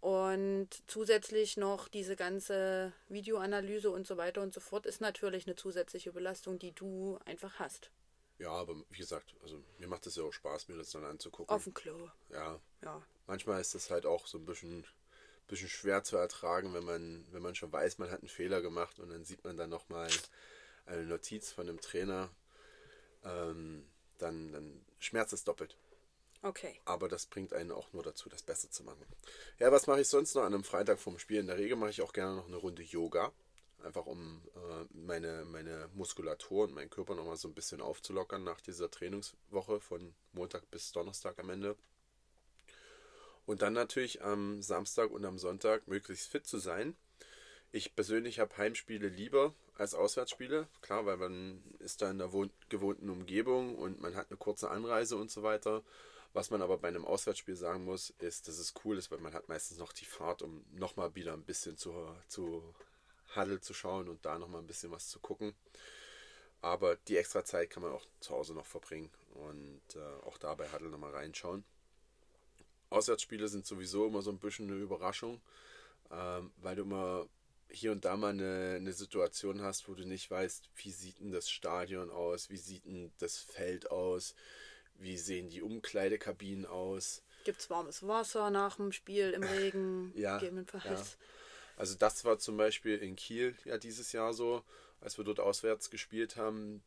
Und 0.00 0.68
zusätzlich 0.86 1.58
noch 1.58 1.88
diese 1.88 2.16
ganze 2.16 2.94
Videoanalyse 3.10 3.90
und 3.90 4.06
so 4.06 4.16
weiter 4.16 4.40
und 4.40 4.54
so 4.54 4.60
fort 4.60 4.86
ist 4.86 5.02
natürlich 5.02 5.46
eine 5.46 5.56
zusätzliche 5.56 6.12
Belastung, 6.12 6.58
die 6.58 6.72
du 6.72 7.18
einfach 7.26 7.58
hast. 7.58 7.90
Ja, 8.38 8.52
aber 8.52 8.74
wie 8.88 8.98
gesagt, 8.98 9.34
also 9.42 9.62
mir 9.76 9.88
macht 9.88 10.06
es 10.06 10.16
ja 10.16 10.22
auch 10.22 10.32
Spaß, 10.32 10.68
mir 10.68 10.78
das 10.78 10.92
dann 10.92 11.04
anzugucken. 11.04 11.54
Auf 11.54 11.64
dem 11.64 11.74
Klo. 11.74 12.08
Ja. 12.30 12.58
ja. 12.82 13.02
Manchmal 13.26 13.60
ist 13.60 13.74
das 13.74 13.90
halt 13.90 14.06
auch 14.06 14.26
so 14.26 14.38
ein 14.38 14.46
bisschen 14.46 14.86
bisschen 15.50 15.68
schwer 15.68 16.02
zu 16.04 16.16
ertragen, 16.16 16.72
wenn 16.74 16.84
man, 16.84 17.26
wenn 17.32 17.42
man 17.42 17.54
schon 17.54 17.72
weiß, 17.72 17.98
man 17.98 18.10
hat 18.10 18.20
einen 18.20 18.28
Fehler 18.28 18.62
gemacht 18.62 18.98
und 18.98 19.10
dann 19.10 19.24
sieht 19.24 19.44
man 19.44 19.56
dann 19.56 19.70
nochmal 19.70 20.08
eine 20.86 21.04
Notiz 21.04 21.50
von 21.52 21.68
einem 21.68 21.80
Trainer, 21.80 22.30
ähm, 23.24 23.86
dann, 24.18 24.52
dann 24.52 24.84
schmerzt 24.98 25.32
es 25.32 25.44
doppelt. 25.44 25.76
Okay. 26.42 26.80
Aber 26.86 27.08
das 27.08 27.26
bringt 27.26 27.52
einen 27.52 27.70
auch 27.70 27.92
nur 27.92 28.02
dazu, 28.02 28.28
das 28.28 28.42
besser 28.42 28.70
zu 28.70 28.82
machen. 28.82 29.04
Ja, 29.58 29.70
was 29.72 29.86
mache 29.86 30.00
ich 30.00 30.08
sonst 30.08 30.34
noch 30.34 30.42
an 30.42 30.54
einem 30.54 30.64
Freitag 30.64 30.98
vorm 30.98 31.18
Spiel? 31.18 31.40
In 31.40 31.48
der 31.48 31.58
Regel 31.58 31.76
mache 31.76 31.90
ich 31.90 32.00
auch 32.00 32.14
gerne 32.14 32.36
noch 32.36 32.46
eine 32.46 32.56
Runde 32.56 32.82
Yoga. 32.82 33.32
Einfach 33.82 34.06
um 34.06 34.42
äh, 34.54 34.84
meine, 34.90 35.44
meine 35.44 35.88
Muskulatur 35.94 36.64
und 36.64 36.74
meinen 36.74 36.90
Körper 36.90 37.14
nochmal 37.14 37.36
so 37.36 37.48
ein 37.48 37.54
bisschen 37.54 37.80
aufzulockern 37.80 38.42
nach 38.44 38.60
dieser 38.60 38.90
Trainingswoche 38.90 39.80
von 39.80 40.14
Montag 40.32 40.70
bis 40.70 40.92
Donnerstag 40.92 41.38
am 41.38 41.50
Ende. 41.50 41.76
Und 43.50 43.62
dann 43.62 43.72
natürlich 43.72 44.22
am 44.22 44.62
Samstag 44.62 45.10
und 45.10 45.24
am 45.24 45.36
Sonntag 45.36 45.88
möglichst 45.88 46.30
fit 46.30 46.46
zu 46.46 46.58
sein. 46.58 46.94
Ich 47.72 47.96
persönlich 47.96 48.38
habe 48.38 48.56
Heimspiele 48.56 49.08
lieber 49.08 49.54
als 49.76 49.92
Auswärtsspiele. 49.92 50.68
Klar, 50.82 51.04
weil 51.04 51.16
man 51.16 51.60
ist 51.80 52.00
da 52.00 52.12
in 52.12 52.18
der 52.18 52.30
gewohnten 52.68 53.10
Umgebung 53.10 53.74
und 53.74 54.00
man 54.00 54.14
hat 54.14 54.30
eine 54.30 54.36
kurze 54.36 54.70
Anreise 54.70 55.16
und 55.16 55.32
so 55.32 55.42
weiter. 55.42 55.82
Was 56.32 56.50
man 56.50 56.62
aber 56.62 56.78
bei 56.78 56.86
einem 56.86 57.04
Auswärtsspiel 57.04 57.56
sagen 57.56 57.84
muss, 57.84 58.10
ist, 58.20 58.46
dass 58.46 58.56
es 58.56 58.72
cool 58.84 58.96
ist, 58.96 59.10
weil 59.10 59.18
man 59.18 59.34
hat 59.34 59.48
meistens 59.48 59.78
noch 59.78 59.92
die 59.92 60.04
Fahrt, 60.04 60.42
um 60.42 60.64
nochmal 60.70 61.16
wieder 61.16 61.32
ein 61.32 61.42
bisschen 61.42 61.76
zu, 61.76 61.92
zu 62.28 62.62
Huddle 63.34 63.60
zu 63.60 63.74
schauen 63.74 64.08
und 64.08 64.24
da 64.24 64.38
nochmal 64.38 64.60
ein 64.60 64.68
bisschen 64.68 64.92
was 64.92 65.08
zu 65.08 65.18
gucken. 65.18 65.56
Aber 66.60 66.94
die 67.08 67.16
extra 67.16 67.44
Zeit 67.44 67.70
kann 67.70 67.82
man 67.82 67.90
auch 67.90 68.06
zu 68.20 68.30
Hause 68.30 68.54
noch 68.54 68.66
verbringen 68.66 69.10
und 69.34 69.96
äh, 69.96 70.24
auch 70.24 70.38
da 70.38 70.54
bei 70.54 70.70
Huddle 70.70 70.90
nochmal 70.90 71.16
reinschauen. 71.16 71.64
Auswärtsspiele 72.90 73.48
sind 73.48 73.66
sowieso 73.66 74.06
immer 74.06 74.22
so 74.22 74.30
ein 74.30 74.38
bisschen 74.38 74.68
eine 74.68 74.80
Überraschung, 74.80 75.40
ähm, 76.10 76.52
weil 76.56 76.76
du 76.76 76.82
immer 76.82 77.26
hier 77.70 77.92
und 77.92 78.04
da 78.04 78.16
mal 78.16 78.30
eine, 78.30 78.74
eine 78.76 78.92
Situation 78.92 79.62
hast, 79.62 79.88
wo 79.88 79.94
du 79.94 80.04
nicht 80.04 80.30
weißt, 80.30 80.68
wie 80.76 80.90
sieht 80.90 81.20
denn 81.20 81.30
das 81.30 81.48
Stadion 81.48 82.10
aus, 82.10 82.50
wie 82.50 82.56
sieht 82.56 82.84
denn 82.84 83.12
das 83.18 83.38
Feld 83.38 83.90
aus, 83.90 84.34
wie 84.96 85.16
sehen 85.16 85.48
die 85.48 85.62
Umkleidekabinen 85.62 86.66
aus. 86.66 87.22
Gibt 87.44 87.60
es 87.60 87.70
warmes 87.70 88.06
Wasser 88.06 88.50
nach 88.50 88.76
dem 88.76 88.92
Spiel 88.92 89.30
im 89.30 89.42
Regen? 89.42 90.12
ja, 90.16 90.38
gegebenenfalls. 90.38 90.84
Ja. 90.84 91.26
Also 91.76 91.94
das 91.94 92.24
war 92.24 92.38
zum 92.38 92.56
Beispiel 92.56 92.98
in 92.98 93.16
Kiel 93.16 93.56
ja 93.64 93.78
dieses 93.78 94.12
Jahr 94.12 94.34
so, 94.34 94.62
als 95.00 95.16
wir 95.16 95.24
dort 95.24 95.40
auswärts 95.40 95.90
gespielt 95.90 96.36
haben, 96.36 96.82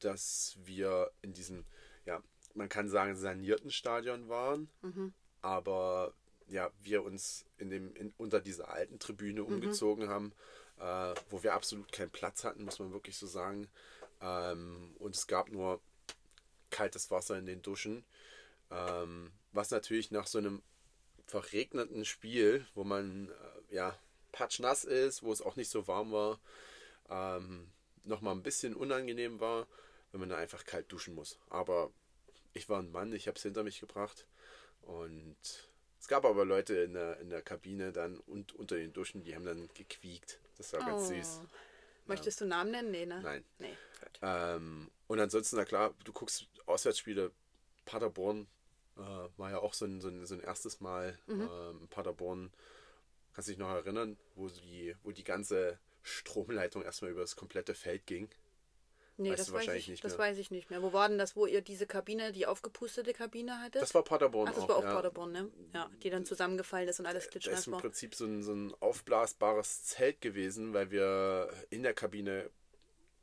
dass 0.00 0.56
wir 0.64 1.10
in 1.22 1.32
diesem, 1.32 1.64
ja, 2.04 2.22
man 2.54 2.68
kann 2.68 2.88
sagen, 2.88 3.16
sanierten 3.16 3.70
Stadion 3.70 4.28
waren, 4.28 4.68
mhm. 4.82 5.12
aber 5.40 6.14
ja, 6.48 6.70
wir 6.82 7.02
uns 7.02 7.44
in 7.56 7.70
dem, 7.70 7.94
in, 7.96 8.12
unter 8.18 8.40
dieser 8.40 8.70
alten 8.70 8.98
Tribüne 8.98 9.40
mhm. 9.42 9.46
umgezogen 9.46 10.08
haben, 10.08 10.32
äh, 10.78 11.14
wo 11.30 11.42
wir 11.42 11.54
absolut 11.54 11.90
keinen 11.92 12.10
Platz 12.10 12.44
hatten, 12.44 12.64
muss 12.64 12.78
man 12.78 12.92
wirklich 12.92 13.16
so 13.16 13.26
sagen. 13.26 13.68
Ähm, 14.20 14.94
und 14.98 15.16
es 15.16 15.26
gab 15.26 15.50
nur 15.50 15.80
kaltes 16.70 17.10
Wasser 17.10 17.38
in 17.38 17.46
den 17.46 17.62
Duschen, 17.62 18.04
ähm, 18.70 19.30
was 19.52 19.70
natürlich 19.70 20.10
nach 20.10 20.26
so 20.26 20.38
einem 20.38 20.62
verregneten 21.26 22.04
Spiel, 22.04 22.66
wo 22.74 22.84
man 22.84 23.28
äh, 23.28 23.74
ja 23.74 23.98
patschnass 24.32 24.84
ist, 24.84 25.22
wo 25.22 25.32
es 25.32 25.42
auch 25.42 25.56
nicht 25.56 25.70
so 25.70 25.86
warm 25.86 26.12
war, 26.12 26.40
ähm, 27.08 27.70
nochmal 28.04 28.34
ein 28.34 28.42
bisschen 28.42 28.74
unangenehm 28.74 29.40
war, 29.40 29.66
wenn 30.10 30.20
man 30.20 30.28
da 30.28 30.36
einfach 30.36 30.64
kalt 30.64 30.90
duschen 30.90 31.14
muss. 31.14 31.38
Aber 31.48 31.90
ich 32.52 32.68
war 32.68 32.78
ein 32.78 32.90
Mann, 32.90 33.12
ich 33.12 33.28
habe 33.28 33.36
es 33.36 33.42
hinter 33.42 33.62
mich 33.62 33.80
gebracht 33.80 34.26
und 34.82 35.36
es 36.00 36.08
gab 36.08 36.24
aber 36.24 36.44
Leute 36.44 36.74
in 36.74 36.94
der, 36.94 37.18
in 37.20 37.30
der 37.30 37.42
Kabine 37.42 37.92
dann 37.92 38.18
und 38.18 38.54
unter 38.54 38.76
den 38.76 38.92
Duschen, 38.92 39.22
die 39.22 39.34
haben 39.34 39.44
dann 39.44 39.68
gequiekt. 39.74 40.40
Das 40.58 40.72
war 40.72 40.80
ganz 40.80 41.02
oh. 41.02 41.14
süß. 41.14 41.40
Möchtest 42.06 42.40
du 42.40 42.46
Namen 42.46 42.72
nennen? 42.72 42.90
Nee, 42.90 43.06
ne? 43.06 43.20
Nein. 43.22 43.44
Nee, 43.58 43.76
ähm, 44.22 44.90
und 45.08 45.20
ansonsten, 45.20 45.56
na 45.56 45.64
klar, 45.64 45.94
du 46.04 46.12
guckst 46.12 46.46
Auswärtsspiele, 46.66 47.32
Paderborn 47.84 48.46
äh, 48.96 49.28
war 49.36 49.50
ja 49.50 49.58
auch 49.58 49.74
so 49.74 49.84
ein, 49.84 50.00
so 50.00 50.08
ein, 50.08 50.24
so 50.26 50.34
ein 50.34 50.40
erstes 50.40 50.80
Mal. 50.80 51.18
Mhm. 51.26 51.48
Ähm, 51.52 51.88
Paderborn, 51.88 52.52
kannst 53.34 53.48
du 53.48 53.52
dich 53.52 53.58
noch 53.58 53.70
erinnern, 53.70 54.16
wo 54.34 54.48
die, 54.48 54.94
wo 55.02 55.10
die 55.10 55.24
ganze 55.24 55.78
Stromleitung 56.02 56.82
erstmal 56.82 57.10
über 57.10 57.20
das 57.20 57.36
komplette 57.36 57.74
Feld 57.74 58.06
ging? 58.06 58.28
Nee, 59.18 59.30
weißt 59.30 59.40
das, 59.40 59.52
weiß 59.52 59.68
ich, 59.74 59.88
nicht 59.88 60.04
das 60.04 60.18
weiß 60.18 60.38
ich 60.38 60.50
nicht 60.50 60.70
mehr. 60.70 60.82
Wo 60.82 60.92
war 60.92 61.08
denn 61.08 61.18
das, 61.18 61.36
wo 61.36 61.46
ihr 61.46 61.60
diese 61.60 61.86
Kabine, 61.86 62.32
die 62.32 62.46
aufgepustete 62.46 63.12
Kabine 63.12 63.60
hattet? 63.60 63.82
Das 63.82 63.94
war 63.94 64.02
Paderborn. 64.02 64.48
Ach, 64.48 64.54
das 64.54 64.64
auch, 64.64 64.68
war 64.68 64.76
auch 64.78 64.84
ja. 64.84 64.94
Paderborn, 64.94 65.32
ne? 65.32 65.50
Ja, 65.74 65.90
die 66.02 66.10
dann 66.10 66.24
zusammengefallen 66.24 66.88
ist 66.88 66.98
und 66.98 67.06
alles 67.06 67.28
klitschnass 67.28 67.56
Das 67.56 67.66
ist 67.66 67.72
im 67.72 67.78
Prinzip 67.78 68.14
so 68.14 68.24
ein, 68.24 68.42
so 68.42 68.52
ein 68.52 68.74
aufblasbares 68.80 69.84
Zelt 69.84 70.20
gewesen, 70.20 70.72
weil 70.72 70.90
wir 70.90 71.52
in 71.70 71.82
der 71.82 71.94
Kabine 71.94 72.50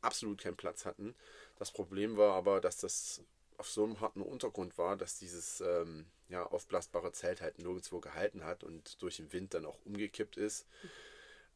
absolut 0.02 0.40
keinen 0.42 0.58
Platz 0.58 0.86
hatten. 0.86 1.16
Das 1.58 1.72
Problem 1.72 2.18
war 2.18 2.36
aber, 2.36 2.62
dass 2.62 2.78
das 2.78 3.24
auf 3.58 3.68
so 3.68 3.84
einem 3.84 4.00
harten 4.00 4.22
Untergrund 4.22 4.78
war, 4.78 4.96
dass 4.96 5.20
dieses 5.20 5.60
ähm, 5.62 6.06
ja, 6.30 6.46
aufblasbare 6.46 7.12
Zelt 7.12 7.42
halt 7.42 7.58
nirgendwo 7.60 8.00
gehalten 8.00 8.46
hat 8.46 8.64
und 8.64 9.02
durch 9.02 9.18
den 9.18 9.34
Wind 9.34 9.54
dann 9.54 9.66
auch 9.66 9.78
umgekippt 9.86 10.38
ist. 10.38 10.66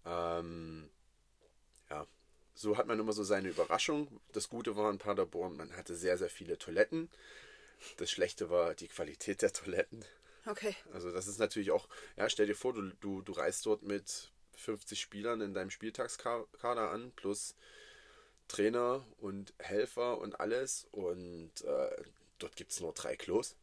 Ähm, 0.05 0.89
ja, 0.89 1.02
so 2.53 2.77
hat 2.77 2.87
man 2.87 2.99
immer 2.99 3.13
so 3.13 3.23
seine 3.23 3.49
Überraschung. 3.49 4.07
Das 4.31 4.49
Gute 4.49 4.75
war 4.75 4.91
in 4.91 4.99
Paderborn, 4.99 5.55
man 5.57 5.75
hatte 5.75 5.95
sehr, 5.95 6.17
sehr 6.17 6.29
viele 6.29 6.57
Toiletten. 6.57 7.09
Das 7.97 8.11
Schlechte 8.11 8.49
war 8.49 8.75
die 8.75 8.87
Qualität 8.87 9.41
der 9.41 9.53
Toiletten. 9.53 10.05
Okay. 10.45 10.75
Also 10.93 11.11
das 11.11 11.27
ist 11.27 11.39
natürlich 11.39 11.71
auch, 11.71 11.87
ja, 12.17 12.29
stell 12.29 12.47
dir 12.47 12.55
vor, 12.55 12.73
du, 12.73 12.91
du, 12.99 13.21
du 13.21 13.31
reist 13.31 13.65
dort 13.65 13.83
mit 13.83 14.31
50 14.57 14.99
Spielern 14.99 15.41
in 15.41 15.53
deinem 15.53 15.69
Spieltagskader 15.69 16.91
an, 16.91 17.11
plus 17.15 17.55
Trainer 18.47 19.05
und 19.17 19.53
Helfer 19.59 20.19
und 20.19 20.39
alles. 20.39 20.87
Und 20.91 21.51
äh, 21.63 22.03
dort 22.39 22.55
gibt 22.55 22.71
es 22.71 22.79
nur 22.79 22.93
drei 22.93 23.15
Klos. 23.15 23.55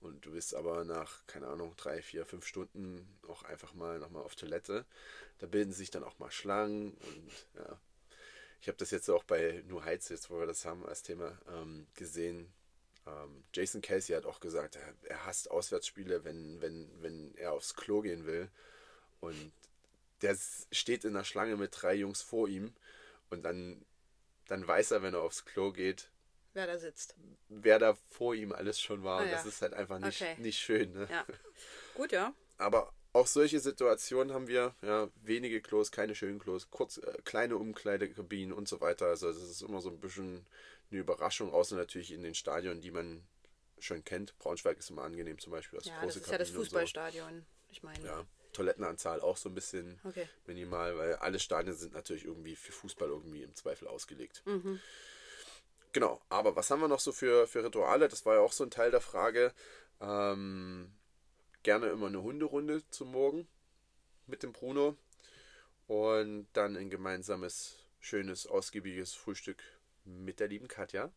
Und 0.00 0.26
du 0.26 0.32
bist 0.32 0.54
aber 0.54 0.84
nach, 0.84 1.24
keine 1.26 1.46
Ahnung, 1.46 1.74
drei, 1.76 2.02
vier, 2.02 2.26
fünf 2.26 2.44
Stunden 2.46 3.06
auch 3.28 3.44
einfach 3.44 3.74
mal 3.74 4.00
nochmal 4.00 4.24
auf 4.24 4.34
Toilette. 4.34 4.84
Da 5.38 5.46
bilden 5.46 5.72
sich 5.72 5.90
dann 5.90 6.02
auch 6.02 6.18
mal 6.18 6.30
Schlangen 6.30 6.92
und 6.92 7.30
ja, 7.54 7.78
ich 8.62 8.68
habe 8.68 8.78
das 8.78 8.92
jetzt 8.92 9.10
auch 9.10 9.24
bei 9.24 9.64
New 9.66 9.84
Heights, 9.84 10.08
jetzt 10.08 10.30
wo 10.30 10.38
wir 10.38 10.46
das 10.46 10.64
haben 10.64 10.86
als 10.86 11.02
Thema, 11.02 11.36
ähm, 11.48 11.88
gesehen. 11.94 12.52
Ähm, 13.08 13.42
Jason 13.52 13.82
Casey 13.82 14.14
hat 14.14 14.24
auch 14.24 14.38
gesagt, 14.38 14.76
er, 14.76 14.94
er, 15.02 15.26
hasst 15.26 15.50
Auswärtsspiele, 15.50 16.22
wenn, 16.22 16.60
wenn, 16.60 16.88
wenn 17.02 17.34
er 17.34 17.54
aufs 17.54 17.74
Klo 17.74 18.02
gehen 18.02 18.24
will. 18.24 18.48
Und 19.20 19.52
der 20.20 20.38
steht 20.70 21.04
in 21.04 21.14
der 21.14 21.24
Schlange 21.24 21.56
mit 21.56 21.70
drei 21.82 21.94
Jungs 21.94 22.22
vor 22.22 22.46
ihm 22.46 22.72
und 23.30 23.42
dann, 23.42 23.84
dann 24.46 24.64
weiß 24.64 24.92
er, 24.92 25.02
wenn 25.02 25.14
er 25.14 25.22
aufs 25.22 25.44
Klo 25.44 25.72
geht, 25.72 26.08
wer 26.54 26.68
da 26.68 26.78
sitzt. 26.78 27.16
Wer 27.48 27.80
da 27.80 27.96
vor 28.10 28.32
ihm 28.36 28.52
alles 28.52 28.80
schon 28.80 29.02
war. 29.02 29.22
Ah, 29.22 29.24
ja. 29.24 29.32
Das 29.32 29.44
ist 29.44 29.60
halt 29.60 29.74
einfach 29.74 29.98
nicht, 29.98 30.22
okay. 30.22 30.36
nicht 30.38 30.60
schön. 30.60 30.92
Ne? 30.92 31.08
Ja. 31.10 31.26
Gut, 31.94 32.12
ja. 32.12 32.32
Aber 32.58 32.94
auch 33.12 33.26
solche 33.26 33.60
Situationen 33.60 34.32
haben 34.32 34.48
wir, 34.48 34.74
ja, 34.82 35.08
wenige 35.22 35.60
Klos, 35.60 35.92
keine 35.92 36.14
schönen 36.14 36.38
Klos, 36.38 36.70
kurz, 36.70 36.98
äh, 36.98 37.18
kleine 37.24 37.56
Umkleidekabinen 37.56 38.52
und 38.52 38.68
so 38.68 38.80
weiter. 38.80 39.06
Also 39.06 39.28
das 39.28 39.42
ist 39.42 39.62
immer 39.62 39.80
so 39.80 39.90
ein 39.90 40.00
bisschen 40.00 40.46
eine 40.90 41.00
Überraschung, 41.00 41.52
außer 41.52 41.76
natürlich 41.76 42.12
in 42.12 42.22
den 42.22 42.34
Stadien, 42.34 42.80
die 42.80 42.90
man 42.90 43.22
schon 43.78 44.04
kennt. 44.04 44.38
Braunschweig 44.38 44.78
ist 44.78 44.90
immer 44.90 45.02
angenehm 45.02 45.38
zum 45.38 45.52
Beispiel 45.52 45.78
als 45.78 45.88
ja, 45.88 46.00
große 46.00 46.06
das 46.06 46.16
ist 46.16 46.22
Kabine 46.24 46.34
ja 46.34 46.38
das 46.38 46.50
Fußballstadion, 46.50 47.38
so. 47.40 47.44
ich 47.70 47.82
meine. 47.82 48.04
Ja, 48.04 48.26
Toilettenanzahl 48.52 49.20
auch 49.20 49.36
so 49.36 49.48
ein 49.48 49.54
bisschen 49.54 49.98
okay. 50.04 50.28
minimal, 50.46 50.96
weil 50.96 51.16
alle 51.16 51.38
Stadien 51.38 51.74
sind 51.74 51.94
natürlich 51.94 52.24
irgendwie 52.24 52.54
für 52.54 52.72
Fußball 52.72 53.08
irgendwie 53.08 53.42
im 53.42 53.54
Zweifel 53.54 53.88
ausgelegt. 53.88 54.42
Mhm. 54.44 54.80
Genau, 55.92 56.20
aber 56.28 56.56
was 56.56 56.70
haben 56.70 56.80
wir 56.80 56.88
noch 56.88 57.00
so 57.00 57.12
für, 57.12 57.46
für 57.46 57.64
Rituale? 57.64 58.08
Das 58.08 58.24
war 58.24 58.36
ja 58.36 58.40
auch 58.40 58.52
so 58.52 58.64
ein 58.64 58.70
Teil 58.70 58.90
der 58.90 59.00
Frage. 59.00 59.52
Ähm, 60.00 60.92
gerne 61.62 61.88
immer 61.88 62.06
eine 62.06 62.22
Hunderunde 62.22 62.82
zum 62.90 63.12
Morgen 63.12 63.46
mit 64.26 64.42
dem 64.42 64.52
Bruno 64.52 64.96
und 65.86 66.46
dann 66.52 66.76
ein 66.76 66.90
gemeinsames, 66.90 67.76
schönes, 68.00 68.46
ausgiebiges 68.46 69.14
Frühstück 69.14 69.62
mit 70.04 70.40
der 70.40 70.48
lieben 70.48 70.68
Katja. 70.68 71.12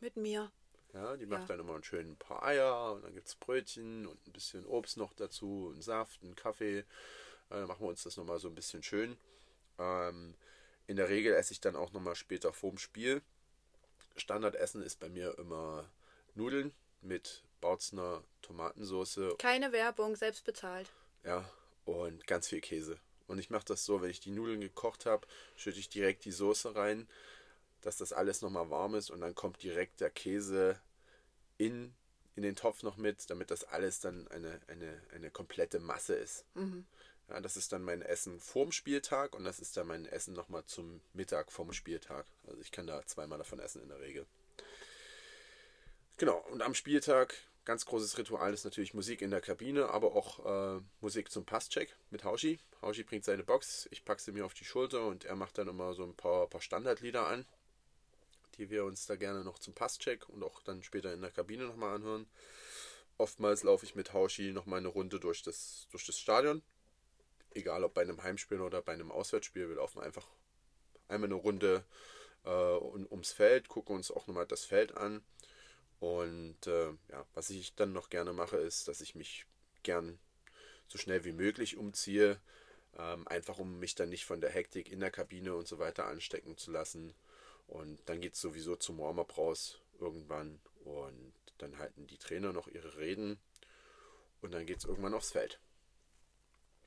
Mit 0.00 0.16
mir. 0.16 0.50
Ja, 0.92 1.16
die 1.16 1.26
macht 1.26 1.42
ja. 1.42 1.46
dann 1.48 1.60
immer 1.60 1.74
ein 1.74 1.84
schönes 1.84 2.16
paar 2.18 2.44
Eier 2.44 2.92
und 2.92 3.04
dann 3.04 3.14
gibt 3.14 3.26
es 3.26 3.34
Brötchen 3.34 4.06
und 4.06 4.26
ein 4.26 4.32
bisschen 4.32 4.64
Obst 4.64 4.96
noch 4.96 5.12
dazu, 5.12 5.70
einen 5.72 5.82
Saft, 5.82 6.22
einen 6.22 6.36
Kaffee. 6.36 6.78
Äh, 6.78 6.84
dann 7.50 7.66
machen 7.66 7.82
wir 7.82 7.88
uns 7.88 8.04
das 8.04 8.16
nochmal 8.16 8.38
so 8.38 8.48
ein 8.48 8.54
bisschen 8.54 8.82
schön. 8.82 9.16
Ähm, 9.78 10.34
in 10.86 10.96
der 10.96 11.08
Regel 11.08 11.34
esse 11.34 11.52
ich 11.52 11.60
dann 11.60 11.76
auch 11.76 11.92
nochmal 11.92 12.14
später 12.14 12.52
vorm 12.52 12.78
Spiel. 12.78 13.22
Standardessen 14.16 14.82
ist 14.82 15.00
bei 15.00 15.08
mir 15.08 15.36
immer 15.38 15.90
Nudeln 16.34 16.72
mit 17.00 17.42
Bautzner 17.64 18.22
Tomatensauce. 18.42 19.38
Keine 19.38 19.72
Werbung, 19.72 20.16
selbst 20.16 20.44
bezahlt. 20.44 20.90
Ja, 21.24 21.48
und 21.86 22.26
ganz 22.26 22.46
viel 22.46 22.60
Käse. 22.60 22.98
Und 23.26 23.38
ich 23.38 23.48
mache 23.48 23.64
das 23.64 23.86
so, 23.86 24.02
wenn 24.02 24.10
ich 24.10 24.20
die 24.20 24.32
Nudeln 24.32 24.60
gekocht 24.60 25.06
habe, 25.06 25.26
schütte 25.56 25.80
ich 25.80 25.88
direkt 25.88 26.26
die 26.26 26.30
Soße 26.30 26.76
rein, 26.76 27.08
dass 27.80 27.96
das 27.96 28.12
alles 28.12 28.42
nochmal 28.42 28.68
warm 28.68 28.94
ist 28.94 29.08
und 29.08 29.22
dann 29.22 29.34
kommt 29.34 29.62
direkt 29.62 30.02
der 30.02 30.10
Käse 30.10 30.78
in, 31.56 31.94
in 32.36 32.42
den 32.42 32.54
Topf 32.54 32.82
noch 32.82 32.98
mit, 32.98 33.30
damit 33.30 33.50
das 33.50 33.64
alles 33.64 33.98
dann 33.98 34.28
eine, 34.28 34.60
eine, 34.66 35.00
eine 35.14 35.30
komplette 35.30 35.80
Masse 35.80 36.16
ist. 36.16 36.44
Mhm. 36.52 36.84
Ja, 37.30 37.40
das 37.40 37.56
ist 37.56 37.72
dann 37.72 37.82
mein 37.82 38.02
Essen 38.02 38.40
vorm 38.40 38.72
Spieltag 38.72 39.34
und 39.34 39.44
das 39.44 39.58
ist 39.58 39.78
dann 39.78 39.86
mein 39.86 40.04
Essen 40.04 40.34
nochmal 40.34 40.66
zum 40.66 41.00
Mittag 41.14 41.50
vorm 41.50 41.72
Spieltag. 41.72 42.26
Also 42.46 42.60
ich 42.60 42.72
kann 42.72 42.86
da 42.86 43.06
zweimal 43.06 43.38
davon 43.38 43.58
essen 43.58 43.80
in 43.80 43.88
der 43.88 44.00
Regel. 44.00 44.26
Genau, 46.18 46.44
und 46.50 46.60
am 46.60 46.74
Spieltag 46.74 47.34
ganz 47.64 47.86
großes 47.86 48.18
Ritual 48.18 48.52
ist 48.52 48.64
natürlich 48.64 48.94
Musik 48.94 49.22
in 49.22 49.30
der 49.30 49.40
Kabine, 49.40 49.88
aber 49.90 50.14
auch 50.14 50.76
äh, 50.76 50.80
Musik 51.00 51.30
zum 51.30 51.44
Passcheck 51.44 51.96
mit 52.10 52.24
Hauschi. 52.24 52.60
Hauschi 52.82 53.04
bringt 53.04 53.24
seine 53.24 53.42
Box, 53.42 53.88
ich 53.90 54.04
packe 54.04 54.20
sie 54.20 54.32
mir 54.32 54.44
auf 54.44 54.54
die 54.54 54.64
Schulter 54.64 55.06
und 55.06 55.24
er 55.24 55.36
macht 55.36 55.58
dann 55.58 55.68
immer 55.68 55.94
so 55.94 56.04
ein 56.04 56.14
paar, 56.14 56.46
paar 56.48 56.60
Standardlieder 56.60 57.26
an, 57.26 57.46
die 58.58 58.70
wir 58.70 58.84
uns 58.84 59.06
da 59.06 59.16
gerne 59.16 59.44
noch 59.44 59.58
zum 59.58 59.74
Passcheck 59.74 60.28
und 60.28 60.42
auch 60.42 60.62
dann 60.62 60.82
später 60.82 61.12
in 61.12 61.22
der 61.22 61.30
Kabine 61.30 61.64
nochmal 61.64 61.94
anhören. 61.94 62.26
Oftmals 63.16 63.62
laufe 63.62 63.86
ich 63.86 63.94
mit 63.94 64.12
Hauschi 64.12 64.52
nochmal 64.52 64.80
eine 64.80 64.88
Runde 64.88 65.20
durch 65.20 65.42
das, 65.42 65.86
durch 65.90 66.04
das 66.04 66.18
Stadion. 66.18 66.62
Egal 67.52 67.84
ob 67.84 67.94
bei 67.94 68.02
einem 68.02 68.22
Heimspiel 68.22 68.60
oder 68.60 68.82
bei 68.82 68.92
einem 68.92 69.12
Auswärtsspiel, 69.12 69.68
wir 69.68 69.76
laufen 69.76 70.00
einfach 70.00 70.26
einmal 71.08 71.28
eine 71.28 71.36
Runde 71.36 71.84
äh, 72.44 72.48
ums 72.48 73.32
Feld, 73.32 73.68
gucken 73.68 73.96
uns 73.96 74.10
auch 74.10 74.26
nochmal 74.26 74.46
das 74.46 74.64
Feld 74.64 74.96
an 74.96 75.22
und 76.04 76.66
äh, 76.66 76.90
ja, 77.08 77.24
was 77.32 77.48
ich 77.48 77.74
dann 77.76 77.94
noch 77.94 78.10
gerne 78.10 78.34
mache, 78.34 78.58
ist, 78.58 78.88
dass 78.88 79.00
ich 79.00 79.14
mich 79.14 79.46
gern 79.82 80.18
so 80.86 80.98
schnell 80.98 81.24
wie 81.24 81.32
möglich 81.32 81.78
umziehe, 81.78 82.38
ähm, 82.98 83.26
einfach 83.26 83.58
um 83.58 83.78
mich 83.78 83.94
dann 83.94 84.10
nicht 84.10 84.26
von 84.26 84.42
der 84.42 84.50
Hektik 84.50 84.92
in 84.92 85.00
der 85.00 85.10
Kabine 85.10 85.54
und 85.54 85.66
so 85.66 85.78
weiter 85.78 86.06
anstecken 86.06 86.58
zu 86.58 86.70
lassen. 86.70 87.14
Und 87.68 88.06
dann 88.06 88.20
geht 88.20 88.34
es 88.34 88.42
sowieso 88.42 88.76
zum 88.76 88.98
Warm-up 88.98 89.38
raus 89.38 89.80
irgendwann 89.98 90.60
und 90.84 91.32
dann 91.56 91.78
halten 91.78 92.06
die 92.06 92.18
Trainer 92.18 92.52
noch 92.52 92.68
ihre 92.68 92.98
Reden 92.98 93.40
und 94.42 94.52
dann 94.52 94.66
geht 94.66 94.78
es 94.78 94.84
irgendwann 94.84 95.14
aufs 95.14 95.30
Feld. 95.30 95.58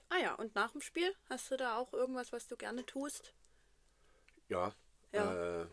Ah 0.09 0.19
ja, 0.19 0.35
und 0.35 0.53
nach 0.53 0.73
dem 0.73 0.81
Spiel 0.81 1.11
hast 1.27 1.49
du 1.49 1.57
da 1.57 1.77
auch 1.77 1.91
irgendwas, 1.91 2.31
was 2.31 2.47
du 2.47 2.55
gerne 2.55 2.85
tust? 2.85 3.33
Ja, 4.47 4.75
ja. 5.11 5.63
Äh, 5.63 5.67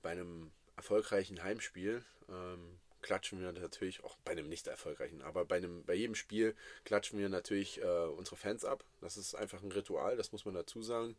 bei 0.00 0.12
einem 0.12 0.50
erfolgreichen 0.76 1.42
Heimspiel 1.42 2.04
ähm, 2.28 2.78
klatschen 3.04 3.38
wir 3.40 3.52
natürlich 3.52 4.02
auch 4.02 4.16
bei 4.24 4.32
einem 4.32 4.48
nicht 4.48 4.66
erfolgreichen, 4.66 5.20
aber 5.20 5.44
bei 5.44 5.56
einem 5.56 5.84
bei 5.84 5.94
jedem 5.94 6.14
Spiel 6.14 6.56
klatschen 6.84 7.18
wir 7.18 7.28
natürlich 7.28 7.82
äh, 7.82 8.06
unsere 8.06 8.36
Fans 8.36 8.64
ab. 8.64 8.82
Das 9.02 9.18
ist 9.18 9.34
einfach 9.34 9.62
ein 9.62 9.72
Ritual, 9.72 10.16
das 10.16 10.32
muss 10.32 10.46
man 10.46 10.54
dazu 10.54 10.82
sagen. 10.82 11.14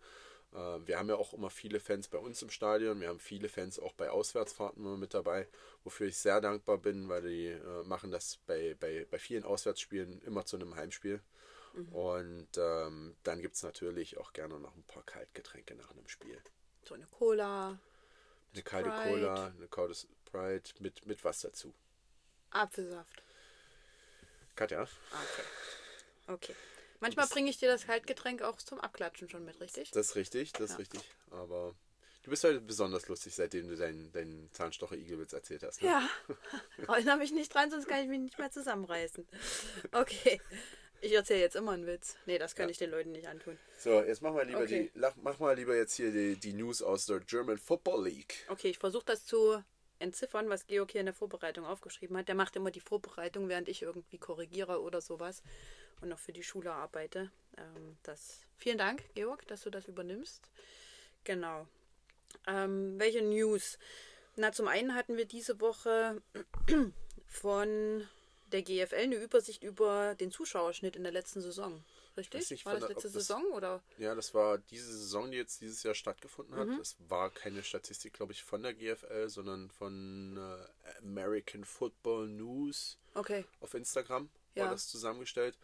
Äh, 0.51 0.80
wir 0.88 0.97
haben 0.97 1.10
ja 1.10 1.16
auch 1.16 1.34
immer 1.34 1.51
viele 1.51 1.80
Fans 1.80 2.08
bei 2.08 2.18
uns 2.18 2.41
im 2.41 2.49
Stadion. 2.49 3.01
Wir 3.01 3.10
haben 3.10 3.20
viele 3.20 3.49
Fans 3.49 3.78
auch 3.78 3.93
bei 3.93 4.10
Auswärtsfahrten 4.10 4.84
immer 4.84 4.97
mit 4.97 5.14
dabei, 5.14 5.47
wofür 5.84 6.08
ich 6.08 6.18
sehr 6.18 6.41
dankbar 6.41 6.80
bin, 6.80 7.08
weil 7.08 7.22
die 7.22 7.47
äh, 7.49 7.84
machen 7.84 8.10
das 8.10 8.39
bei, 8.47 8.76
bei, 8.80 9.06
bei 9.10 9.20
vielen 9.20 9.43
Auswärtsspielen 9.43 10.22
immer 10.24 10.43
zu 10.45 10.56
einem 10.56 10.76
Heimspiel. 10.76 11.22
Mhm. 11.76 11.89
Und 11.89 12.58
ähm, 12.58 13.16
dann 13.22 13.41
gibt 13.41 13.56
es 13.56 13.64
natürlich 13.64 14.18
auch 14.18 14.34
gerne 14.34 14.60
noch 14.60 14.76
ein 14.76 14.84
paar 14.84 15.03
Kaltgetränke 15.03 15.76
nach 15.76 15.91
einem 15.91 16.08
Spiel. 16.08 16.41
So 16.82 16.95
eine 16.95 17.06
Cola. 17.06 17.80
Eine 18.56 18.64
kalte 18.64 18.89
Sprite. 18.89 19.10
Cola, 19.10 19.45
eine 19.47 19.68
kalte 19.68 19.95
Sprite 19.95 20.74
mit, 20.80 21.06
mit 21.06 21.24
was 21.26 21.41
dazu? 21.41 21.74
Apfelsaft. 22.51 23.22
Katja? 24.56 24.84
Okay. 24.84 25.43
Okay. 26.28 26.56
Manchmal 27.01 27.28
bringe 27.28 27.49
ich 27.49 27.58
dir 27.58 27.68
das 27.70 27.86
Kaltgetränk 27.86 28.41
auch 28.41 28.58
zum 28.58 28.80
Abklatschen 28.80 29.30
schon 29.30 29.43
mit, 29.43 29.60
richtig? 29.60 29.91
Das 29.91 30.08
ist 30.08 30.16
richtig, 30.16 30.53
das 30.53 30.72
ist 30.72 30.80
richtig. 30.80 31.01
Aber 31.32 31.76
du 32.24 32.30
bist 32.30 32.45
halt 32.45 32.66
besonders 32.66 33.10
lustig, 33.10 33.36
seitdem 33.36 33.68
du 33.68 33.76
deinen, 33.76 34.12
deinen 34.14 34.49
Zahnstocher-Igelwitz 34.53 35.34
erzählt 35.34 35.64
hast. 35.64 35.82
Ne? 35.82 35.89
Ja. 35.89 36.10
Erinnere 36.88 37.18
mich 37.18 37.32
nicht 37.32 37.53
dran, 37.53 37.70
sonst 37.70 37.89
kann 37.89 38.01
ich 38.01 38.08
mich 38.08 38.20
nicht 38.20 38.39
mehr 38.39 38.51
zusammenreißen. 38.51 39.28
Okay. 39.91 40.39
Ich 41.02 41.14
erzähle 41.14 41.41
jetzt 41.41 41.56
immer 41.56 41.72
einen 41.72 41.86
Witz. 41.86 42.16
Nee, 42.26 42.38
das 42.38 42.56
kann 42.56 42.68
ja. 42.68 42.72
ich 42.72 42.78
den 42.78 42.91
Leuten 42.91 43.12
nicht 43.12 43.28
antun. 43.28 43.58
So, 43.78 44.02
jetzt 44.02 44.22
mach 44.22 44.34
mal 44.34 44.46
lieber 44.46 44.62
okay. 44.62 44.91
die, 44.93 45.02
mach 45.22 45.39
mal 45.39 45.56
lieber 45.56 45.76
jetzt 45.76 45.96
hier 45.96 46.12
die, 46.12 46.36
die 46.36 46.54
News 46.54 46.82
aus 46.82 47.06
der 47.06 47.20
German 47.20 47.58
Football 47.58 48.06
League. 48.06 48.46
Okay, 48.50 48.70
ich 48.70 48.80
versuche 48.80 49.06
das 49.06 49.26
zu 49.26 49.64
entziffern, 50.00 50.50
was 50.50 50.68
Georg 50.68 50.91
hier 50.91 51.02
in 51.02 51.06
der 51.06 51.14
Vorbereitung 51.14 51.66
aufgeschrieben 51.66 52.18
hat. 52.18 52.28
Der 52.28 52.36
macht 52.36 52.56
immer 52.56 52.72
die 52.72 52.80
Vorbereitung, 52.80 53.50
während 53.50 53.70
ich 53.70 53.82
irgendwie 53.82 54.18
korrigiere 54.18 54.82
oder 54.82 55.02
sowas 55.02 55.43
und 56.02 56.10
noch 56.10 56.20
für 56.20 56.34
die 56.34 56.43
Schule 56.43 56.72
arbeite. 56.72 57.32
Ähm, 57.58 57.98
das, 58.04 58.39
vielen 58.58 58.78
Dank, 58.78 59.04
Georg, 59.14 59.48
dass 59.48 59.62
du 59.62 59.70
das 59.70 59.88
übernimmst. 59.88 60.50
Genau. 61.24 61.68
Ähm, 62.48 63.00
welche 63.00 63.22
News? 63.22 63.80
Na, 64.36 64.52
zum 64.52 64.68
einen 64.68 64.96
hatten 64.96 65.18
wir 65.18 65.26
diese 65.26 65.60
Woche 65.62 66.22
von 67.28 68.08
der 68.56 68.64
GFL 68.64 68.95
eine 68.95 69.16
Übersicht 69.16 69.64
über 69.64 70.16
den 70.16 70.32
Zuschauerschnitt 70.32 70.95
in 70.95 71.03
der 71.03 71.12
letzten 71.12 71.41
Saison. 71.41 71.84
Richtig? 72.18 72.49
Nicht, 72.49 72.66
war 72.66 72.80
das 72.80 72.88
letzte 72.88 73.03
das, 73.03 73.14
Saison 73.14 73.43
oder? 73.51 73.84
Ja, 73.97 74.16
das 74.16 74.34
war 74.34 74.58
diese 74.58 74.89
Saison, 74.91 75.32
die 75.32 75.38
jetzt 75.38 75.60
dieses 75.60 75.84
Jahr 75.84 75.93
stattgefunden 75.93 76.56
hat. 76.56 76.68
Mhm. 76.68 76.78
Das 76.78 76.95
war 77.10 77.30
keine 77.30 77.62
Statistik, 77.62 78.14
glaube 78.14 78.32
ich, 78.32 78.43
von 78.43 78.64
der 78.64 78.74
GFL, 78.74 79.28
sondern 79.28 79.70
von 79.70 80.38
äh, 80.38 80.97
American 80.99 81.66
Football 81.66 82.30
News. 82.30 82.97
Okay. 83.16 83.43
Auf 83.60 83.74
Instagram 83.74 84.30
ja. 84.56 84.64
war 84.64 84.72
das 84.72 84.88
zusammengestellt. 84.88 85.58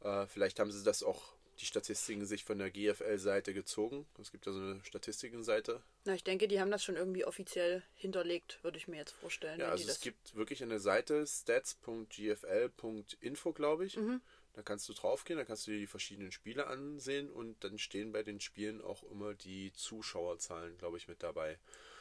Äh, 0.00 0.26
vielleicht 0.26 0.60
haben 0.60 0.70
sie 0.70 0.84
das 0.84 1.02
auch 1.02 1.35
die 1.60 1.66
Statistiken 1.66 2.26
sich 2.26 2.44
von 2.44 2.58
der 2.58 2.70
GFL-Seite 2.70 3.54
gezogen. 3.54 4.06
Es 4.20 4.30
gibt 4.30 4.44
ja 4.46 4.52
so 4.52 4.60
eine 4.60 4.84
Statistikenseite. 4.84 5.82
Na, 6.04 6.14
ich 6.14 6.22
denke, 6.24 6.48
die 6.48 6.60
haben 6.60 6.70
das 6.70 6.84
schon 6.84 6.96
irgendwie 6.96 7.24
offiziell 7.24 7.82
hinterlegt, 7.94 8.58
würde 8.62 8.76
ich 8.78 8.88
mir 8.88 8.96
jetzt 8.96 9.12
vorstellen. 9.12 9.60
Ja, 9.60 9.70
also 9.70 9.88
es 9.88 10.00
gibt 10.00 10.34
wirklich 10.34 10.62
eine 10.62 10.78
Seite 10.78 11.26
stats.gfl.info, 11.26 13.52
glaube 13.52 13.86
ich. 13.86 13.96
Mhm. 13.96 14.20
Da 14.52 14.60
kannst 14.62 14.86
du 14.88 14.92
draufgehen, 14.94 15.38
da 15.38 15.44
kannst 15.44 15.66
du 15.66 15.72
dir 15.72 15.78
die 15.78 15.86
verschiedenen 15.86 16.32
Spiele 16.32 16.66
ansehen 16.66 17.30
und 17.30 17.62
dann 17.62 17.78
stehen 17.78 18.12
bei 18.12 18.22
den 18.22 18.40
Spielen 18.40 18.80
auch 18.80 19.02
immer 19.10 19.34
die 19.34 19.70
Zuschauerzahlen, 19.74 20.78
glaube 20.78 20.96
ich, 20.96 21.08
mit 21.08 21.22
dabei. 21.22 21.58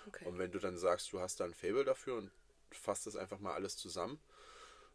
Okay. 0.07 0.23
Und 0.25 0.37
wenn 0.37 0.51
du 0.51 0.59
dann 0.59 0.77
sagst, 0.77 1.11
du 1.11 1.19
hast 1.19 1.39
da 1.39 1.45
ein 1.45 1.53
Fable 1.53 1.83
dafür 1.83 2.15
und 2.15 2.31
fasst 2.71 3.07
das 3.07 3.17
einfach 3.17 3.39
mal 3.39 3.53
alles 3.53 3.77
zusammen, 3.77 4.19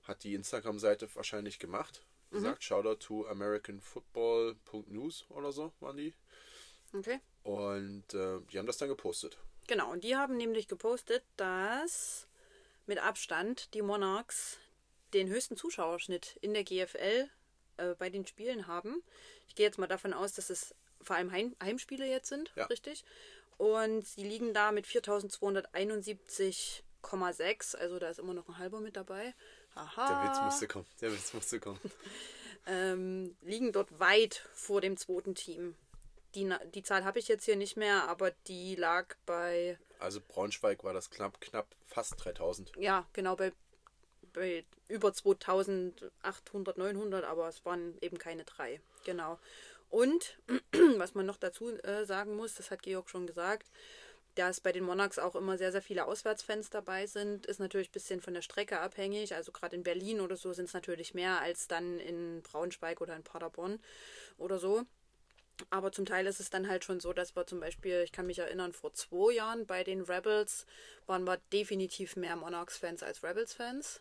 hat 0.05 0.25
die 0.25 0.35
Instagram-Seite 0.35 1.15
wahrscheinlich 1.15 1.59
gemacht 1.59 2.03
mhm. 2.31 2.37
gesagt. 2.37 2.65
Shoutout 2.65 2.97
to 2.97 3.27
AmericanFootball.news 3.29 5.27
oder 5.31 5.53
so 5.53 5.73
waren 5.81 5.97
die. 5.97 6.15
Okay. 6.93 7.21
Und 7.43 8.15
äh, 8.15 8.41
die 8.51 8.59
haben 8.59 8.67
das 8.67 8.79
dann 8.79 8.89
gepostet. 8.89 9.39
Genau, 9.67 9.93
und 9.93 10.03
die 10.03 10.17
haben 10.17 10.37
nämlich 10.37 10.67
gepostet, 10.67 11.23
dass 11.37 12.27
mit 12.87 12.99
Abstand 12.99 13.73
die 13.75 13.83
Monarchs 13.83 14.59
den 15.13 15.29
höchsten 15.29 15.57
Zuschauerschnitt 15.57 16.39
in 16.41 16.55
der 16.55 16.65
GFL 16.65 17.29
äh, 17.77 17.95
bei 17.95 18.11
den 18.11 18.27
Spielen 18.27 18.67
haben. 18.67 19.05
Ich 19.49 19.55
gehe 19.55 19.67
jetzt 19.67 19.79
mal 19.79 19.87
davon 19.87 20.13
aus, 20.13 20.33
dass 20.33 20.51
es 20.51 20.75
vor 21.01 21.15
allem 21.17 21.31
Heim 21.33 21.57
Heimspiele 21.63 22.07
jetzt 22.07 22.29
sind, 22.29 22.53
ja. 22.57 22.67
richtig? 22.67 23.05
Und 23.57 24.07
sie 24.07 24.25
liegen 24.25 24.53
da 24.55 24.73
mit 24.73 24.87
4271,6, 24.87 27.77
also 27.77 27.99
da 27.99 28.09
ist 28.09 28.19
immer 28.19 28.35
noch 28.35 28.49
ein 28.49 28.59
halber 28.59 28.81
mit 28.81 28.97
dabei. 28.97 29.35
Aha. 29.75 30.07
Der 30.07 30.31
Witz 30.31 30.41
musste 30.43 30.69
kommen. 30.69 30.87
Der 31.01 31.13
Witz 31.13 31.33
musste 31.33 31.61
kommen. 31.61 31.81
ähm, 32.67 33.37
liegen 33.43 33.73
dort 33.73 33.99
weit 33.99 34.47
vor 34.55 34.81
dem 34.81 34.97
zweiten 34.97 35.35
Team. 35.35 35.75
Die, 36.35 36.53
die 36.75 36.83
Zahl 36.83 37.05
habe 37.05 37.19
ich 37.19 37.29
jetzt 37.29 37.45
hier 37.45 37.57
nicht 37.57 37.77
mehr, 37.77 38.09
aber 38.09 38.31
die 38.47 38.77
lag 38.77 39.17
bei. 39.27 39.79
Also 39.99 40.21
Braunschweig 40.21 40.85
war 40.85 40.93
das 40.93 41.11
knapp, 41.11 41.41
knapp 41.41 41.67
fast 41.87 42.25
3000. 42.25 42.73
Ja, 42.77 43.07
genau, 43.13 43.37
bei, 43.37 43.53
bei 44.33 44.65
über 44.89 45.13
2800, 45.13 46.79
900, 46.79 47.25
aber 47.25 47.49
es 47.49 47.65
waren 47.65 47.99
eben 48.01 48.19
keine 48.19 48.45
drei. 48.45 48.81
Genau. 49.05 49.39
Und 49.91 50.39
was 50.99 51.15
man 51.15 51.27
noch 51.27 51.37
dazu 51.37 51.77
äh, 51.83 52.05
sagen 52.05 52.37
muss, 52.37 52.55
das 52.55 52.71
hat 52.71 52.83
Georg 52.83 53.11
schon 53.11 53.27
gesagt, 53.27 53.69
dass 54.35 54.61
bei 54.61 54.73
den 54.73 54.85
Monarchs 54.85 55.19
auch 55.19 55.35
immer 55.35 55.59
sehr, 55.59 55.73
sehr 55.73 55.83
viele 55.83 56.07
Auswärtsfans 56.07 56.71
dabei 56.71 57.07
sind, 57.07 57.47
ist 57.47 57.61
natürlich 57.61 57.89
ein 57.89 57.93
bisschen 57.93 58.21
von 58.21 58.35
der 58.35 58.43
Strecke 58.43 58.81
abhängig. 58.81 59.35
Also 59.35 59.53
gerade 59.53 59.77
in 59.77 59.83
Berlin 59.83 60.21
oder 60.21 60.37
so 60.37 60.53
sind 60.53 60.67
es 60.67 60.75
natürlich 60.75 61.15
mehr 61.15 61.41
als 61.41 61.69
dann 61.69 61.99
in 61.99 62.43
Braunschweig 62.43 63.01
oder 63.01 63.17
in 63.17 63.25
Paderborn 63.25 63.81
oder 64.39 64.59
so. 64.59 64.85
Aber 65.69 65.93
zum 65.93 66.07
Teil 66.07 66.27
ist 66.27 66.41
es 66.41 66.49
dann 66.49 66.69
halt 66.69 66.85
schon 66.85 67.01
so, 67.01 67.13
dass 67.13 67.37
wir 67.37 67.47
zum 67.47 67.61
Beispiel, 67.61 68.03
ich 68.03 68.13
kann 68.13 68.27
mich 68.27 68.39
erinnern, 68.39 68.73
vor 68.73 68.95
zwei 68.95 69.35
Jahren 69.35 69.67
bei 69.67 69.85
den 69.85 70.01
Rebels 70.01 70.65
waren 71.07 71.25
wir 71.25 71.39
definitiv 71.53 72.17
mehr 72.17 72.37
Monarchs-Fans 72.37 73.03
als 73.03 73.23
Rebels-Fans. 73.23 74.01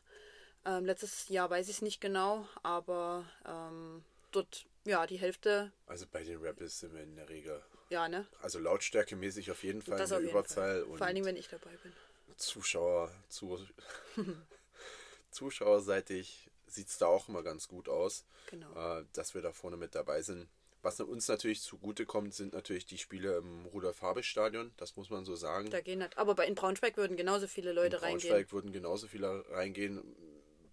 Ähm, 0.65 0.85
letztes 0.85 1.27
Jahr 1.29 1.49
weiß 1.49 1.67
ich 1.67 1.77
es 1.77 1.81
nicht 1.81 1.99
genau, 1.99 2.47
aber 2.63 3.25
ähm, 3.45 4.03
dort, 4.31 4.65
ja, 4.85 5.05
die 5.05 5.17
Hälfte. 5.17 5.71
Also 5.87 6.05
bei 6.09 6.23
den 6.23 6.39
Rebels 6.39 6.79
sind 6.79 6.93
wir 6.93 7.01
in 7.01 7.15
der 7.15 7.29
Regel 7.29 7.61
ja, 7.89 8.07
ne? 8.07 8.25
Also 8.41 8.59
lautstärkemäßig 8.59 9.51
auf 9.51 9.63
jeden 9.63 9.81
Fall 9.81 9.97
das 9.97 10.11
eine 10.11 10.29
Überzahl. 10.29 10.85
Vor 10.85 11.01
allen 11.01 11.15
Dingen, 11.15 11.25
wenn 11.25 11.37
ich 11.37 11.47
dabei 11.47 11.71
bin. 11.83 11.91
Zuschauer, 12.37 13.11
zu, 13.27 13.59
Zuschauerseitig 15.31 16.49
sieht 16.67 16.87
es 16.87 16.97
da 16.97 17.07
auch 17.07 17.27
immer 17.27 17.43
ganz 17.43 17.67
gut 17.67 17.89
aus, 17.89 18.23
genau. 18.49 18.99
äh, 18.99 19.05
dass 19.13 19.33
wir 19.33 19.41
da 19.41 19.51
vorne 19.51 19.77
mit 19.77 19.95
dabei 19.95 20.21
sind. 20.21 20.47
Was 20.81 20.99
uns 21.01 21.27
natürlich 21.27 21.61
zugutekommt, 21.61 22.33
sind 22.33 22.53
natürlich 22.53 22.85
die 22.85 22.97
Spiele 22.97 23.37
im 23.37 23.65
Rudolf-Habich-Stadion, 23.65 24.71
das 24.77 24.95
muss 24.95 25.09
man 25.09 25.25
so 25.25 25.35
sagen. 25.35 25.69
Da 25.69 25.81
gehen 25.81 26.01
halt, 26.01 26.17
aber 26.17 26.45
in 26.45 26.55
Braunschweig 26.55 26.95
würden 26.95 27.17
genauso 27.17 27.47
viele 27.47 27.73
Leute 27.73 27.97
in 27.97 28.01
Braunschweig 28.01 28.13
reingehen. 28.13 28.29
Braunschweig 28.29 28.53
würden 28.53 28.71
genauso 28.71 29.07
viele 29.07 29.45
reingehen 29.49 30.15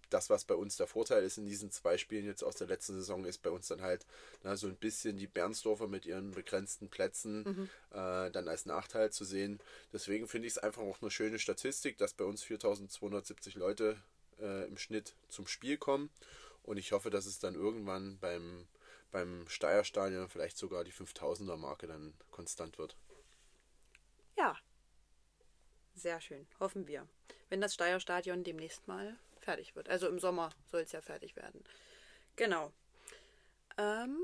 das, 0.09 0.29
was 0.29 0.45
bei 0.45 0.55
uns 0.55 0.77
der 0.77 0.87
Vorteil 0.87 1.23
ist 1.23 1.37
in 1.37 1.45
diesen 1.45 1.71
zwei 1.71 1.97
Spielen 1.97 2.25
jetzt 2.25 2.43
aus 2.43 2.55
der 2.55 2.67
letzten 2.67 2.93
Saison, 2.93 3.25
ist 3.25 3.41
bei 3.41 3.49
uns 3.49 3.67
dann 3.67 3.81
halt 3.81 4.05
na, 4.43 4.55
so 4.55 4.67
ein 4.67 4.75
bisschen 4.75 5.17
die 5.17 5.27
Bernsdorfer 5.27 5.87
mit 5.87 6.05
ihren 6.05 6.31
begrenzten 6.31 6.89
Plätzen 6.89 7.43
mhm. 7.43 7.69
äh, 7.91 8.31
dann 8.31 8.47
als 8.47 8.65
Nachteil 8.65 9.11
zu 9.11 9.25
sehen. 9.25 9.59
Deswegen 9.93 10.27
finde 10.27 10.47
ich 10.47 10.53
es 10.53 10.57
einfach 10.57 10.81
auch 10.81 11.01
eine 11.01 11.11
schöne 11.11 11.39
Statistik, 11.39 11.97
dass 11.97 12.13
bei 12.13 12.25
uns 12.25 12.43
4270 12.43 13.55
Leute 13.55 13.97
äh, 14.39 14.67
im 14.67 14.77
Schnitt 14.77 15.15
zum 15.29 15.47
Spiel 15.47 15.77
kommen. 15.77 16.09
Und 16.63 16.77
ich 16.77 16.91
hoffe, 16.91 17.09
dass 17.09 17.25
es 17.25 17.39
dann 17.39 17.55
irgendwann 17.55 18.19
beim, 18.19 18.67
beim 19.11 19.47
Steierstadion 19.47 20.29
vielleicht 20.29 20.57
sogar 20.57 20.83
die 20.83 20.91
5000er 20.91 21.55
Marke 21.57 21.87
dann 21.87 22.13
konstant 22.31 22.77
wird. 22.77 22.95
Ja. 24.37 24.57
Sehr 25.95 26.21
schön. 26.21 26.45
Hoffen 26.59 26.87
wir. 26.87 27.07
Wenn 27.49 27.61
das 27.61 27.73
Steierstadion 27.73 28.43
demnächst 28.43 28.87
mal 28.87 29.17
fertig 29.47 29.75
wird. 29.77 29.87
Also 29.87 30.09
im 30.09 30.19
Sommer 30.19 30.49
soll 30.69 30.81
es 30.81 30.91
ja 30.91 30.99
fertig 30.99 31.37
werden. 31.37 31.63
Genau. 32.35 32.73
Ähm, 33.77 34.19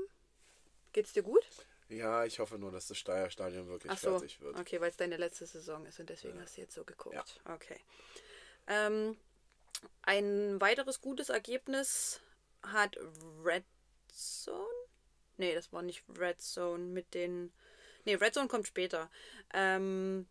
geht's 0.92 1.14
dir 1.14 1.22
gut? 1.22 1.42
Ja, 1.88 2.26
ich 2.26 2.38
hoffe 2.40 2.58
nur, 2.58 2.70
dass 2.70 2.88
das 2.88 2.98
Steierstadion 2.98 3.66
wirklich 3.68 3.98
so. 3.98 4.18
fertig 4.18 4.40
wird. 4.42 4.58
Okay, 4.58 4.80
weil 4.82 4.90
es 4.90 4.98
deine 4.98 5.16
letzte 5.16 5.46
Saison 5.46 5.86
ist 5.86 5.98
und 5.98 6.10
deswegen 6.10 6.36
Ja. 6.36 6.42
hast 6.42 6.56
du 6.58 6.60
jetzt 6.60 6.74
so 6.74 6.84
geguckt. 6.84 7.14
Ja. 7.14 7.54
Okay. 7.54 7.80
Ähm, 8.66 9.16
ein 10.02 10.60
weiteres 10.60 11.00
gutes 11.00 11.30
Ergebnis 11.30 12.20
hat 12.62 12.98
Red 13.42 13.64
Zone? 14.12 14.68
Nee, 15.38 15.54
das 15.54 15.72
war 15.72 15.80
nicht 15.82 16.04
Red 16.18 16.40
Zone 16.42 16.84
mit 16.84 17.14
den. 17.14 17.50
Nee, 18.04 18.14
Red 18.16 18.34
Zone 18.34 18.48
kommt 18.48 18.66
später. 18.66 19.10
Ähm, 19.54 20.28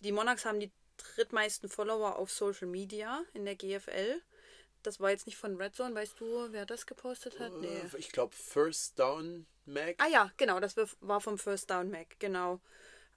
die 0.00 0.12
Monarchs 0.12 0.44
haben 0.44 0.58
die 0.60 0.72
drittmeisten 1.14 1.68
Follower 1.68 2.16
auf 2.16 2.30
Social 2.30 2.66
Media 2.68 3.22
in 3.34 3.44
der 3.44 3.56
GFL. 3.56 4.20
Das 4.82 5.00
war 5.00 5.10
jetzt 5.10 5.26
nicht 5.26 5.36
von 5.36 5.56
Red 5.56 5.74
Zone, 5.74 5.94
weißt 5.94 6.20
du, 6.20 6.52
wer 6.52 6.64
das 6.64 6.86
gepostet 6.86 7.38
hat? 7.40 7.52
Nee. 7.60 7.66
Äh, 7.66 7.96
Ich 7.98 8.12
glaube, 8.12 8.34
First 8.34 8.98
Down 8.98 9.46
Mag. 9.66 9.96
Ah 9.98 10.06
ja, 10.08 10.30
genau, 10.36 10.60
das 10.60 10.76
war 11.00 11.20
vom 11.20 11.36
First 11.38 11.70
Down 11.70 11.90
Mac, 11.90 12.18
genau. 12.20 12.60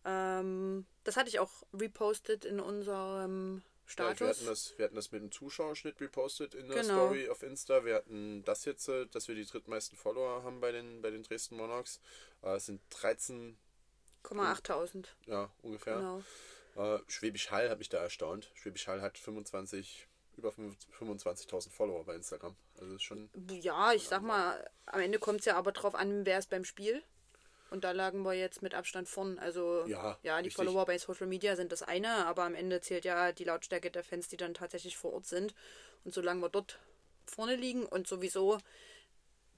Ähm, 0.03 0.85
das 1.03 1.15
hatte 1.17 1.29
ich 1.29 1.39
auch 1.39 1.51
repostet 1.73 2.43
in 2.45 2.59
unserem 2.59 3.61
Ja, 3.97 3.97
wir, 3.97 4.05
hatten 4.09 4.17
Status. 4.17 4.45
das, 4.45 4.77
wir 4.77 4.85
hatten 4.85 4.95
das 4.95 5.11
mit 5.11 5.21
einem 5.21 5.31
Zuschauerschnitt 5.31 6.01
repostet 6.01 6.55
in 6.55 6.67
der 6.67 6.81
Genau. 6.81 6.93
Story 7.07 7.29
auf 7.29 7.43
Insta. 7.43 7.85
Wir 7.85 7.95
hatten 7.95 8.43
das 8.43 8.65
jetzt, 8.65 8.87
äh, 8.89 9.05
dass 9.07 9.27
wir 9.27 9.35
die 9.35 9.45
drittmeisten 9.45 9.97
Follower 9.97 10.43
haben 10.43 10.59
bei 10.61 10.71
den, 10.71 11.01
bei 11.03 11.11
den 11.11 11.21
Dresden 11.23 11.55
Monarchs. 11.57 11.99
Äh, 12.41 12.55
Es 12.55 12.65
sind 12.65 12.81
13, 12.89 13.55
13.800, 14.23 15.05
ja, 15.27 15.49
ungefähr. 15.61 15.97
genau. 15.97 16.23
Äh, 16.75 16.99
Schwäbisch 17.07 17.51
Hall 17.51 17.69
hat 17.69 17.79
mich 17.79 17.89
da 17.89 17.97
erstaunt. 17.97 18.51
Schwäbisch 18.55 18.87
Hall 18.87 19.01
hat 19.01 19.17
25, 19.17 20.07
über 20.37 20.49
25.000 20.49 21.69
Follower 21.69 22.03
bei 22.05 22.15
Instagram. 22.15 22.55
Also 22.79 22.95
ist 22.95 23.03
schon. 23.03 23.29
Ja, 23.49 23.93
ich 23.93 24.07
sag 24.07 24.21
mal, 24.21 24.69
am 24.85 25.01
Ende 25.01 25.19
kommt 25.19 25.41
es 25.41 25.45
ja 25.45 25.55
aber 25.55 25.71
drauf 25.71 25.95
an, 25.95 26.25
wer 26.25 26.39
ist 26.39 26.49
beim 26.49 26.65
Spiel. 26.65 27.03
Und 27.69 27.85
da 27.85 27.91
lagen 27.91 28.23
wir 28.23 28.33
jetzt 28.33 28.61
mit 28.61 28.73
Abstand 28.73 29.07
vorn. 29.07 29.39
Also 29.39 29.85
Ja, 29.87 30.17
ja 30.23 30.37
die 30.37 30.47
richtig. 30.47 30.55
Follower 30.55 30.85
bei 30.85 30.97
Social 30.97 31.27
Media 31.27 31.55
sind 31.55 31.71
das 31.71 31.83
eine, 31.83 32.25
aber 32.25 32.43
am 32.43 32.53
Ende 32.53 32.81
zählt 32.81 33.05
ja 33.05 33.31
die 33.31 33.45
Lautstärke 33.45 33.89
der 33.89 34.03
Fans, 34.03 34.27
die 34.27 34.37
dann 34.37 34.53
tatsächlich 34.53 34.97
vor 34.97 35.13
Ort 35.13 35.25
sind. 35.25 35.55
Und 36.03 36.13
solange 36.13 36.41
wir 36.41 36.49
dort 36.49 36.79
vorne 37.25 37.55
liegen 37.55 37.85
und 37.85 38.07
sowieso 38.07 38.57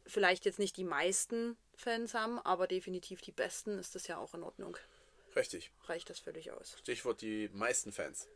vielleicht 0.06 0.46
jetzt 0.46 0.60
nicht 0.60 0.78
die 0.78 0.84
meisten 0.84 1.58
Fans 1.76 2.14
haben, 2.14 2.40
aber 2.40 2.68
definitiv 2.68 3.22
die 3.22 3.32
besten, 3.32 3.80
ist 3.80 3.96
das 3.96 4.06
ja 4.08 4.18
auch 4.18 4.34
in 4.36 4.44
Ordnung. 4.44 4.78
Richtig. 5.36 5.72
Reicht 5.86 6.10
das 6.10 6.20
völlig 6.20 6.52
aus. 6.52 6.76
Stichwort 6.80 7.22
die 7.22 7.50
meisten 7.54 7.92
Fans. 7.92 8.28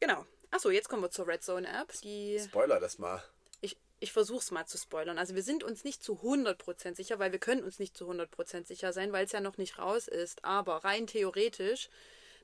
Genau. 0.00 0.26
Achso, 0.50 0.70
jetzt 0.70 0.88
kommen 0.88 1.02
wir 1.02 1.10
zur 1.10 1.26
Red 1.28 1.42
Zone 1.42 1.68
App. 1.68 1.92
Die 2.02 2.38
Spoiler 2.38 2.80
das 2.80 2.98
mal. 2.98 3.22
ich, 3.60 3.76
ich 4.00 4.12
versuche 4.12 4.40
es 4.40 4.50
mal 4.50 4.66
zu 4.66 4.76
spoilern. 4.76 5.18
Also 5.18 5.34
wir 5.34 5.42
sind 5.42 5.64
uns 5.64 5.84
nicht 5.84 6.02
zu 6.02 6.20
100% 6.22 6.96
sicher, 6.96 7.18
weil 7.18 7.32
wir 7.32 7.38
können 7.38 7.62
uns 7.62 7.78
nicht 7.78 7.96
zu 7.96 8.10
100% 8.10 8.66
sicher 8.66 8.92
sein, 8.92 9.12
weil 9.12 9.24
es 9.24 9.32
ja 9.32 9.40
noch 9.40 9.56
nicht 9.56 9.78
raus 9.78 10.08
ist. 10.08 10.44
Aber 10.44 10.84
rein 10.84 11.06
theoretisch, 11.06 11.88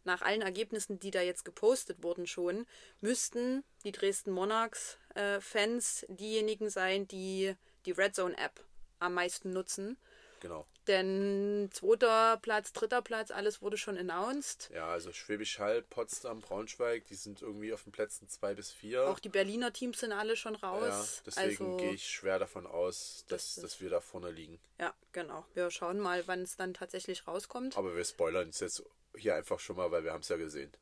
nach 0.05 0.23
allen 0.23 0.43
Ergebnissen, 0.43 0.99
die 0.99 1.11
da 1.11 1.21
jetzt 1.21 1.45
gepostet 1.45 2.03
wurden 2.03 2.27
schon, 2.27 2.67
müssten 3.01 3.65
die 3.85 3.93
Dresden 3.93 4.31
Monarchs 4.31 4.99
äh, 5.15 5.41
Fans 5.41 6.07
diejenigen 6.09 6.71
sein, 6.71 7.09
die 7.09 7.55
die 7.85 7.93
Red 7.93 8.15
Zone 8.15 8.39
App 8.39 8.65
am 9.01 9.15
meisten 9.15 9.53
nutzen. 9.53 9.99
Genau. 10.41 10.67
Denn 10.87 11.69
zweiter 11.73 12.39
Platz, 12.41 12.73
dritter 12.73 13.03
Platz, 13.03 13.31
alles 13.31 13.61
wurde 13.61 13.77
schon 13.77 13.99
announced. 13.99 14.71
Ja, 14.73 14.89
also 14.89 15.13
Schwäbisch 15.13 15.59
Hall, 15.59 15.83
Potsdam, 15.83 16.41
Braunschweig, 16.41 17.05
die 17.05 17.15
sind 17.15 17.43
irgendwie 17.43 17.75
auf 17.75 17.83
den 17.85 17.93
Plätzen 17.93 18.29
2 18.29 18.55
bis 18.55 18.73
4. 18.73 19.09
Auch 19.09 19.19
die 19.19 19.29
Berliner 19.29 19.73
Teams 19.73 20.01
sind 20.01 20.13
alle 20.13 20.35
schon 20.35 20.55
ja, 20.55 20.61
raus. 20.61 21.23
deswegen 21.27 21.65
also, 21.67 21.77
gehe 21.77 21.93
ich 21.93 22.09
schwer 22.09 22.39
davon 22.39 22.67
aus, 22.67 23.27
dass, 23.29 23.57
das 23.57 23.63
dass 23.63 23.81
wir 23.81 23.91
da 23.91 24.01
vorne 24.01 24.31
liegen. 24.31 24.59
Ja, 24.81 24.95
genau. 25.13 25.45
Wir 25.55 25.71
schauen 25.71 26.01
mal, 26.01 26.27
wann 26.27 26.43
es 26.43 26.57
dann 26.57 26.73
tatsächlich 26.73 27.27
rauskommt. 27.27 27.77
Aber 27.77 27.95
wir 27.95 28.05
spoilern 28.05 28.49
es 28.49 28.61
jetzt 28.61 28.83
hier 29.15 29.35
einfach 29.35 29.61
schon 29.61 29.77
mal, 29.77 29.91
weil 29.91 30.05
wir 30.05 30.13
haben 30.13 30.23
es 30.23 30.29
ja 30.29 30.37
gesehen. 30.37 30.73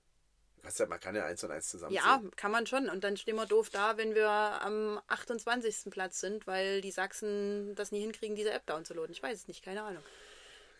Weißt 0.66 0.80
du, 0.80 0.86
man 0.86 0.98
kann 0.98 1.14
ja 1.14 1.24
eins 1.24 1.44
und 1.44 1.50
eins 1.52 1.68
zusammen 1.68 1.94
Ja, 1.94 2.20
kann 2.34 2.50
man 2.50 2.66
schon. 2.66 2.88
Und 2.88 3.04
dann 3.04 3.16
stehen 3.16 3.36
wir 3.36 3.46
doof 3.46 3.70
da, 3.70 3.96
wenn 3.96 4.14
wir 4.16 4.28
am 4.28 5.00
28. 5.06 5.90
Platz 5.90 6.18
sind, 6.20 6.46
weil 6.48 6.80
die 6.80 6.90
Sachsen 6.90 7.74
das 7.76 7.92
nie 7.92 8.00
hinkriegen, 8.00 8.34
diese 8.34 8.50
App 8.50 8.66
downzuladen. 8.66 9.12
Ich 9.12 9.22
weiß 9.22 9.38
es 9.38 9.46
nicht, 9.48 9.62
keine 9.64 9.82
Ahnung. 9.84 10.02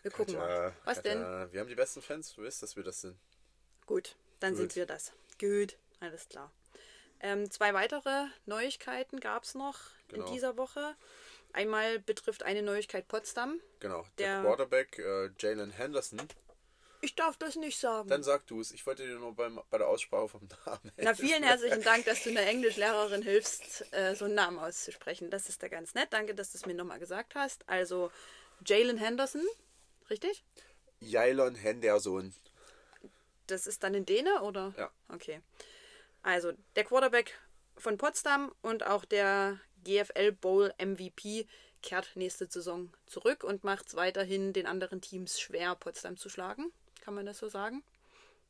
Wir 0.01 0.11
gucken 0.11 0.35
mal. 0.35 0.73
Was 0.83 1.01
denn? 1.01 1.19
wir 1.51 1.59
haben 1.61 1.69
die 1.69 1.75
besten 1.75 2.01
Fans, 2.01 2.33
du 2.35 2.43
weißt, 2.43 2.61
dass 2.61 2.75
wir 2.75 2.83
das 2.83 3.01
sind. 3.01 3.17
Gut, 3.85 4.15
dann 4.41 4.51
Gut. 4.51 4.57
sind 4.59 4.75
wir 4.75 4.85
das. 4.85 5.13
Gut, 5.39 5.77
alles 6.01 6.27
klar. 6.27 6.51
Ähm, 7.21 7.49
zwei 7.49 7.73
weitere 7.73 8.25
Neuigkeiten 8.45 9.19
gab 9.21 9.43
es 9.43 9.55
noch 9.55 9.79
Genau. 10.09 10.27
in 10.27 10.33
dieser 10.33 10.57
Woche. 10.57 10.95
Einmal 11.53 11.99
betrifft 11.99 12.43
eine 12.43 12.61
Neuigkeit 12.61 13.07
Potsdam. 13.07 13.59
Genau, 13.79 14.05
der, 14.17 14.33
Der- 14.35 14.41
Quarterback 14.43 14.99
äh, 14.99 15.29
Jalen 15.39 15.71
Henderson. 15.71 16.19
Ich 17.01 17.15
darf 17.15 17.37
das 17.37 17.55
nicht 17.55 17.79
sagen. 17.79 18.09
Dann 18.09 18.23
sag 18.23 18.47
du 18.47 18.59
es, 18.59 18.71
ich 18.71 18.85
wollte 18.85 19.05
dir 19.05 19.15
nur 19.15 19.35
beim, 19.35 19.59
bei 19.69 19.77
der 19.77 19.87
Aussprache 19.87 20.29
vom 20.29 20.47
Namen 20.65 20.91
Na, 20.97 21.13
vielen 21.15 21.43
herzlichen 21.43 21.83
Dank, 21.83 22.05
dass 22.05 22.23
du 22.23 22.29
einer 22.29 22.41
Englischlehrerin 22.41 23.21
hilfst, 23.21 23.85
äh, 23.93 24.15
so 24.15 24.25
einen 24.25 24.35
Namen 24.35 24.59
auszusprechen. 24.59 25.29
Das 25.29 25.49
ist 25.49 25.61
da 25.61 25.67
ganz 25.67 25.93
nett. 25.93 26.07
Danke, 26.11 26.33
dass 26.33 26.51
du 26.51 26.57
es 26.57 26.65
mir 26.65 26.73
nochmal 26.73 26.99
gesagt 26.99 27.35
hast. 27.35 27.67
Also 27.69 28.11
Jalen 28.65 28.97
Henderson, 28.97 29.45
richtig? 30.09 30.43
Jailon 30.99 31.55
Henderson. 31.55 32.33
Das 33.45 33.67
ist 33.67 33.83
dann 33.83 33.93
in 33.93 34.05
Däne, 34.05 34.41
oder? 34.41 34.73
Ja. 34.77 34.91
Okay. 35.09 35.41
Also 36.23 36.51
der 36.75 36.83
Quarterback 36.83 37.39
von 37.77 37.97
Potsdam 37.97 38.51
und 38.61 38.85
auch 38.85 39.05
der 39.05 39.59
GFL 39.83 40.31
Bowl 40.33 40.73
MVP 40.77 41.47
kehrt 41.81 42.15
nächste 42.15 42.47
Saison 42.47 42.91
zurück 43.05 43.43
und 43.43 43.63
macht 43.63 43.87
es 43.87 43.95
weiterhin 43.95 44.51
den 44.51 44.65
anderen 44.65 44.99
Teams 44.99 45.39
schwer, 45.39 45.75
Potsdam 45.75 46.17
zu 46.17 46.27
schlagen. 46.27 46.71
Kann 47.07 47.15
man 47.15 47.25
das 47.25 47.37
so 47.37 47.47
sagen? 47.47 47.83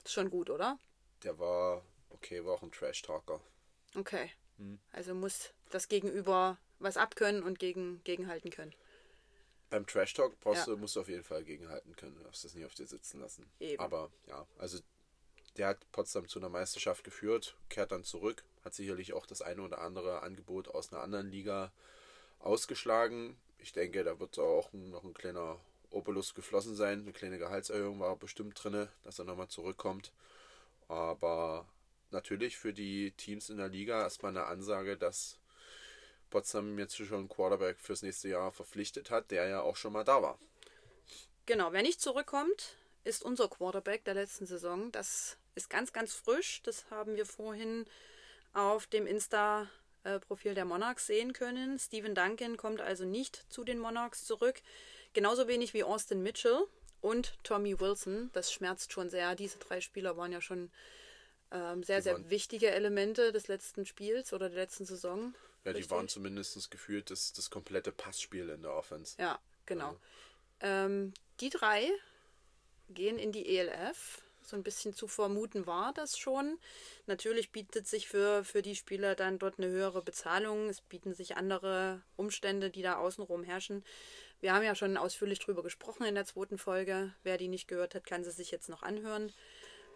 Ist 0.03 0.14
schon 0.14 0.32
gut, 0.32 0.49
oder? 0.49 0.80
Der 1.22 1.38
war, 1.38 1.86
okay, 2.10 2.43
war 2.43 2.55
auch 2.55 2.64
ein 2.64 2.72
Trash-Talker. 2.72 3.39
Okay. 3.93 4.32
Hm. 4.58 4.80
Also 4.91 5.14
muss 5.14 5.51
das 5.70 5.88
Gegenüber 5.89 6.58
was 6.80 6.97
abkönnen 6.97 7.43
und 7.43 7.60
gegen, 7.60 8.03
gegenhalten 8.03 8.49
können. 8.49 8.74
Beim 9.70 9.86
Trash 9.86 10.16
Talk 10.16 10.39
brauchst 10.39 10.66
Ja. 10.66 10.74
du, 10.74 10.80
musst 10.80 10.95
du 10.95 11.01
auf 11.01 11.08
jeden 11.08 11.24
Fall 11.24 11.43
gegenhalten 11.43 11.95
können. 11.95 12.16
Du 12.16 12.24
darfst 12.24 12.45
das 12.45 12.55
nicht 12.55 12.66
auf 12.66 12.74
dir 12.74 12.88
sitzen 12.88 13.20
lassen. 13.20 13.47
Eben. 13.60 13.80
Aber 13.80 14.10
ja, 14.26 14.47
also 14.58 14.80
der 15.58 15.68
hat 15.68 15.91
Potsdam 15.91 16.28
zu 16.28 16.39
einer 16.39 16.49
Meisterschaft 16.49 17.03
geführt, 17.03 17.55
kehrt 17.70 17.91
dann 17.91 18.03
zurück, 18.03 18.43
hat 18.66 18.74
sicherlich 18.74 19.14
auch 19.14 19.28
das 19.28 19.43
eine 19.43 19.62
oder 19.62 19.82
andere 19.82 20.24
Angebot 20.24 20.68
aus 20.70 20.91
einer 20.91 21.03
anderen 21.03 21.30
Liga 21.30 21.72
ausgeschlagen. 22.39 23.38
Ich 23.60 23.72
denke, 23.72 24.03
da 24.03 24.20
wird 24.20 24.39
auch 24.39 24.74
noch 24.74 25.03
ein 25.03 25.14
kleiner 25.14 25.60
Obolus 25.89 26.33
geflossen 26.33 26.75
sein. 26.75 27.01
Eine 27.01 27.13
kleine 27.13 27.38
Gehaltserhöhung 27.38 27.99
war 27.99 28.15
bestimmt 28.15 28.61
drin, 28.61 28.88
dass 29.03 29.19
er 29.19 29.25
nochmal 29.25 29.47
zurückkommt. 29.47 30.11
Aber 30.88 31.67
natürlich 32.11 32.57
für 32.57 32.73
die 32.73 33.11
Teams 33.11 33.49
in 33.49 33.57
der 33.57 33.69
Liga 33.69 34.01
erstmal 34.01 34.31
eine 34.31 34.45
Ansage, 34.45 34.97
dass 34.97 35.38
Potsdam 36.29 36.77
jetzt 36.77 36.97
schon 36.97 37.13
einen 37.13 37.29
Quarterback 37.29 37.79
fürs 37.79 38.01
nächste 38.01 38.29
Jahr 38.29 38.51
verpflichtet 38.51 39.09
hat, 39.09 39.31
der 39.31 39.47
ja 39.47 39.61
auch 39.61 39.75
schon 39.75 39.93
mal 39.93 40.03
da 40.03 40.21
war. 40.21 40.39
Genau, 41.45 41.71
wer 41.71 41.81
nicht 41.81 42.01
zurückkommt, 42.01 42.75
ist 43.03 43.23
unser 43.23 43.47
Quarterback 43.47 44.03
der 44.03 44.15
letzten 44.15 44.45
Saison. 44.45 44.91
Das 44.91 45.38
ist 45.55 45.69
ganz, 45.69 45.93
ganz 45.93 46.13
frisch. 46.13 46.61
Das 46.63 46.89
haben 46.91 47.15
wir 47.15 47.25
vorhin 47.25 47.85
auf 48.53 48.88
dem 48.88 49.07
Insta-Profil 49.07 50.55
der 50.55 50.65
Monarchs 50.65 51.07
sehen 51.07 51.31
können. 51.31 51.79
Steven 51.79 52.15
Duncan 52.15 52.57
kommt 52.57 52.81
also 52.81 53.05
nicht 53.05 53.45
zu 53.49 53.63
den 53.63 53.79
Monarchs 53.79 54.25
zurück. 54.25 54.61
Genauso 55.18 55.47
wenig 55.47 55.74
wie 55.74 55.84
Austin 55.84 56.22
Mitchell 56.22 56.68
und 57.01 57.34
Tommy 57.43 57.80
Wilson. 57.80 58.30
Das 58.34 58.53
schmerzt 58.53 58.93
schon 58.93 59.09
sehr. 59.09 59.34
Diese 59.34 59.57
drei 59.57 59.82
Spieler 59.82 60.15
waren 60.15 60.32
ja 60.32 60.41
schon 60.41 60.70
ähm, 61.51 61.82
sehr, 61.82 61.97
Die 61.97 62.03
sehr 62.03 62.13
waren- 62.13 62.30
wichtige 62.30 62.70
Elemente 62.70 63.32
des 63.32 63.47
letzten 63.47 63.88
Spiels 63.88 64.32
oder 64.32 64.47
der 64.47 64.59
letzten 64.59 64.86
Saison. 64.86 65.34
Ja, 65.65 65.74
die 65.74 65.89
waren 65.89 66.07
zumindest 66.07 66.70
gefühlt 66.70 67.09
das, 67.09 67.34
das 67.34 67.49
komplette 67.49 67.91
Passspiel 67.91 68.47
in 68.49 68.61
der 68.61 68.76
Offense. 68.76 69.15
Ja, 69.20 69.39
genau. 69.65 69.97
Ähm, 70.59 71.15
die 71.39 71.49
drei 71.49 71.89
gehen 72.89 73.18
in 73.18 73.32
die 73.32 73.57
ELF. 73.57 74.22
So 74.43 74.55
ein 74.55 74.61
bisschen 74.63 74.93
zu 74.93 75.07
vermuten 75.07 75.65
war 75.65 75.93
das 75.93 76.20
schon. 76.20 76.59
Natürlich 77.07 77.51
bietet 77.51 77.88
sich 77.88 78.07
für, 78.07 78.43
für 78.45 78.61
die 78.61 78.76
Spieler 78.76 79.15
dann 79.15 79.39
dort 79.39 79.57
eine 79.57 79.68
höhere 79.68 80.03
Bezahlung. 80.03 80.70
Es 80.70 80.80
bieten 80.80 81.15
sich 81.15 81.36
andere 81.38 82.03
Umstände, 82.18 82.70
die 82.70 82.84
da 82.84 82.97
außenrum 82.97 83.43
herrschen. 83.43 83.84
Wir 84.39 84.53
haben 84.53 84.63
ja 84.63 84.75
schon 84.75 84.97
ausführlich 84.97 85.39
drüber 85.39 85.63
gesprochen 85.63 86.05
in 86.05 86.15
der 86.15 86.25
zweiten 86.25 86.57
Folge. 86.57 87.13
Wer 87.23 87.38
die 87.38 87.47
nicht 87.47 87.67
gehört 87.67 87.95
hat, 87.95 88.05
kann 88.05 88.23
sie 88.23 88.31
sich 88.31 88.51
jetzt 88.51 88.69
noch 88.69 88.83
anhören. 88.83 89.33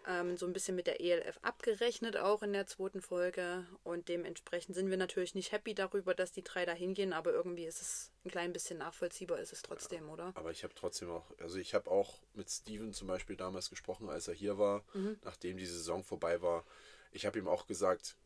ähm, 0.06 0.36
so 0.36 0.46
ein 0.46 0.52
bisschen 0.52 0.74
mit 0.74 0.86
der 0.86 1.00
ELF 1.00 1.38
abgerechnet, 1.42 2.16
auch 2.16 2.42
in 2.42 2.52
der 2.52 2.66
zweiten 2.66 3.00
Folge. 3.00 3.66
Und 3.84 4.08
dementsprechend 4.08 4.74
sind 4.74 4.90
wir 4.90 4.96
natürlich 4.96 5.34
nicht 5.34 5.52
happy 5.52 5.74
darüber, 5.74 6.14
dass 6.14 6.32
die 6.32 6.42
drei 6.42 6.64
da 6.64 6.72
hingehen, 6.72 7.12
aber 7.12 7.32
irgendwie 7.32 7.66
ist 7.66 7.80
es 7.80 8.10
ein 8.24 8.30
klein 8.30 8.52
bisschen 8.52 8.78
nachvollziehbar, 8.78 9.38
ist 9.38 9.52
es 9.52 9.62
trotzdem, 9.62 10.06
ja, 10.06 10.12
oder? 10.12 10.32
Aber 10.34 10.50
ich 10.50 10.64
habe 10.64 10.74
trotzdem 10.74 11.10
auch, 11.10 11.24
also 11.38 11.58
ich 11.58 11.74
habe 11.74 11.90
auch 11.90 12.20
mit 12.34 12.50
Steven 12.50 12.92
zum 12.92 13.08
Beispiel 13.08 13.36
damals 13.36 13.70
gesprochen, 13.70 14.08
als 14.08 14.28
er 14.28 14.34
hier 14.34 14.58
war, 14.58 14.84
mhm. 14.94 15.18
nachdem 15.22 15.56
die 15.56 15.66
Saison 15.66 16.02
vorbei 16.02 16.42
war. 16.42 16.64
Ich 17.12 17.26
habe 17.26 17.38
ihm 17.38 17.48
auch 17.48 17.66
gesagt, 17.66 18.16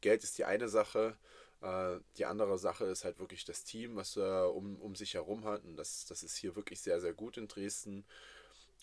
Geld 0.00 0.22
ist 0.22 0.38
die 0.38 0.44
eine 0.44 0.68
Sache, 0.68 1.16
die 1.62 2.26
andere 2.26 2.58
Sache 2.58 2.84
ist 2.84 3.04
halt 3.04 3.18
wirklich 3.18 3.44
das 3.44 3.64
Team, 3.64 3.96
was 3.96 4.16
er 4.16 4.54
um, 4.54 4.76
um 4.76 4.94
sich 4.94 5.14
herum 5.14 5.44
hat. 5.44 5.64
Und 5.64 5.76
das, 5.76 6.04
das 6.04 6.22
ist 6.22 6.36
hier 6.36 6.54
wirklich 6.54 6.80
sehr, 6.80 7.00
sehr 7.00 7.14
gut 7.14 7.38
in 7.38 7.48
Dresden. 7.48 8.04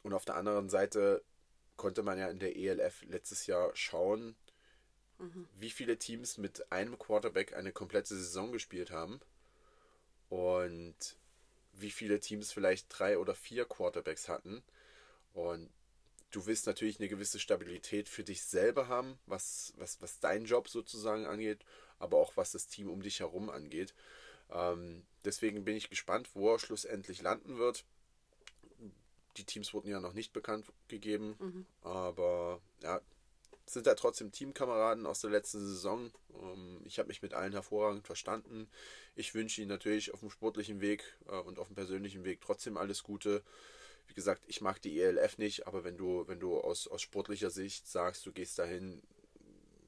Und 0.01 0.13
auf 0.13 0.25
der 0.25 0.35
anderen 0.35 0.69
Seite 0.69 1.23
konnte 1.77 2.03
man 2.03 2.17
ja 2.17 2.27
in 2.29 2.39
der 2.39 2.55
ELF 2.55 3.03
letztes 3.03 3.47
Jahr 3.47 3.71
schauen, 3.75 4.35
mhm. 5.19 5.47
wie 5.55 5.69
viele 5.69 5.97
Teams 5.97 6.37
mit 6.37 6.71
einem 6.71 6.97
Quarterback 6.97 7.53
eine 7.53 7.71
komplette 7.71 8.15
Saison 8.15 8.51
gespielt 8.51 8.91
haben 8.91 9.19
und 10.29 11.17
wie 11.73 11.91
viele 11.91 12.19
Teams 12.19 12.51
vielleicht 12.51 12.87
drei 12.89 13.17
oder 13.17 13.35
vier 13.35 13.65
Quarterbacks 13.65 14.29
hatten. 14.29 14.63
Und 15.33 15.71
du 16.31 16.45
willst 16.45 16.67
natürlich 16.67 16.99
eine 16.99 17.09
gewisse 17.09 17.39
Stabilität 17.39 18.09
für 18.09 18.23
dich 18.23 18.43
selber 18.43 18.87
haben, 18.87 19.17
was, 19.25 19.73
was, 19.77 20.01
was 20.01 20.19
deinen 20.19 20.45
Job 20.45 20.67
sozusagen 20.67 21.25
angeht, 21.25 21.65
aber 22.03 22.17
auch 22.17 22.37
was 22.37 22.51
das 22.51 22.67
Team 22.67 22.89
um 22.89 23.01
dich 23.01 23.19
herum 23.19 23.49
angeht. 23.49 23.93
Ähm, 24.51 25.03
deswegen 25.25 25.65
bin 25.65 25.75
ich 25.75 25.89
gespannt, 25.89 26.29
wo 26.33 26.53
er 26.53 26.59
schlussendlich 26.59 27.21
landen 27.21 27.57
wird 27.57 27.85
die 29.37 29.45
Teams 29.45 29.73
wurden 29.73 29.89
ja 29.89 29.99
noch 29.99 30.13
nicht 30.13 30.33
bekannt 30.33 30.65
gegeben, 30.87 31.35
mhm. 31.39 31.65
aber 31.81 32.61
ja, 32.81 33.01
sind 33.65 33.87
da 33.87 33.95
trotzdem 33.95 34.31
Teamkameraden 34.31 35.05
aus 35.05 35.21
der 35.21 35.29
letzten 35.29 35.59
Saison. 35.59 36.11
Ähm, 36.41 36.81
ich 36.85 36.99
habe 36.99 37.07
mich 37.07 37.21
mit 37.21 37.33
allen 37.33 37.53
hervorragend 37.53 38.05
verstanden. 38.05 38.69
Ich 39.15 39.33
wünsche 39.33 39.61
ihnen 39.61 39.69
natürlich 39.69 40.13
auf 40.13 40.19
dem 40.19 40.29
sportlichen 40.29 40.81
Weg 40.81 41.17
äh, 41.27 41.39
und 41.39 41.59
auf 41.59 41.67
dem 41.67 41.75
persönlichen 41.75 42.23
Weg 42.23 42.41
trotzdem 42.41 42.77
alles 42.77 43.03
Gute. 43.03 43.41
Wie 44.07 44.13
gesagt, 44.13 44.43
ich 44.47 44.61
mag 44.61 44.81
die 44.81 44.99
ELF 44.99 45.37
nicht, 45.37 45.65
aber 45.65 45.83
wenn 45.83 45.97
du, 45.97 46.27
wenn 46.27 46.39
du 46.39 46.59
aus, 46.59 46.87
aus 46.87 47.01
sportlicher 47.01 47.49
Sicht 47.49 47.87
sagst, 47.87 48.25
du 48.25 48.33
gehst 48.33 48.59
dahin, 48.59 49.01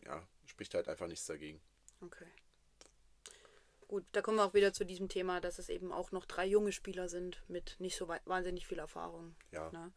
ja, 0.06 0.26
spricht 0.46 0.74
halt 0.74 0.88
einfach 0.88 1.08
nichts 1.08 1.26
dagegen. 1.26 1.60
Okay. 2.02 2.28
Gut, 3.88 4.04
da 4.14 4.22
kommen 4.22 4.38
wir 4.38 4.46
auch 4.46 4.54
wieder 4.54 4.74
zu 4.74 4.84
diesem 4.84 5.10
Thema, 5.10 5.40
dass 5.40 5.60
es 5.60 5.70
eben 5.70 5.92
auch 5.92 6.12
noch 6.12 6.26
drei 6.26 6.46
junge 6.46 6.72
Spieler 6.72 7.08
sind 7.08 7.44
mit 7.48 7.76
nicht 7.80 7.96
so 7.96 8.08
wahnsinnig 8.08 8.66
viel 8.66 8.80
Erfahrung. 8.80 9.36
Ja. 9.52 9.72
Ne? 9.72 9.92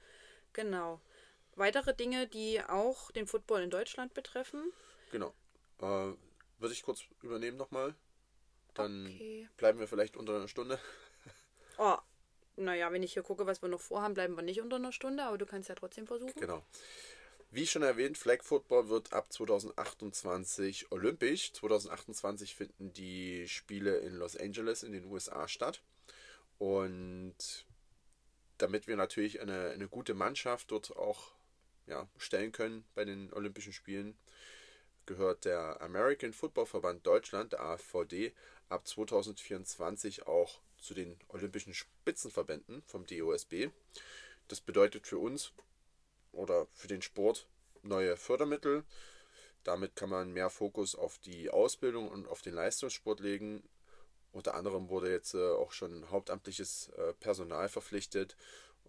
Genau. 0.52 1.00
Weitere 1.54 1.94
Dinge, 1.94 2.28
die 2.28 2.62
auch 2.62 3.10
den 3.10 3.26
Football 3.26 3.62
in 3.62 3.70
Deutschland 3.70 4.14
betreffen. 4.14 4.72
Genau. 5.10 5.34
Äh, 5.80 6.12
würde 6.58 6.72
ich 6.72 6.82
kurz 6.82 7.02
übernehmen 7.22 7.56
nochmal. 7.56 7.94
Dann 8.74 9.06
okay. 9.06 9.48
bleiben 9.56 9.80
wir 9.80 9.88
vielleicht 9.88 10.16
unter 10.16 10.36
einer 10.36 10.48
Stunde. 10.48 10.78
Oh, 11.80 11.96
naja, 12.56 12.90
wenn 12.90 13.04
ich 13.04 13.12
hier 13.12 13.22
gucke, 13.22 13.46
was 13.46 13.62
wir 13.62 13.68
noch 13.68 13.80
vorhaben, 13.80 14.14
bleiben 14.14 14.34
wir 14.34 14.42
nicht 14.42 14.60
unter 14.60 14.74
einer 14.74 14.90
Stunde, 14.90 15.22
aber 15.22 15.38
du 15.38 15.46
kannst 15.46 15.68
ja 15.68 15.76
trotzdem 15.76 16.08
versuchen. 16.08 16.40
Genau. 16.40 16.64
Wie 17.50 17.66
schon 17.66 17.82
erwähnt, 17.82 18.18
Flag 18.18 18.42
Football 18.42 18.90
wird 18.90 19.14
ab 19.14 19.32
2028 19.32 20.92
olympisch. 20.92 21.52
2028 21.54 22.54
finden 22.54 22.92
die 22.92 23.48
Spiele 23.48 23.96
in 23.98 24.16
Los 24.16 24.36
Angeles 24.36 24.82
in 24.82 24.92
den 24.92 25.06
USA 25.06 25.48
statt. 25.48 25.82
Und 26.58 27.66
damit 28.58 28.86
wir 28.86 28.96
natürlich 28.96 29.40
eine, 29.40 29.70
eine 29.70 29.88
gute 29.88 30.12
Mannschaft 30.12 30.70
dort 30.70 30.94
auch 30.96 31.32
ja, 31.86 32.06
stellen 32.18 32.52
können 32.52 32.84
bei 32.94 33.06
den 33.06 33.32
Olympischen 33.32 33.72
Spielen, 33.72 34.18
gehört 35.06 35.46
der 35.46 35.80
American 35.80 36.34
Football 36.34 36.66
Verband 36.66 37.06
Deutschland, 37.06 37.52
der 37.52 37.60
AFVD, 37.60 38.34
ab 38.68 38.86
2024 38.86 40.26
auch 40.26 40.60
zu 40.76 40.92
den 40.92 41.18
Olympischen 41.28 41.72
Spitzenverbänden 41.72 42.82
vom 42.82 43.06
DOSB. 43.06 43.70
Das 44.48 44.60
bedeutet 44.60 45.06
für 45.06 45.18
uns, 45.18 45.52
oder 46.32 46.66
für 46.72 46.88
den 46.88 47.02
Sport 47.02 47.46
neue 47.82 48.16
Fördermittel. 48.16 48.84
Damit 49.64 49.96
kann 49.96 50.10
man 50.10 50.32
mehr 50.32 50.50
Fokus 50.50 50.94
auf 50.94 51.18
die 51.18 51.50
Ausbildung 51.50 52.08
und 52.08 52.28
auf 52.28 52.42
den 52.42 52.54
Leistungssport 52.54 53.20
legen. 53.20 53.62
Unter 54.32 54.54
anderem 54.54 54.88
wurde 54.88 55.10
jetzt 55.10 55.34
äh, 55.34 55.50
auch 55.52 55.72
schon 55.72 56.10
hauptamtliches 56.10 56.88
äh, 56.90 57.12
Personal 57.14 57.68
verpflichtet. 57.68 58.36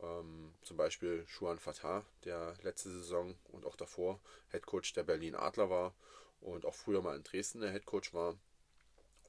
Ähm, 0.01 0.53
zum 0.61 0.77
Beispiel 0.77 1.25
Schuan 1.27 1.59
Fatah, 1.59 2.05
der 2.23 2.55
letzte 2.61 2.89
Saison 2.89 3.35
und 3.51 3.65
auch 3.65 3.75
davor 3.75 4.19
Headcoach 4.49 4.93
der 4.95 5.03
Berlin 5.03 5.35
Adler 5.35 5.69
war 5.69 5.93
und 6.41 6.65
auch 6.65 6.75
früher 6.75 7.01
mal 7.01 7.15
in 7.15 7.23
Dresden 7.23 7.61
der 7.61 7.71
Headcoach 7.71 8.13
war. 8.13 8.37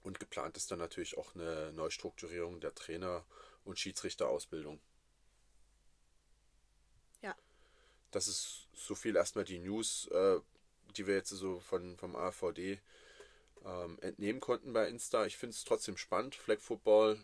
Und 0.03 0.21
geplant 0.21 0.57
ist 0.57 0.71
dann 0.71 0.79
natürlich 0.79 1.19
auch 1.19 1.35
eine 1.35 1.73
Neustrukturierung 1.73 2.61
der 2.61 2.75
Trainer- 2.75 3.25
und 3.65 3.79
Schiedsrichterausbildung. 3.79 4.81
Das 8.11 8.29
ist 8.29 8.69
so 8.75 8.95
viel 8.95 9.17
erstmal 9.17 9.45
die 9.45 9.59
News, 9.59 10.09
äh, 10.09 10.41
die 10.97 11.07
wir 11.07 11.15
jetzt 11.15 11.31
so 11.31 11.61
von, 11.61 11.97
vom 11.97 12.17
AVD 12.17 12.81
ähm, 13.65 13.99
entnehmen 14.01 14.41
konnten 14.41 14.73
bei 14.73 14.89
Insta. 14.89 15.27
Ich 15.27 15.37
finde 15.37 15.55
es 15.55 15.65
trotzdem 15.65 15.97
spannend. 15.97 16.35
Flag 16.35 16.61
Football 16.61 17.21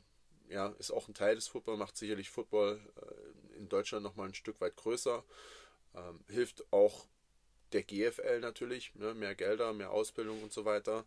ja, 0.48 0.68
ist 0.78 0.92
auch 0.92 1.08
ein 1.08 1.14
Teil 1.14 1.34
des 1.34 1.48
Football, 1.48 1.76
macht 1.76 1.96
sicherlich 1.96 2.30
Football 2.30 2.80
äh, 2.96 3.58
in 3.58 3.68
Deutschland 3.68 4.04
nochmal 4.04 4.28
ein 4.28 4.34
Stück 4.34 4.60
weit 4.60 4.76
größer. 4.76 5.24
Ähm, 5.94 6.20
hilft 6.28 6.72
auch 6.72 7.06
der 7.72 7.82
GFL 7.82 8.40
natürlich, 8.40 8.94
ne? 8.94 9.14
mehr 9.14 9.34
Gelder, 9.34 9.72
mehr 9.72 9.90
Ausbildung 9.90 10.42
und 10.42 10.52
so 10.52 10.64
weiter, 10.64 11.04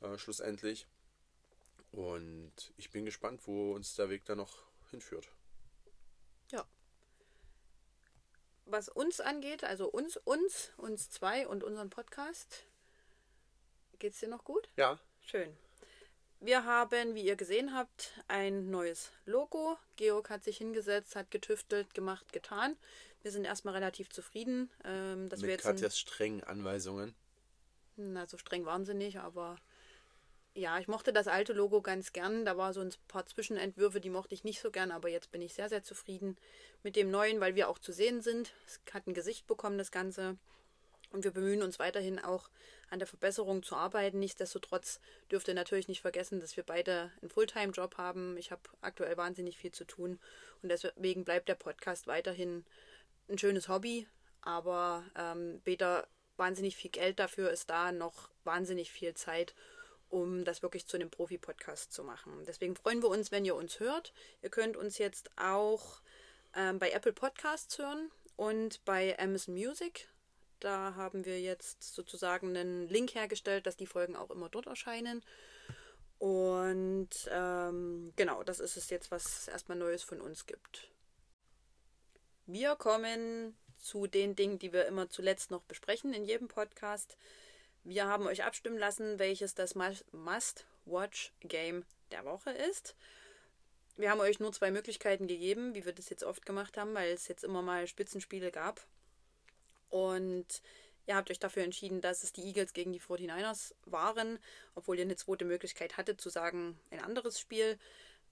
äh, 0.00 0.18
schlussendlich. 0.18 0.86
Und 1.92 2.72
ich 2.76 2.90
bin 2.90 3.04
gespannt, 3.04 3.42
wo 3.46 3.74
uns 3.74 3.94
der 3.94 4.10
Weg 4.10 4.24
da 4.24 4.34
noch 4.34 4.62
hinführt. 4.90 5.28
Ja, 6.50 6.66
was 8.70 8.88
uns 8.88 9.20
angeht, 9.20 9.64
also 9.64 9.88
uns, 9.88 10.16
uns, 10.16 10.72
uns 10.76 11.10
zwei 11.10 11.46
und 11.46 11.64
unseren 11.64 11.90
Podcast, 11.90 12.64
geht 13.98 14.12
es 14.12 14.20
dir 14.20 14.28
noch 14.28 14.44
gut? 14.44 14.68
Ja. 14.76 14.98
Schön. 15.26 15.56
Wir 16.40 16.64
haben, 16.64 17.14
wie 17.14 17.22
ihr 17.22 17.36
gesehen 17.36 17.74
habt, 17.74 18.12
ein 18.26 18.70
neues 18.70 19.12
Logo. 19.26 19.76
Georg 19.96 20.30
hat 20.30 20.42
sich 20.42 20.56
hingesetzt, 20.56 21.14
hat 21.14 21.30
getüftelt, 21.30 21.92
gemacht, 21.92 22.32
getan. 22.32 22.76
Wir 23.22 23.30
sind 23.30 23.44
erstmal 23.44 23.74
relativ 23.74 24.08
zufrieden. 24.08 24.70
Ähm, 24.84 25.28
dass 25.28 25.40
Mit 25.40 25.48
wir 25.48 25.54
jetzt 25.54 25.64
Katjas 25.64 25.98
strengen 25.98 26.42
Anweisungen. 26.42 27.14
Na, 27.96 28.26
so 28.26 28.38
streng 28.38 28.64
waren 28.64 28.86
sie 28.86 28.94
nicht, 28.94 29.18
aber 29.18 29.56
ja, 30.54 30.78
ich 30.78 30.88
mochte 30.88 31.12
das 31.12 31.28
alte 31.28 31.52
Logo 31.52 31.80
ganz 31.80 32.12
gern. 32.12 32.44
Da 32.44 32.56
war 32.56 32.72
so 32.72 32.80
ein 32.80 32.92
paar 33.08 33.26
Zwischenentwürfe, 33.26 34.00
die 34.00 34.10
mochte 34.10 34.34
ich 34.34 34.44
nicht 34.44 34.60
so 34.60 34.70
gern, 34.70 34.90
aber 34.90 35.08
jetzt 35.08 35.30
bin 35.30 35.42
ich 35.42 35.54
sehr, 35.54 35.68
sehr 35.68 35.82
zufrieden 35.82 36.36
mit 36.82 36.96
dem 36.96 37.10
neuen, 37.10 37.40
weil 37.40 37.54
wir 37.54 37.68
auch 37.68 37.78
zu 37.78 37.92
sehen 37.92 38.20
sind. 38.20 38.52
Es 38.66 38.80
hat 38.92 39.06
ein 39.06 39.14
Gesicht 39.14 39.46
bekommen, 39.46 39.78
das 39.78 39.90
Ganze. 39.92 40.36
Und 41.12 41.24
wir 41.24 41.32
bemühen 41.32 41.62
uns 41.62 41.78
weiterhin 41.78 42.18
auch 42.18 42.50
an 42.88 42.98
der 43.00 43.08
Verbesserung 43.08 43.62
zu 43.62 43.74
arbeiten. 43.74 44.18
Nichtsdestotrotz 44.18 45.00
dürft 45.30 45.48
ihr 45.48 45.54
natürlich 45.54 45.88
nicht 45.88 46.00
vergessen, 46.00 46.40
dass 46.40 46.56
wir 46.56 46.64
beide 46.64 47.10
einen 47.20 47.30
Fulltime-Job 47.30 47.96
haben. 47.98 48.36
Ich 48.36 48.50
habe 48.50 48.62
aktuell 48.80 49.16
wahnsinnig 49.16 49.56
viel 49.56 49.72
zu 49.72 49.84
tun 49.84 50.20
und 50.62 50.68
deswegen 50.68 51.24
bleibt 51.24 51.48
der 51.48 51.56
Podcast 51.56 52.06
weiterhin 52.06 52.64
ein 53.28 53.38
schönes 53.38 53.68
Hobby, 53.68 54.06
aber 54.40 55.04
ähm, 55.16 55.60
weder 55.64 56.06
wahnsinnig 56.36 56.76
viel 56.76 56.90
Geld 56.90 57.18
dafür 57.18 57.50
ist 57.50 57.70
da, 57.70 57.92
noch 57.92 58.30
wahnsinnig 58.44 58.90
viel 58.90 59.14
Zeit 59.14 59.54
um 60.10 60.44
das 60.44 60.62
wirklich 60.62 60.86
zu 60.86 60.96
einem 60.96 61.10
Profi-Podcast 61.10 61.92
zu 61.92 62.04
machen. 62.04 62.44
Deswegen 62.46 62.76
freuen 62.76 63.02
wir 63.02 63.08
uns, 63.08 63.30
wenn 63.30 63.44
ihr 63.44 63.54
uns 63.54 63.80
hört. 63.80 64.12
Ihr 64.42 64.50
könnt 64.50 64.76
uns 64.76 64.98
jetzt 64.98 65.30
auch 65.36 66.02
ähm, 66.54 66.78
bei 66.78 66.90
Apple 66.90 67.12
Podcasts 67.12 67.78
hören 67.78 68.10
und 68.36 68.84
bei 68.84 69.18
Amazon 69.18 69.54
Music. 69.54 70.08
Da 70.58 70.94
haben 70.94 71.24
wir 71.24 71.40
jetzt 71.40 71.82
sozusagen 71.94 72.56
einen 72.56 72.88
Link 72.88 73.14
hergestellt, 73.14 73.66
dass 73.66 73.76
die 73.76 73.86
Folgen 73.86 74.16
auch 74.16 74.30
immer 74.30 74.48
dort 74.48 74.66
erscheinen. 74.66 75.24
Und 76.18 77.08
ähm, 77.30 78.12
genau, 78.16 78.42
das 78.42 78.60
ist 78.60 78.76
es 78.76 78.90
jetzt, 78.90 79.10
was 79.10 79.24
es 79.24 79.48
erstmal 79.48 79.78
Neues 79.78 80.02
von 80.02 80.20
uns 80.20 80.44
gibt. 80.44 80.90
Wir 82.44 82.76
kommen 82.76 83.56
zu 83.78 84.06
den 84.06 84.36
Dingen, 84.36 84.58
die 84.58 84.72
wir 84.72 84.86
immer 84.86 85.08
zuletzt 85.08 85.50
noch 85.50 85.62
besprechen 85.62 86.12
in 86.12 86.24
jedem 86.24 86.48
Podcast. 86.48 87.16
Wir 87.84 88.06
haben 88.06 88.26
euch 88.26 88.44
abstimmen 88.44 88.78
lassen, 88.78 89.18
welches 89.18 89.54
das 89.54 89.74
Must-Watch-Game 89.74 91.84
der 92.10 92.24
Woche 92.24 92.50
ist. 92.50 92.94
Wir 93.96 94.10
haben 94.10 94.20
euch 94.20 94.40
nur 94.40 94.52
zwei 94.52 94.70
Möglichkeiten 94.70 95.26
gegeben, 95.26 95.74
wie 95.74 95.84
wir 95.84 95.92
das 95.92 96.10
jetzt 96.10 96.24
oft 96.24 96.46
gemacht 96.46 96.76
haben, 96.76 96.94
weil 96.94 97.12
es 97.12 97.28
jetzt 97.28 97.44
immer 97.44 97.62
mal 97.62 97.86
Spitzenspiele 97.86 98.50
gab. 98.50 98.86
Und 99.88 100.62
ihr 101.06 101.16
habt 101.16 101.30
euch 101.30 101.38
dafür 101.38 101.64
entschieden, 101.64 102.00
dass 102.00 102.22
es 102.22 102.32
die 102.32 102.44
Eagles 102.44 102.72
gegen 102.72 102.92
die 102.92 103.00
49ers 103.00 103.74
waren, 103.84 104.38
obwohl 104.74 104.98
ihr 104.98 105.04
eine 105.04 105.16
zweite 105.16 105.44
Möglichkeit 105.44 105.96
hattet 105.96 106.20
zu 106.20 106.30
sagen, 106.30 106.78
ein 106.90 107.00
anderes 107.00 107.40
Spiel. 107.40 107.78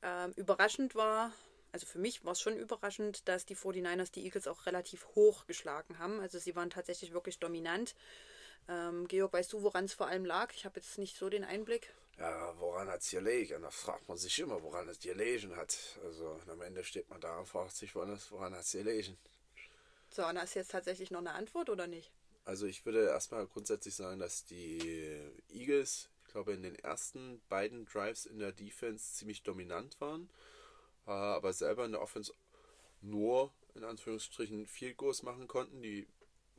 Ähm, 0.02 0.32
überraschend 0.36 0.94
war, 0.94 1.32
also 1.72 1.86
für 1.86 1.98
mich 1.98 2.24
war 2.24 2.32
es 2.32 2.40
schon 2.40 2.56
überraschend, 2.56 3.28
dass 3.28 3.44
die 3.44 3.56
49ers 3.56 4.12
die 4.12 4.24
Eagles 4.24 4.46
auch 4.46 4.66
relativ 4.66 5.06
hoch 5.14 5.46
geschlagen 5.46 5.98
haben. 5.98 6.20
Also 6.20 6.38
sie 6.38 6.54
waren 6.54 6.70
tatsächlich 6.70 7.12
wirklich 7.12 7.38
dominant. 7.38 7.94
Ähm, 8.68 9.08
Georg, 9.08 9.32
weißt 9.32 9.52
du, 9.52 9.62
woran 9.62 9.86
es 9.86 9.94
vor 9.94 10.08
allem 10.08 10.24
lag? 10.24 10.52
Ich 10.54 10.64
habe 10.64 10.78
jetzt 10.78 10.98
nicht 10.98 11.16
so 11.16 11.30
den 11.30 11.44
Einblick. 11.44 11.92
Ja, 12.18 12.54
woran 12.58 12.88
hat 12.88 13.00
es 13.00 13.10
gelegen? 13.10 13.62
Da 13.62 13.70
fragt 13.70 14.08
man 14.08 14.18
sich 14.18 14.38
immer, 14.40 14.62
woran 14.62 14.88
es 14.88 14.98
gelegen 14.98 15.56
hat. 15.56 15.98
Also 16.04 16.38
am 16.48 16.60
Ende 16.60 16.84
steht 16.84 17.08
man 17.08 17.20
da 17.20 17.38
und 17.38 17.46
fragt 17.46 17.76
sich, 17.76 17.94
woran 17.94 18.10
hat 18.10 18.60
es 18.60 18.72
gelegen. 18.72 19.16
So, 20.10 20.26
und 20.26 20.38
hast 20.38 20.54
du 20.54 20.58
jetzt 20.58 20.70
tatsächlich 20.70 21.10
noch 21.10 21.20
eine 21.20 21.32
Antwort 21.32 21.70
oder 21.70 21.86
nicht? 21.86 22.10
Also 22.44 22.66
ich 22.66 22.84
würde 22.84 23.06
erstmal 23.06 23.46
grundsätzlich 23.46 23.94
sagen, 23.94 24.18
dass 24.18 24.44
die 24.44 25.20
Eagles, 25.50 26.08
ich 26.26 26.32
glaube, 26.32 26.54
in 26.54 26.62
den 26.62 26.76
ersten 26.76 27.40
beiden 27.48 27.84
Drives 27.84 28.26
in 28.26 28.38
der 28.38 28.52
Defense 28.52 29.14
ziemlich 29.14 29.42
dominant 29.42 30.00
waren, 30.00 30.28
äh, 31.06 31.10
aber 31.10 31.52
selber 31.52 31.84
in 31.84 31.92
der 31.92 32.00
Offense 32.00 32.32
nur 33.00 33.52
in 33.74 33.84
Anführungsstrichen 33.84 34.66
Field 34.66 34.96
Goals 34.96 35.22
machen 35.22 35.46
konnten. 35.46 35.82
Die 35.82 36.08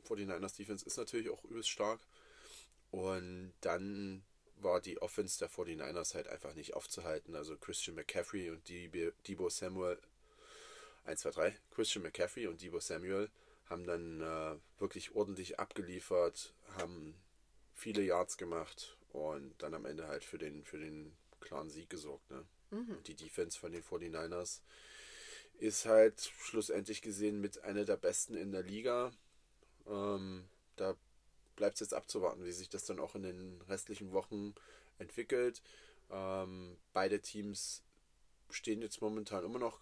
49ers 0.00 0.56
Defense 0.56 0.84
ist 0.86 0.96
natürlich 0.96 1.30
auch 1.30 1.44
übelst 1.44 1.70
stark. 1.70 2.00
Und 2.90 3.52
dann 3.60 4.22
war 4.56 4.80
die 4.80 5.00
Offense 5.00 5.38
der 5.38 5.50
49ers 5.50 6.14
halt 6.14 6.28
einfach 6.28 6.54
nicht 6.54 6.74
aufzuhalten. 6.74 7.34
Also 7.34 7.56
Christian 7.56 7.96
McCaffrey 7.96 8.50
und 8.50 8.68
Debo 8.68 9.48
Samuel, 9.48 9.98
1, 11.04 11.20
2, 11.20 11.30
3, 11.30 11.56
Christian 11.70 12.02
McCaffrey 12.02 12.46
und 12.46 12.60
Debo 12.60 12.80
Samuel 12.80 13.30
haben 13.66 13.84
dann 13.84 14.20
äh, 14.20 14.80
wirklich 14.80 15.14
ordentlich 15.14 15.58
abgeliefert, 15.60 16.52
haben 16.78 17.14
viele 17.72 18.02
Yards 18.02 18.36
gemacht 18.36 18.98
und 19.12 19.54
dann 19.58 19.74
am 19.74 19.86
Ende 19.86 20.08
halt 20.08 20.24
für 20.24 20.38
den, 20.38 20.64
für 20.64 20.78
den 20.78 21.16
klaren 21.40 21.70
Sieg 21.70 21.88
gesorgt. 21.88 22.28
Ne? 22.30 22.44
Mhm. 22.70 23.02
Die 23.06 23.14
Defense 23.14 23.58
von 23.58 23.72
den 23.72 23.82
49ers 23.82 24.60
ist 25.58 25.86
halt 25.86 26.20
schlussendlich 26.20 27.02
gesehen 27.02 27.40
mit 27.40 27.62
einer 27.62 27.84
der 27.84 27.96
besten 27.96 28.34
in 28.34 28.50
der 28.50 28.62
Liga. 28.62 29.12
Ähm, 29.90 30.44
da 30.76 30.96
bleibt 31.56 31.74
es 31.74 31.80
jetzt 31.80 31.94
abzuwarten, 31.94 32.44
wie 32.44 32.52
sich 32.52 32.70
das 32.70 32.86
dann 32.86 33.00
auch 33.00 33.14
in 33.14 33.22
den 33.22 33.60
restlichen 33.68 34.12
Wochen 34.12 34.54
entwickelt. 34.98 35.62
Ähm, 36.10 36.78
beide 36.92 37.20
Teams 37.20 37.82
stehen 38.48 38.80
jetzt 38.82 39.02
momentan 39.02 39.44
immer 39.44 39.58
noch 39.58 39.80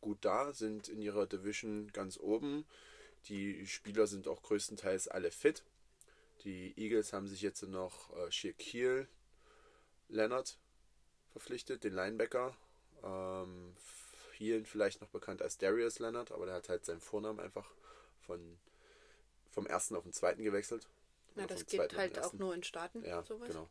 gut 0.00 0.18
da, 0.22 0.52
sind 0.52 0.88
in 0.88 1.02
ihrer 1.02 1.26
Division 1.26 1.92
ganz 1.92 2.18
oben. 2.18 2.64
Die 3.26 3.66
Spieler 3.66 4.06
sind 4.06 4.28
auch 4.28 4.42
größtenteils 4.42 5.08
alle 5.08 5.30
fit. 5.30 5.62
Die 6.44 6.74
Eagles 6.76 7.12
haben 7.12 7.26
sich 7.26 7.42
jetzt 7.42 7.62
noch 7.62 8.14
äh, 8.16 8.30
Shaquille 8.30 9.08
Leonard 10.08 10.58
verpflichtet, 11.32 11.84
den 11.84 11.94
Linebacker. 11.94 12.56
Ähm, 13.02 13.74
vielen 14.32 14.66
vielleicht 14.66 15.00
noch 15.00 15.08
bekannt 15.08 15.42
als 15.42 15.58
Darius 15.58 15.98
Leonard, 15.98 16.32
aber 16.32 16.46
der 16.46 16.56
hat 16.56 16.68
halt 16.68 16.84
seinen 16.84 17.00
Vornamen 17.00 17.40
einfach 17.40 17.70
von, 18.20 18.58
vom 19.54 19.66
ersten 19.66 19.96
auf 19.96 20.02
den 20.02 20.12
zweiten 20.12 20.42
gewechselt. 20.42 20.88
Na, 21.36 21.46
das 21.46 21.66
geht 21.66 21.96
halt 21.96 22.18
auch 22.18 22.32
nur 22.34 22.54
in 22.54 22.62
Staaten. 22.62 23.04
Ja, 23.04 23.22
sowas. 23.22 23.48
genau. 23.48 23.68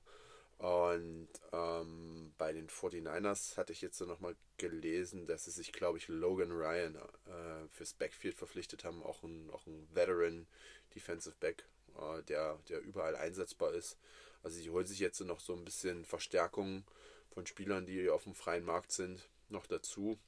Und 0.57 1.27
ähm, 1.51 2.33
bei 2.37 2.53
den 2.53 2.69
49ers 2.69 3.57
hatte 3.57 3.73
ich 3.73 3.81
jetzt 3.81 3.97
so 3.97 4.05
nochmal 4.05 4.35
gelesen, 4.57 5.25
dass 5.25 5.45
sie 5.45 5.51
sich, 5.51 5.73
glaube 5.73 5.97
ich, 5.97 6.07
Logan 6.07 6.51
Ryan 6.51 6.95
äh, 6.95 7.67
fürs 7.69 7.93
Backfield 7.93 8.35
verpflichtet 8.35 8.83
haben. 8.85 9.03
Auch 9.03 9.23
ein, 9.23 9.49
auch 9.49 9.65
ein 9.65 9.87
Veteran 9.93 10.47
Defensive 10.95 11.35
Back, 11.39 11.65
äh, 11.97 12.23
der, 12.23 12.59
der 12.69 12.81
überall 12.81 13.15
einsetzbar 13.15 13.73
ist. 13.73 13.97
Also 14.41 14.57
sie 14.57 14.69
holen 14.69 14.85
sich 14.85 14.99
jetzt 14.99 15.19
noch 15.21 15.39
so 15.39 15.53
ein 15.53 15.65
bisschen 15.65 16.05
Verstärkung 16.05 16.85
von 17.33 17.45
Spielern, 17.45 17.85
die 17.85 18.09
auf 18.09 18.23
dem 18.23 18.35
freien 18.35 18.63
Markt 18.63 18.91
sind, 18.91 19.27
noch 19.49 19.65
dazu. 19.65 20.19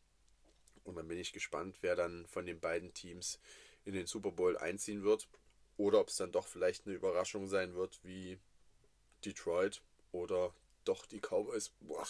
Und 0.83 0.95
dann 0.95 1.07
bin 1.07 1.19
ich 1.19 1.33
gespannt, 1.33 1.77
wer 1.81 1.95
dann 1.95 2.25
von 2.27 2.45
den 2.45 2.59
beiden 2.59 2.93
Teams 2.93 3.39
in 3.85 3.93
den 3.93 4.07
Super 4.07 4.31
Bowl 4.31 4.57
einziehen 4.57 5.03
wird. 5.03 5.27
Oder 5.77 5.99
ob 5.99 6.09
es 6.09 6.17
dann 6.17 6.31
doch 6.31 6.47
vielleicht 6.47 6.85
eine 6.85 6.95
Überraschung 6.95 7.47
sein 7.47 7.75
wird, 7.75 7.99
wie 8.03 8.39
Detroit 9.25 9.81
oder 10.11 10.53
doch 10.85 11.05
die 11.05 11.19
Cowboys. 11.19 11.69
Boah. 11.81 12.07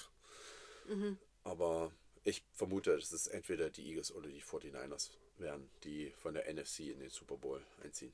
Mhm. 0.87 1.17
Aber 1.43 1.91
ich 2.23 2.43
vermute, 2.53 2.95
dass 2.95 3.11
es 3.11 3.27
entweder 3.27 3.69
die 3.69 3.87
Eagles 3.87 4.11
oder 4.11 4.29
die 4.29 4.41
49ers 4.41 5.11
werden, 5.37 5.69
die 5.83 6.11
von 6.11 6.33
der 6.33 6.51
NFC 6.51 6.91
in 6.91 6.99
den 6.99 7.09
Super 7.09 7.37
Bowl 7.37 7.63
einziehen. 7.83 8.13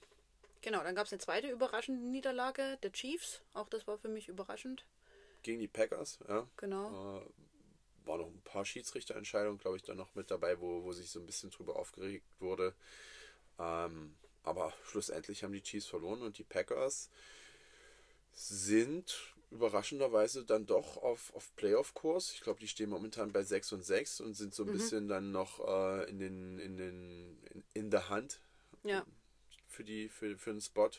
Genau, 0.61 0.83
dann 0.83 0.95
gab 0.95 1.07
es 1.07 1.11
eine 1.11 1.19
zweite 1.19 1.49
überraschende 1.49 2.05
Niederlage 2.05 2.77
der 2.83 2.91
Chiefs. 2.91 3.41
Auch 3.53 3.67
das 3.69 3.87
war 3.87 3.97
für 3.97 4.09
mich 4.09 4.27
überraschend. 4.27 4.85
Gegen 5.41 5.59
die 5.59 5.67
Packers, 5.67 6.19
ja. 6.27 6.47
Genau. 6.57 7.19
Äh, 7.19 7.25
war 8.05 8.17
noch 8.17 8.27
ein 8.27 8.41
paar 8.43 8.65
Schiedsrichterentscheidungen, 8.65 9.57
glaube 9.57 9.77
ich, 9.77 9.83
dann 9.83 9.97
noch 9.97 10.13
mit 10.13 10.29
dabei, 10.29 10.59
wo, 10.59 10.83
wo 10.83 10.91
sich 10.91 11.09
so 11.09 11.19
ein 11.19 11.25
bisschen 11.25 11.49
drüber 11.49 11.77
aufgeregt 11.77 12.25
wurde. 12.39 12.75
Ähm, 13.57 14.15
aber 14.43 14.73
schlussendlich 14.85 15.43
haben 15.43 15.53
die 15.53 15.63
Chiefs 15.63 15.87
verloren 15.87 16.21
und 16.21 16.37
die 16.37 16.43
Packers 16.43 17.09
sind 18.33 19.33
überraschenderwese 19.51 20.45
dann 20.45 20.65
doch 20.65 20.97
auf, 20.97 21.33
auf 21.35 21.53
Playoff-Kurs. 21.57 22.31
Ich 22.33 22.41
glaube, 22.41 22.61
die 22.61 22.69
stehen 22.69 22.89
momentan 22.89 23.33
bei 23.33 23.43
6 23.43 23.73
und 23.73 23.83
6 23.83 24.21
und 24.21 24.33
sind 24.33 24.55
so 24.55 24.63
ein 24.63 24.69
mhm. 24.69 24.73
bisschen 24.73 25.07
dann 25.07 25.31
noch 25.31 25.59
äh, 25.67 26.09
in 26.09 26.19
den, 26.19 26.59
in 26.59 26.77
den, 26.77 27.37
in, 27.53 27.63
in 27.73 27.91
der 27.91 28.09
Hand 28.09 28.39
ja. 28.83 29.05
für 29.67 29.83
die, 29.83 30.07
für, 30.07 30.37
für 30.37 30.51
den 30.51 30.61
Spot 30.61 30.89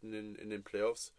in 0.00 0.12
den, 0.12 0.34
in 0.34 0.48
den 0.48 0.64
Playoffs. 0.64 1.12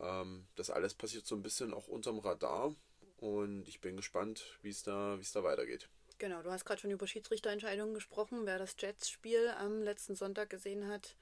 Ähm, 0.00 0.46
das 0.56 0.70
alles 0.70 0.94
passiert 0.94 1.26
so 1.26 1.34
ein 1.34 1.42
bisschen 1.42 1.74
auch 1.74 1.86
unterm 1.86 2.18
Radar 2.18 2.74
und 3.18 3.68
ich 3.68 3.80
bin 3.80 3.96
gespannt, 3.96 4.58
wie 4.62 4.70
es 4.70 4.82
da, 4.82 5.18
wie 5.18 5.22
es 5.22 5.32
da 5.32 5.44
weitergeht. 5.44 5.88
Genau, 6.18 6.42
du 6.42 6.50
hast 6.50 6.64
gerade 6.64 6.80
schon 6.80 6.90
über 6.90 7.06
Schiedsrichterentscheidungen 7.06 7.94
gesprochen. 7.94 8.46
Wer 8.46 8.58
das 8.58 8.76
Jets-Spiel 8.78 9.48
am 9.58 9.82
letzten 9.82 10.14
Sonntag 10.14 10.50
gesehen 10.50 10.88
hat, 10.88 11.16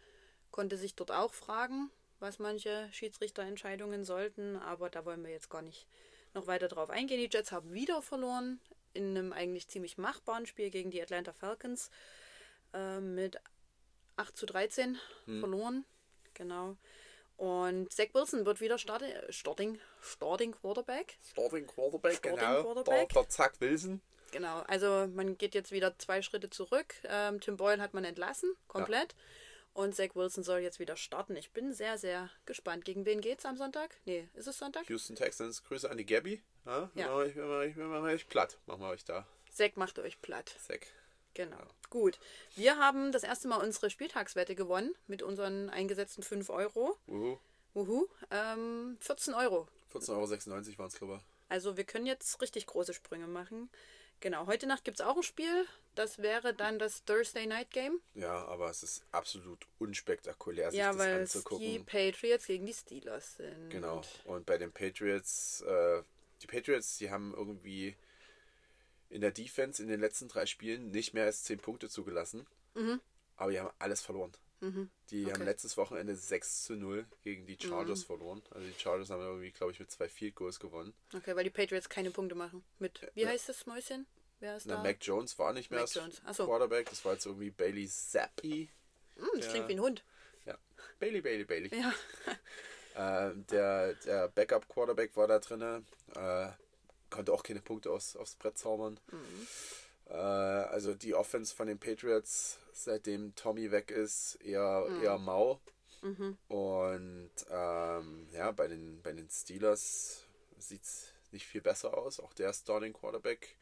konnte 0.51 0.77
sich 0.77 0.95
dort 0.95 1.11
auch 1.11 1.33
fragen, 1.33 1.91
was 2.21 2.39
manche 2.39 2.89
Schiedsrichterentscheidungen 2.93 4.05
sollten, 4.05 4.57
aber 4.57 4.91
da 4.91 5.05
wollen 5.05 5.25
wir 5.25 5.31
jetzt 5.31 5.51
gar 5.51 5.63
nicht 5.63 5.87
noch 6.35 6.47
weiter 6.47 6.69
drauf 6.69 6.91
eingehen. 6.91 7.21
Die 7.21 7.29
Jets 7.31 7.53
haben 7.53 7.73
wieder 7.73 8.03
verloren 8.03 8.61
in 8.95 9.17
einem 9.17 9.33
eigentlich 9.33 9.69
ziemlich 9.69 9.99
machbaren 9.99 10.47
Spiel 10.47 10.71
gegen 10.71 10.91
die 10.91 11.03
Atlanta 11.03 11.33
Falcons 11.33 11.91
äh, 12.75 13.01
mit 13.01 13.41
8 14.17 14.37
zu 14.37 14.47
13 14.47 14.99
hm. 15.25 15.41
verloren. 15.41 15.85
Genau. 16.35 16.77
Und 17.37 17.93
Zach 17.93 18.09
Wilson 18.13 18.47
wird 18.47 18.61
wieder 18.61 18.79
Start 18.79 19.03
Starting, 19.31 19.81
Starting 20.01 20.53
Quarterback. 20.53 21.19
Starting 21.23 21.67
Quarterback, 21.67 22.17
Starting 22.17 22.39
genau. 22.39 22.63
Quarterback. 22.63 23.09
Der, 23.09 23.23
der 23.23 23.29
Zach 23.31 23.53
Wilson. 23.59 24.01
Genau, 24.33 24.61
also 24.67 25.09
man 25.15 25.39
geht 25.39 25.55
jetzt 25.55 25.71
wieder 25.73 25.97
zwei 25.99 26.23
Schritte 26.23 26.51
zurück. 26.51 26.95
Ähm, 27.05 27.41
Tim 27.41 27.57
Boyle 27.57 27.81
hat 27.81 27.95
man 27.95 28.05
entlassen, 28.05 28.51
komplett. 28.67 29.13
Ja. 29.13 29.19
Und 29.75 29.95
Zach 29.95 30.15
Wilson 30.15 30.43
soll 30.43 30.61
jetzt 30.61 30.81
wieder 30.81 30.97
starten. 30.97 31.37
Ich 31.37 31.51
bin 31.53 31.73
sehr, 31.73 31.97
sehr 31.97 32.29
gespannt. 32.45 32.85
Gegen 32.85 33.07
wen 33.07 33.21
geht's 33.21 33.47
am 33.47 33.57
Sonntag? 33.57 33.97
Nee, 34.05 34.29
ist 34.35 34.47
es 34.47 34.59
Sonntag? 34.59 34.89
Houston 34.89 35.17
Texans. 35.17 35.65
Grüße 35.65 35.91
an 35.91 35.97
die 35.97 36.05
Gabby. 36.05 36.43
Ja, 36.67 36.91
ja. 36.95 37.09
Machen 37.09 37.35
wir, 37.35 37.37
wir, 37.37 37.77
wir 37.77 37.87
machen 37.87 38.05
euch 38.05 38.29
platt. 38.29 38.59
Machen 38.67 38.83
wir 38.83 38.89
euch 38.89 39.05
da. 39.05 39.27
Zach 39.51 39.71
macht 39.77 39.99
euch 39.99 40.21
platt. 40.21 40.55
Zach. 40.59 40.81
Genau. 41.35 41.57
Ja. 41.57 41.67
Gut. 41.89 42.19
Wir 42.55 42.77
haben 42.79 43.13
das 43.13 43.23
erste 43.23 43.49
Mal 43.49 43.57
unsere 43.57 43.89
Spieltagswette 43.89 44.55
gewonnen 44.55 44.95
mit 45.07 45.23
unseren 45.23 45.71
eingesetzten 45.71 46.23
5 46.23 46.51
Euro. 46.51 46.99
Uhu. 47.07 47.39
Uhu. 47.75 48.09
Ähm, 48.31 48.99
14 49.01 49.35
Euro. 49.35 49.69
14,96 49.93 50.11
Euro 50.11 50.79
waren 50.79 50.89
es, 50.89 50.95
glaube 50.99 51.17
ich. 51.17 51.23
Also 51.49 51.77
wir 51.77 51.85
können 51.85 52.07
jetzt 52.07 52.41
richtig 52.41 52.67
große 52.67 52.95
Sprünge 52.95 53.27
machen. 53.27 53.71
Genau, 54.23 54.47
heute 54.47 54.69
Nacht 54.69 54.85
gibt 54.85 55.01
es 55.01 55.05
auch 55.05 55.17
ein 55.17 55.25
Spiel. 55.25 55.67
Das 55.97 56.19
wäre 56.19 56.55
dann 56.55 56.79
das 56.79 57.05
Thursday 57.05 57.45
Night 57.45 57.73
Game. 57.73 58.01
Ja, 58.15 58.45
aber 58.47 58.71
es 58.71 58.85
ist 58.85 59.05
absolut 59.11 59.67
unspektakulär, 59.81 60.71
sich 60.71 60.79
ja, 60.79 60.91
das 60.91 60.99
weil 60.99 61.21
anzugucken. 61.23 61.67
die 61.67 61.81
Patriots 61.81 62.47
gegen 62.47 62.65
die 62.65 62.73
Steelers 62.73 63.35
sind. 63.35 63.71
Genau. 63.71 64.01
Und 64.25 64.47
bei 64.47 64.59
den 64.59 64.71
Patriots, 64.71 65.63
äh, 65.63 66.05
die 66.41 66.47
Patriots, 66.47 66.99
die 66.99 67.11
haben 67.11 67.35
irgendwie 67.35 67.97
in 69.11 69.23
der 69.23 69.33
Defense 69.33 69.83
in 69.83 69.89
den 69.89 69.99
letzten 69.99 70.29
drei 70.29 70.47
Spielen 70.47 70.93
nicht 70.93 71.15
mehr 71.15 71.25
als 71.25 71.43
10 71.43 71.59
Punkte 71.59 71.89
zugelassen. 71.89 72.47
Mhm. 72.75 73.01
Aber 73.37 73.51
die 73.51 73.59
haben 73.59 73.75
alles 73.81 74.03
verloren. 74.03 74.31
Mhm. 74.63 74.91
Die 75.11 75.25
okay. 75.25 75.35
haben 75.35 75.45
letztes 75.45 75.77
Wochenende 75.77 76.15
6 76.15 76.63
zu 76.63 76.75
0 76.75 77.05
gegen 77.23 77.47
die 77.47 77.59
Chargers 77.61 78.03
mhm. 78.03 78.07
verloren. 78.07 78.43
Also 78.51 78.67
die 78.67 78.81
Chargers 78.81 79.11
haben 79.11 79.21
irgendwie, 79.21 79.51
glaube 79.51 79.73
ich, 79.73 79.81
mit 79.81 79.91
zwei 79.91 80.09
Field 80.09 80.37
Goals 80.37 80.61
gewonnen. 80.61 80.95
Okay, 81.13 81.35
weil 81.35 81.43
die 81.43 81.51
Patriots 81.51 81.89
keine 81.89 82.13
Punkte 82.13 82.37
machen. 82.37 82.65
Mit, 82.79 83.01
wie 83.15 83.23
ja. 83.23 83.29
heißt 83.29 83.49
das 83.49 83.67
Mäuschen? 83.67 84.07
Wer 84.39 84.57
ist 84.57 84.67
Na, 84.67 84.77
da? 84.77 84.83
Mac 84.85 84.99
Jones 85.01 85.37
war 85.39 85.53
nicht 85.53 85.71
mehr 85.71 85.81
Mac 85.81 85.97
als 86.25 86.37
Quarterback. 86.37 86.89
Das 86.91 87.05
war 87.05 87.15
jetzt 87.15 87.27
irgendwie 87.27 87.51
Bailey 87.51 87.89
Zappi. 87.89 88.71
Mm, 89.17 89.21
das 89.35 89.41
der, 89.41 89.51
klingt 89.51 89.69
wie 89.69 89.73
ein 89.75 89.81
Hund. 89.81 90.05
Ja, 90.47 90.57
Bailey, 91.01 91.21
Bailey, 91.21 91.45
Bailey. 91.45 91.71
Ja. 91.77 91.93
äh, 93.31 93.35
der 93.51 93.95
der 93.95 94.29
Backup-Quarterback 94.29 95.17
war 95.17 95.27
da 95.27 95.41
drin. 95.41 95.85
Äh, 96.15 96.51
konnte 97.11 97.33
auch 97.33 97.43
keine 97.43 97.61
Punkte 97.61 97.91
aus, 97.91 98.17
aufs 98.17 98.37
Brett 98.37 98.59
zaubern. 98.59 98.99
Mhm. 99.11 99.47
Äh, 100.13 100.17
also 100.17 100.95
die 100.95 101.15
Offense 101.15 101.55
von 101.55 101.67
den 101.67 101.79
Patriots, 101.79 102.59
seitdem 102.73 103.35
Tommy 103.35 103.71
weg 103.71 103.91
ist, 103.91 104.37
eher, 104.37 104.87
mhm. 104.89 105.03
eher 105.03 105.19
mau. 105.19 105.61
Mhm. 106.03 106.37
Und 106.49 107.31
ähm, 107.51 108.29
ja, 108.33 108.51
bei 108.53 108.69
den, 108.69 109.01
bei 109.03 109.13
den 109.13 109.29
Steelers 109.31 110.25
sieht 110.59 110.83
es 110.83 111.13
nicht 111.31 111.47
viel 111.47 111.63
besser 111.63 111.97
aus. 111.97 112.21
Auch 112.21 112.35
der 112.35 112.53
Starting 112.53 112.93
Quarterback 112.93 113.57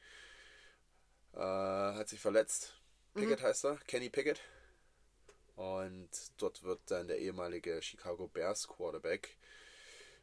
äh, 1.34 1.38
hat 1.38 2.08
sich 2.08 2.20
verletzt. 2.20 2.74
Pickett 3.14 3.42
heißt 3.42 3.64
er, 3.66 3.76
Kenny 3.86 4.08
Pickett. 4.08 4.40
Und 5.56 6.08
dort 6.38 6.62
wird 6.62 6.80
dann 6.86 7.08
der 7.08 7.18
ehemalige 7.18 7.82
Chicago 7.82 8.28
Bears 8.28 8.66
Quarterback 8.66 9.36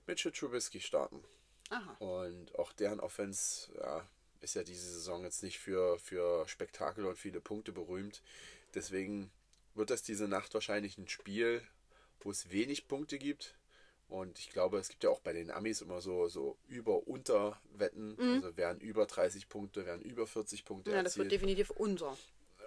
Mitchell 0.07 0.31
Trubisky 0.31 0.79
starten. 0.79 1.23
Aha. 1.69 1.95
Und 1.99 2.57
auch 2.57 2.71
deren 2.73 2.99
Offense 2.99 3.71
ja, 3.77 4.07
ist 4.41 4.55
ja 4.55 4.63
diese 4.63 4.91
Saison 4.91 5.23
jetzt 5.23 5.43
nicht 5.43 5.59
für, 5.59 5.97
für 5.99 6.47
Spektakel 6.47 7.05
und 7.05 7.17
viele 7.17 7.41
Punkte 7.41 7.71
berühmt. 7.71 8.21
Deswegen 8.73 9.31
wird 9.75 9.89
das 9.89 10.03
diese 10.03 10.27
Nacht 10.27 10.53
wahrscheinlich 10.53 10.97
ein 10.97 11.07
Spiel, 11.07 11.61
wo 12.21 12.31
es 12.31 12.51
wenig 12.51 12.87
Punkte 12.87 13.17
gibt. 13.17 13.55
Und 14.09 14.39
ich 14.39 14.51
glaube, 14.51 14.77
es 14.77 14.87
gibt 14.87 15.03
ja 15.03 15.09
auch 15.09 15.19
bei 15.19 15.33
den 15.33 15.51
Amis 15.51 15.81
immer 15.81 15.99
so, 15.99 16.27
so 16.29 16.57
Über-Unter-Wetten. 16.67 18.15
Also 18.35 18.55
werden 18.55 18.79
über 18.79 19.05
30 19.05 19.49
Punkte, 19.49 19.85
werden 19.85 20.01
über 20.01 20.25
40 20.25 20.63
Punkte 20.65 20.91
Mhm. 20.91 20.95
Ja, 20.97 21.03
das 21.03 21.17
wird 21.17 21.25
erzielt. 21.25 21.41
definitiv 21.41 21.69
unser. 21.71 22.17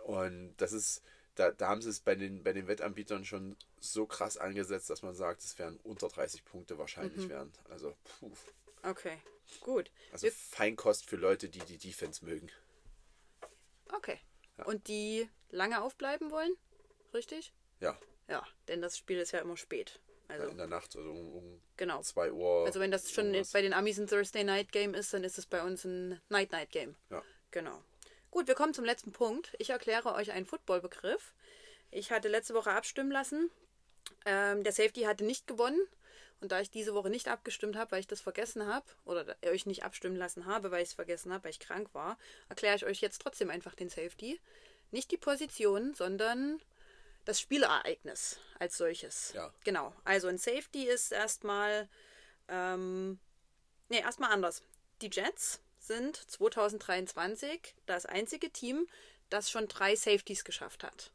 Und 0.05 0.55
das 0.59 0.73
ist, 0.73 1.03
da, 1.37 1.51
da 1.51 1.68
haben 1.68 1.81
sie 1.83 1.89
es 1.91 2.01
bei 2.01 2.14
den, 2.14 2.43
bei 2.43 2.53
den 2.53 2.66
Wettanbietern 2.68 3.25
schon 3.25 3.57
so 3.81 4.07
krass 4.07 4.37
angesetzt, 4.37 4.91
dass 4.91 5.03
man 5.03 5.14
sagt, 5.14 5.43
es 5.43 5.59
werden 5.59 5.79
unter 5.83 6.09
30 6.09 6.45
Punkte 6.45 6.79
wahrscheinlich 6.79 7.29
werden. 7.29 7.53
Also, 7.71 7.95
puh. 8.18 8.31
Okay, 8.83 9.18
gut. 9.61 9.91
Also 10.12 10.24
Wir- 10.24 10.33
Feinkost 10.33 11.09
für 11.09 11.16
Leute, 11.16 11.49
die 11.49 11.61
die 11.61 11.78
Defense 11.78 12.24
mögen. 12.24 12.51
Okay. 13.93 14.18
Und 14.64 14.89
die 14.89 15.28
lange 15.51 15.83
aufbleiben 15.83 16.31
wollen? 16.31 16.55
Richtig? 17.14 17.53
Ja, 17.81 17.99
Ja, 18.28 18.47
denn 18.68 18.83
das 18.83 18.97
Spiel 18.99 19.18
ist 19.18 19.33
ja 19.33 19.41
immer 19.41 19.57
spät. 19.57 20.01
Also, 20.28 20.47
in 20.49 20.59
der 20.59 20.68
Nacht, 20.68 20.95
also 20.95 21.11
um, 21.11 21.33
um 21.35 21.62
genau. 21.76 22.03
2 22.03 22.31
Uhr. 22.31 22.64
Also 22.66 22.78
wenn 22.78 22.93
das 22.93 23.11
schon 23.11 23.26
irgendwas. 23.26 23.51
bei 23.51 23.62
den 23.62 23.72
Amis 23.72 23.99
ein 23.99 24.07
Thursday 24.07 24.45
Night 24.45 24.70
Game 24.70 24.95
ist, 24.95 25.12
dann 25.12 25.24
ist 25.24 25.39
es 25.39 25.47
bei 25.47 25.61
uns 25.64 25.85
ein 25.85 26.20
Night 26.28 26.53
Night 26.53 26.70
Game. 26.70 26.95
Ja. 27.11 27.20
Genau. 27.51 27.83
Gut, 28.31 28.47
wir 28.47 28.55
kommen 28.55 28.72
zum 28.72 28.85
letzten 28.85 29.11
Punkt. 29.11 29.53
Ich 29.59 29.70
erkläre 29.70 30.14
euch 30.14 30.31
einen 30.31 30.47
Footballbegriff. 30.47 31.35
Ich 31.91 32.12
hatte 32.12 32.28
letzte 32.28 32.55
Woche 32.55 32.70
abstimmen 32.70 33.11
lassen. 33.11 33.51
Ähm, 34.24 34.62
der 34.62 34.72
Safety 34.72 35.01
hatte 35.03 35.24
nicht 35.24 35.49
gewonnen. 35.49 35.81
Und 36.41 36.53
da 36.53 36.61
ich 36.61 36.70
diese 36.70 36.95
Woche 36.95 37.11
nicht 37.11 37.28
abgestimmt 37.28 37.76
habe, 37.76 37.93
weil 37.93 38.01
ich 38.01 38.07
das 38.07 38.20
vergessen 38.20 38.66
habe, 38.66 38.86
oder 39.05 39.36
euch 39.45 39.66
nicht 39.66 39.84
abstimmen 39.84 40.16
lassen 40.16 40.47
habe, 40.47 40.70
weil 40.70 40.82
ich 40.82 40.88
es 40.88 40.95
vergessen 40.95 41.32
habe, 41.32 41.45
weil 41.45 41.51
ich 41.51 41.61
krank 41.61 41.91
war, 41.93 42.18
erkläre 42.49 42.76
ich 42.76 42.86
euch 42.86 43.01
jetzt 43.01 43.20
trotzdem 43.20 43.51
einfach 43.51 43.74
den 43.74 43.91
Safety. 43.91 44.41
Nicht 44.91 45.11
die 45.11 45.18
Position, 45.18 45.95
sondern 45.95 46.61
das 47.26 47.41
Spielereignis 47.41 48.38
als 48.59 48.78
solches. 48.78 49.32
Ja. 49.34 49.53
Genau. 49.64 49.95
Also 50.05 50.28
ein 50.28 50.38
Safety 50.38 50.84
ist 50.84 51.12
erstmal, 51.12 51.88
ähm, 52.49 53.18
nee, 53.88 54.01
erstmal 54.01 54.32
anders. 54.32 54.62
Die 55.03 55.11
Jets 55.12 55.61
sind 55.78 56.16
2023 56.16 57.74
das 57.86 58.07
einzige 58.07 58.51
Team, 58.51 58.88
das 59.28 59.51
schon 59.51 59.68
drei 59.68 59.95
Safeties 59.95 60.45
geschafft 60.45 60.82
hat. 60.84 61.12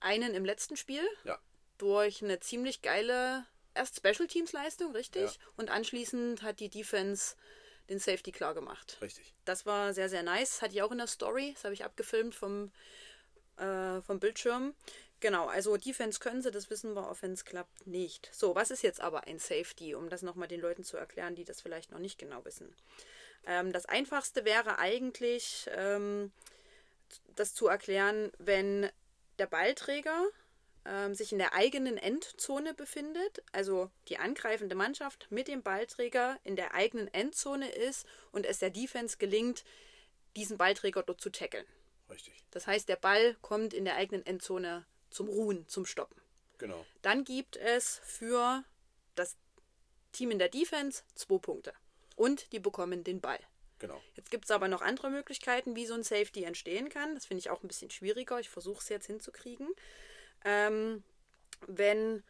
Einen 0.00 0.34
im 0.34 0.44
letzten 0.44 0.76
Spiel 0.76 1.06
Ja, 1.24 1.38
durch 1.78 2.22
eine 2.22 2.40
ziemlich 2.40 2.82
geile 2.82 3.44
erst 3.74 3.96
Special 3.96 4.26
Teams 4.26 4.52
Leistung, 4.52 4.92
richtig? 4.92 5.22
Ja. 5.22 5.30
Und 5.56 5.70
anschließend 5.70 6.42
hat 6.42 6.60
die 6.60 6.68
Defense 6.68 7.36
den 7.88 7.98
Safety 7.98 8.32
klar 8.32 8.54
gemacht. 8.54 8.98
richtig. 9.00 9.34
Das 9.44 9.66
war 9.66 9.92
sehr, 9.92 10.08
sehr 10.08 10.22
nice. 10.22 10.62
Hatte 10.62 10.74
ich 10.74 10.82
auch 10.82 10.92
in 10.92 10.98
der 10.98 11.06
Story. 11.06 11.52
Das 11.54 11.64
habe 11.64 11.74
ich 11.74 11.84
abgefilmt 11.84 12.34
vom, 12.34 12.70
äh, 13.56 14.00
vom 14.02 14.20
Bildschirm. 14.20 14.74
Genau, 15.20 15.46
also 15.46 15.76
Defense 15.76 16.18
können 16.18 16.42
sie, 16.42 16.50
das 16.50 16.68
wissen 16.68 16.94
wir, 16.94 17.08
Offense 17.08 17.44
klappt 17.44 17.86
nicht. 17.86 18.28
So, 18.32 18.56
was 18.56 18.72
ist 18.72 18.82
jetzt 18.82 19.00
aber 19.00 19.28
ein 19.28 19.38
Safety, 19.38 19.94
um 19.94 20.08
das 20.08 20.22
nochmal 20.22 20.48
den 20.48 20.60
Leuten 20.60 20.82
zu 20.82 20.96
erklären, 20.96 21.36
die 21.36 21.44
das 21.44 21.60
vielleicht 21.60 21.92
noch 21.92 22.00
nicht 22.00 22.18
genau 22.18 22.44
wissen? 22.44 22.74
Ähm, 23.46 23.72
das 23.72 23.86
Einfachste 23.86 24.44
wäre 24.44 24.78
eigentlich, 24.78 25.70
ähm, 25.74 26.32
das 27.36 27.54
zu 27.54 27.68
erklären, 27.68 28.32
wenn 28.38 28.90
der 29.38 29.46
Ballträger 29.46 30.26
ähm, 30.84 31.14
sich 31.14 31.32
in 31.32 31.38
der 31.38 31.54
eigenen 31.54 31.96
Endzone 31.96 32.74
befindet, 32.74 33.42
also 33.52 33.90
die 34.08 34.18
angreifende 34.18 34.74
Mannschaft 34.74 35.26
mit 35.30 35.48
dem 35.48 35.62
Ballträger 35.62 36.38
in 36.44 36.56
der 36.56 36.74
eigenen 36.74 37.08
Endzone 37.08 37.70
ist 37.70 38.06
und 38.32 38.46
es 38.46 38.58
der 38.58 38.70
Defense 38.70 39.16
gelingt, 39.18 39.64
diesen 40.36 40.58
Ballträger 40.58 41.02
dort 41.02 41.20
zu 41.20 41.30
tackeln. 41.30 41.66
Richtig. 42.10 42.34
Das 42.50 42.66
heißt, 42.66 42.88
der 42.88 42.96
Ball 42.96 43.36
kommt 43.40 43.74
in 43.74 43.84
der 43.84 43.96
eigenen 43.96 44.26
Endzone 44.26 44.84
zum 45.10 45.28
Ruhen, 45.28 45.66
zum 45.68 45.86
Stoppen. 45.86 46.20
Genau. 46.58 46.84
Dann 47.02 47.24
gibt 47.24 47.56
es 47.56 48.00
für 48.04 48.64
das 49.14 49.36
Team 50.12 50.30
in 50.30 50.38
der 50.38 50.48
Defense 50.48 51.02
zwei 51.14 51.38
Punkte. 51.38 51.72
Und 52.16 52.52
die 52.52 52.60
bekommen 52.60 53.04
den 53.04 53.20
Ball. 53.20 53.40
Genau. 53.78 54.00
Jetzt 54.14 54.30
gibt 54.30 54.44
es 54.44 54.50
aber 54.50 54.68
noch 54.68 54.80
andere 54.80 55.10
Möglichkeiten, 55.10 55.74
wie 55.74 55.86
so 55.86 55.94
ein 55.94 56.04
Safety 56.04 56.44
entstehen 56.44 56.88
kann. 56.88 57.14
Das 57.14 57.26
finde 57.26 57.40
ich 57.40 57.50
auch 57.50 57.62
ein 57.62 57.68
bisschen 57.68 57.90
schwieriger. 57.90 58.38
Ich 58.38 58.48
versuche 58.48 58.80
es 58.80 58.88
jetzt 58.88 59.06
hinzukriegen. 59.06 59.68
Ähm, 60.44 61.02
wenn 61.66 62.22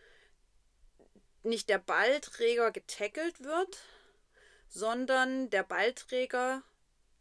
nicht 1.43 1.69
der 1.69 1.79
Ballträger 1.79 2.71
getackelt 2.71 3.43
wird, 3.43 3.79
sondern 4.69 5.51
der 5.51 5.63
Ballträger 5.63 6.63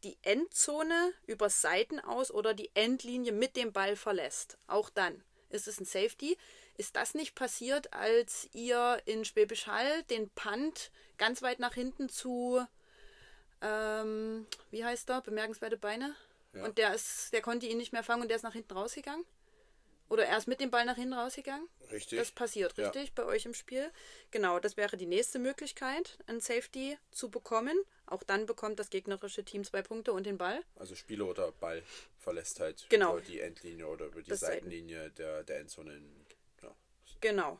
die 0.03 0.17
Endzone 0.21 1.13
über 1.27 1.49
Seiten 1.49 1.99
aus 1.99 2.31
oder 2.31 2.53
die 2.53 2.71
Endlinie 2.73 3.31
mit 3.31 3.55
dem 3.55 3.71
Ball 3.71 3.95
verlässt. 3.95 4.57
Auch 4.67 4.89
dann 4.89 5.23
ist 5.49 5.67
es 5.67 5.79
ein 5.79 5.85
Safety. 5.85 6.37
Ist 6.77 6.95
das 6.95 7.13
nicht 7.13 7.35
passiert, 7.35 7.93
als 7.93 8.49
ihr 8.53 9.01
in 9.05 9.25
Schwäbisch 9.25 9.67
Hall 9.67 10.03
den 10.03 10.29
Punt 10.31 10.91
ganz 11.17 11.41
weit 11.41 11.59
nach 11.59 11.73
hinten 11.73 12.09
zu 12.09 12.65
ähm, 13.61 14.47
wie 14.71 14.83
heißt 14.83 15.07
der? 15.09 15.21
Bemerkenswerte 15.21 15.77
Beine. 15.77 16.15
Ja. 16.53 16.65
Und 16.65 16.77
der 16.77 16.93
ist, 16.93 17.31
der 17.31 17.41
konnte 17.41 17.67
ihn 17.67 17.77
nicht 17.77 17.93
mehr 17.93 18.03
fangen 18.03 18.23
und 18.23 18.27
der 18.27 18.37
ist 18.37 18.43
nach 18.43 18.53
hinten 18.53 18.73
rausgegangen. 18.73 19.25
Oder 20.11 20.25
er 20.25 20.37
ist 20.37 20.47
mit 20.47 20.59
dem 20.59 20.69
Ball 20.71 20.83
nach 20.83 20.97
hinten 20.97 21.13
rausgegangen. 21.13 21.69
Richtig. 21.89 22.19
Das 22.19 22.31
passiert, 22.31 22.77
Ja. 22.77 22.89
richtig, 22.89 23.13
bei 23.13 23.23
euch 23.23 23.45
im 23.45 23.53
Spiel. 23.53 23.89
Genau, 24.29 24.59
das 24.59 24.75
wäre 24.75 24.97
die 24.97 25.05
nächste 25.05 25.39
Möglichkeit, 25.39 26.17
ein 26.27 26.41
Safety 26.41 26.97
zu 27.11 27.29
bekommen. 27.29 27.77
Auch 28.07 28.21
dann 28.23 28.45
bekommt 28.45 28.77
das 28.79 28.89
gegnerische 28.89 29.45
Team 29.45 29.63
zwei 29.63 29.81
Punkte 29.81 30.11
und 30.11 30.25
den 30.25 30.37
Ball. 30.37 30.59
Also 30.75 30.95
Spieler 30.95 31.27
oder 31.27 31.53
Ball 31.53 31.81
verlässt 32.19 32.59
halt 32.59 32.85
Genau. 32.89 33.13
über 33.17 33.21
die 33.25 33.39
Endlinie 33.39 33.87
oder 33.87 34.07
über 34.07 34.21
die 34.21 34.29
Das 34.29 34.41
Seiten- 34.41 34.65
Seitenlinie 34.65 35.11
der, 35.11 35.43
der 35.43 35.59
Endzone. 35.61 35.93
In, 35.95 36.25
ja, 36.61 36.75
Genau. 37.21 37.57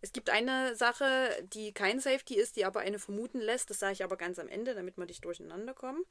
Es 0.00 0.12
gibt 0.12 0.30
eine 0.30 0.76
Sache, 0.76 1.44
die 1.52 1.72
kein 1.72 1.98
Safety 1.98 2.36
ist, 2.36 2.54
die 2.54 2.64
aber 2.64 2.80
eine 2.80 3.00
vermuten 3.00 3.40
lässt. 3.40 3.68
Das 3.68 3.80
sage 3.80 3.94
ich 3.94 4.04
aber 4.04 4.16
ganz 4.16 4.38
am 4.38 4.48
Ende, 4.48 4.74
damit 4.76 4.96
wir 4.96 5.06
nicht 5.06 5.24
durcheinander 5.24 5.74
kommen. 5.74 6.04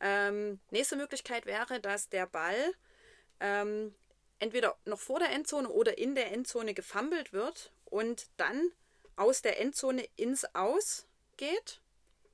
Ähm, 0.00 0.58
nächste 0.70 0.96
Möglichkeit 0.96 1.44
wäre, 1.44 1.80
dass 1.80 2.08
der 2.08 2.26
Ball 2.26 2.72
ähm, 3.40 3.94
entweder 4.38 4.76
noch 4.84 5.00
vor 5.00 5.18
der 5.18 5.30
Endzone 5.30 5.68
oder 5.68 5.98
in 5.98 6.14
der 6.14 6.32
Endzone 6.32 6.74
gefummelt 6.74 7.32
wird 7.32 7.72
und 7.84 8.26
dann 8.36 8.70
aus 9.16 9.42
der 9.42 9.60
Endzone 9.60 10.06
ins 10.16 10.44
Aus 10.54 11.06
geht. 11.36 11.80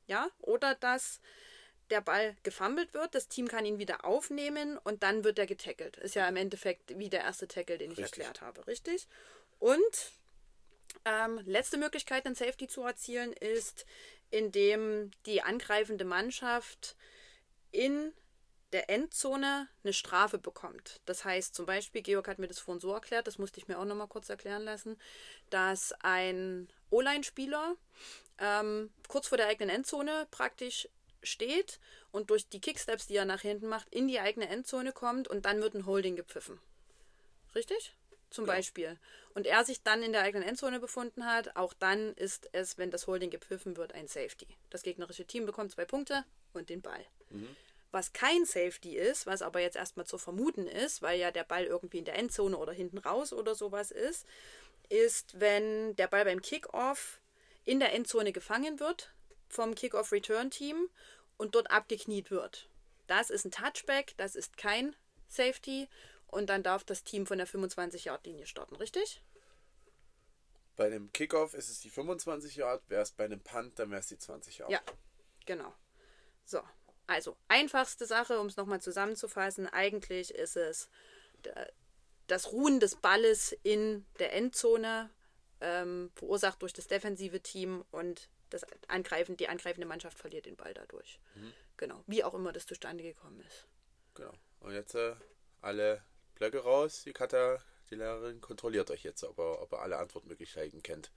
Ja, 0.07 0.28
oder 0.40 0.74
dass 0.74 1.20
der 1.90 2.00
Ball 2.00 2.36
gefummelt 2.42 2.92
wird, 2.94 3.14
das 3.14 3.28
Team 3.28 3.48
kann 3.48 3.64
ihn 3.64 3.78
wieder 3.78 4.05
aufnehmen 4.05 4.78
und 4.78 5.02
dann 5.02 5.24
wird 5.24 5.38
er 5.38 5.46
getackelt. 5.46 5.96
Ist 5.98 6.14
ja 6.14 6.28
im 6.28 6.36
Endeffekt 6.36 6.98
wie 6.98 7.09
der 7.09 7.20
erste 7.20 7.48
Tackle, 7.48 7.78
den 7.78 7.90
ich 7.90 7.98
Richtig. 7.98 8.24
erklärt 8.24 8.40
habe, 8.40 8.66
richtig? 8.66 9.07
Und 9.59 10.12
ähm, 11.05 11.40
letzte 11.44 11.76
Möglichkeit, 11.76 12.26
einen 12.26 12.34
Safety 12.34 12.68
zu 12.68 12.82
erzielen, 12.82 13.32
ist, 13.32 13.86
indem 14.30 15.11
die 15.26 15.42
angreifende 15.42 16.05
Mannschaft 16.05 16.96
in 17.70 18.12
der 18.75 18.91
Endzone 18.91 19.68
eine 19.85 19.93
Strafe 19.93 20.37
bekommt. 20.37 21.01
Das 21.07 21.25
heißt 21.25 21.55
zum 21.55 21.64
Beispiel, 21.64 22.03
Georg 22.03 22.27
hat 22.27 22.41
mir 22.41 22.49
das 22.49 22.59
vorhin 22.59 22.81
so 22.81 22.93
erklärt, 22.93 23.29
das 23.29 23.39
musste 23.39 23.61
ich 23.61 23.68
mir 23.68 23.79
auch 23.79 23.85
nochmal 23.85 24.09
kurz 24.09 24.29
erklären 24.29 24.64
lassen, 24.64 24.99
dass 25.49 25.95
ein 26.01 26.68
O-Line-Spieler 26.91 27.77
ähm, 28.39 28.91
kurz 29.07 29.29
vor 29.29 29.39
der 29.39 29.47
eigenen 29.47 29.75
Endzone 29.75 30.27
praktisch 30.33 30.89
steht 31.22 31.79
und 32.11 32.31
durch 32.31 32.49
die 32.49 32.61
Kicksteps, 32.61 33.07
die 33.07 33.14
er 33.14 33.25
nach 33.25 33.43
hinten 33.43 33.68
macht, 33.68 33.89
in 33.95 34.09
die 34.09 34.18
eigene 34.18 34.49
Endzone 34.49 34.93
kommt 34.93 35.29
und 35.29 35.45
dann 35.45 35.62
wird 35.62 35.75
ein 35.75 35.87
Holding 35.87 36.16
gepfiffen. 36.16 36.59
Richtig? 37.55 37.95
Zum 38.31 38.45
Beispiel. 38.45 38.99
Und 39.35 39.47
er 39.47 39.64
sich 39.64 39.85
dann 39.85 40.03
in 40.03 40.11
der 40.11 40.22
eigenen 40.22 40.49
Endzone 40.49 40.81
befunden 40.81 41.25
hat, 41.27 41.55
auch 41.55 41.75
dann 41.75 42.14
ist 42.14 42.49
es, 42.51 42.77
wenn 42.77 42.91
das 42.91 43.07
Holding 43.07 43.31
gepfiffen 43.31 43.77
wird, 43.77 43.93
ein 43.93 44.09
Safety. 44.09 44.49
Das 44.70 44.83
gegnerische 44.83 45.25
Team 45.25 45.47
bekommt 45.47 45.70
zwei 45.70 45.85
Punkte 45.85 46.25
und 46.53 46.68
den 46.70 46.83
Ball. 46.83 47.07
Was 47.95 48.12
kein 48.12 48.45
Safety 48.45 48.97
ist, 48.97 49.24
was 49.24 49.40
aber 49.40 49.61
jetzt 49.61 49.76
erstmal 49.76 50.05
zu 50.05 50.18
vermuten 50.18 50.66
ist, 50.66 51.01
weil 51.01 51.16
ja 51.16 51.30
der 51.30 51.45
Ball 51.45 51.62
irgendwie 51.62 51.99
in 51.99 52.05
der 52.05 52.16
Endzone 52.16 52.59
oder 52.59 52.72
hinten 52.72 52.99
raus 52.99 53.32
oder 53.32 53.55
sowas 53.55 53.92
ist, 53.92 54.26
ist, 54.88 55.38
wenn 55.38 55.95
der 55.95 56.09
Ball 56.09 56.24
beim 56.24 56.42
Kickoff 56.42 57.20
in 57.64 57.78
der 57.78 57.92
Endzone 57.92 58.32
gefangen 58.32 58.80
wird 58.80 59.14
vom 59.49 59.76
Kickoff-Return-Team 59.76 60.90
und 61.36 61.55
dort 61.55 61.70
abgekniet 61.70 62.32
wird. 62.32 62.68
Das 63.07 63.30
ist 63.30 63.45
ein 63.45 63.53
Touchback, 63.53 64.14
das 64.16 64.34
ist 64.34 64.57
kein 64.57 64.97
Safety 65.28 65.88
und 66.26 66.51
dann 66.51 66.64
darf 66.64 66.82
das 66.82 67.05
Team 67.05 67.26
von 67.26 67.38
der 67.38 67.47
25-Yard-Linie 67.47 68.47
starten, 68.47 68.74
richtig? 68.74 69.22
Bei 70.74 70.86
einem 70.86 71.12
Kickoff 71.12 71.55
ist 71.55 71.68
es 71.68 71.78
die 71.78 71.90
25 71.90 72.57
Yard, 72.57 72.82
wäre 72.90 73.03
es 73.03 73.12
bei 73.12 73.24
einem 73.24 73.40
Punt, 73.40 73.78
dann 73.78 73.90
wäre 73.90 74.01
es 74.01 74.09
die 74.09 74.18
20 74.18 74.59
Yard. 74.59 74.72
Ja, 74.72 74.80
genau. 75.47 75.72
So. 76.45 76.61
Also, 77.07 77.36
einfachste 77.48 78.07
Sache, 78.07 78.40
um 78.40 78.46
es 78.46 78.57
nochmal 78.57 78.80
zusammenzufassen. 78.80 79.66
Eigentlich 79.66 80.34
ist 80.34 80.57
es 80.57 80.88
das 82.26 82.52
Ruhen 82.52 82.80
des 82.80 82.96
Balles 82.96 83.57
in 83.62 84.07
der 84.18 84.32
Endzone, 84.32 85.11
ähm, 85.61 86.11
verursacht 86.14 86.62
durch 86.62 86.72
das 86.72 86.86
defensive 86.86 87.40
Team 87.40 87.84
und 87.90 88.28
das 88.50 88.64
Angreifen, 88.88 89.36
die 89.36 89.48
angreifende 89.48 89.86
Mannschaft 89.86 90.18
verliert 90.18 90.46
den 90.46 90.57
Ball 90.57 90.74
dadurch. 90.74 91.18
Mhm. 91.34 91.52
Genau, 91.76 92.05
wie 92.07 92.22
auch 92.22 92.34
immer 92.34 92.52
das 92.52 92.66
zustande 92.66 93.02
gekommen 93.02 93.40
ist. 93.40 93.66
Genau. 94.14 94.32
Und 94.61 94.72
jetzt 94.72 94.94
äh, 94.94 95.14
alle 95.61 96.02
Blöcke 96.34 96.61
raus. 96.61 97.02
Die 97.05 97.12
Kata, 97.12 97.62
die 97.90 97.96
Lehrerin, 97.96 98.40
kontrolliert 98.40 98.90
euch 98.90 99.02
jetzt, 99.02 99.24
ob 99.24 99.38
er, 99.38 99.61
ob 99.61 99.72
er 99.72 99.82
alle 99.82 99.98
Antwortmöglichkeiten 99.98 100.82
kennt. 100.82 101.11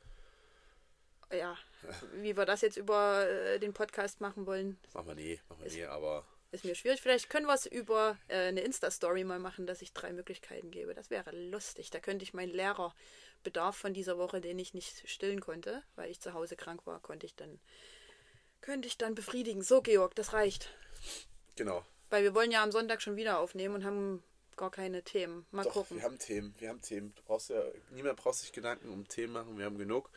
Ja, 1.32 1.58
wie 2.14 2.38
wir 2.38 2.46
das 2.46 2.62
jetzt 2.62 2.78
über 2.78 3.28
äh, 3.28 3.60
den 3.60 3.74
Podcast 3.74 4.22
machen 4.22 4.46
wollen. 4.46 4.80
Machen 4.94 5.08
wir 5.08 5.16
nie, 5.16 5.40
machen 5.50 5.64
wir 5.64 5.72
nie, 5.72 5.84
aber. 5.84 6.26
Ist 6.52 6.64
mir 6.64 6.76
schwierig. 6.76 7.02
Vielleicht 7.02 7.30
können 7.30 7.46
wir 7.46 7.54
es 7.54 7.66
über 7.66 8.18
äh, 8.30 8.48
eine 8.48 8.62
Insta-Story 8.62 9.26
mal 9.26 9.40
machen, 9.40 9.68
dass 9.68 9.82
ich 9.82 9.92
drei 9.92 10.14
Möglichkeiten 10.14 10.72
gebe. 10.72 10.94
Das 10.94 11.10
wäre 11.10 11.32
lustig. 11.32 11.90
Da 11.90 12.00
könnte 12.00 12.24
ich 12.24 12.34
meinen 12.34 12.54
Lehrerbedarf 12.54 13.76
von 13.76 13.94
dieser 13.94 14.18
Woche, 14.18 14.40
den 14.40 14.58
ich 14.58 14.74
nicht 14.74 15.10
stillen 15.10 15.42
konnte, 15.42 15.84
weil 15.96 16.10
ich 16.10 16.22
zu 16.22 16.34
Hause 16.34 16.56
krank 16.56 16.86
war, 16.86 17.02
konnte 17.02 17.26
ich 17.26 17.36
dann, 17.36 17.60
könnte 18.62 18.88
ich 18.88 18.98
dann 18.98 19.14
befriedigen. 19.14 19.62
So, 19.62 19.82
Georg, 19.82 20.16
das 20.16 20.32
reicht. 20.32 20.74
Genau. 21.58 21.86
Weil 22.10 22.24
wir 22.24 22.34
wollen 22.34 22.52
ja 22.52 22.64
am 22.64 22.72
Sonntag 22.72 23.02
schon 23.02 23.18
wieder 23.18 23.40
aufnehmen 23.40 23.76
und 23.76 23.84
haben 23.84 24.24
gar 24.56 24.72
keine 24.72 25.04
Themen. 25.04 25.46
Mal 25.52 25.64
Doch, 25.64 25.74
gucken. 25.74 25.98
Wir 25.98 26.04
haben 26.04 26.18
Themen, 26.18 26.56
wir 26.60 26.70
haben 26.70 26.82
Themen. 26.82 27.14
Du 27.16 27.24
brauchst 27.24 27.50
ja, 27.50 27.62
niemand 27.92 28.18
braucht 28.18 28.38
sich 28.38 28.54
Gedanken 28.54 28.90
um 28.90 29.08
Themen 29.08 29.34
machen, 29.34 29.58
wir 29.58 29.66
haben 29.66 29.78
genug. 29.78 30.10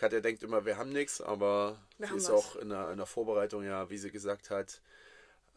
Katja 0.00 0.20
denkt 0.20 0.42
immer, 0.42 0.64
wir 0.64 0.78
haben 0.78 0.92
nichts, 0.94 1.20
aber 1.20 1.78
wir 1.98 2.08
sie 2.08 2.16
ist 2.16 2.30
was. 2.30 2.30
auch 2.30 2.56
in 2.56 2.70
der, 2.70 2.90
in 2.90 2.96
der, 2.96 3.04
Vorbereitung, 3.04 3.62
ja, 3.64 3.90
wie 3.90 3.98
sie 3.98 4.10
gesagt 4.10 4.48
hat, 4.48 4.80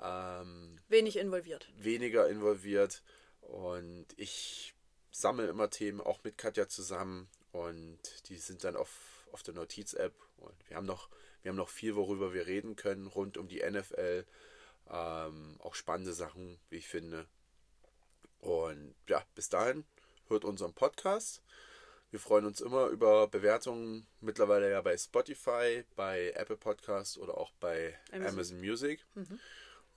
ähm, 0.02 0.78
wenig 0.90 1.16
involviert. 1.16 1.72
Weniger 1.78 2.28
involviert. 2.28 3.04
Und 3.40 4.06
ich 4.18 4.74
sammle 5.12 5.48
immer 5.48 5.70
Themen 5.70 6.02
auch 6.02 6.26
mit 6.26 6.38
Katja 6.38 6.68
zusammen 6.68 7.30
und 7.54 8.00
die 8.28 8.36
sind 8.36 8.66
dann 8.66 8.76
auf, 8.76 9.26
auf 9.32 9.44
der 9.44 9.54
Notiz-App. 9.54 10.14
Und 10.36 10.70
wir 10.70 10.76
haben 10.76 10.88
noch, 10.88 11.08
wir 11.42 11.48
haben 11.48 11.56
noch 11.56 11.70
viel, 11.70 11.96
worüber 11.96 12.34
wir 12.34 12.46
reden 12.46 12.76
können, 12.76 13.08
rund 13.08 13.38
um 13.38 13.48
die 13.48 13.64
NFL. 13.64 14.26
Ähm, 14.90 15.56
auch 15.60 15.74
spannende 15.74 16.12
Sachen, 16.12 16.60
wie 16.70 16.80
ich 16.80 16.90
finde. 16.90 17.28
Und 18.42 18.94
ja, 19.08 19.24
bis 19.36 19.48
dahin 19.48 19.86
hört 20.28 20.44
unseren 20.44 20.74
Podcast. 20.74 21.42
Wir 22.14 22.20
freuen 22.20 22.46
uns 22.46 22.62
immer 22.62 22.90
über 22.90 23.28
Bewertungen, 23.28 24.06
mittlerweile 24.22 24.70
ja 24.70 24.82
bei 24.82 24.96
Spotify, 24.96 25.84
bei 25.96 26.32
Apple 26.36 26.58
Podcast 26.58 27.18
oder 27.18 27.40
auch 27.40 27.52
bei 27.60 27.98
Amazon, 28.12 28.34
Amazon 28.34 28.60
Music. 28.60 29.06
Mhm. 29.16 29.40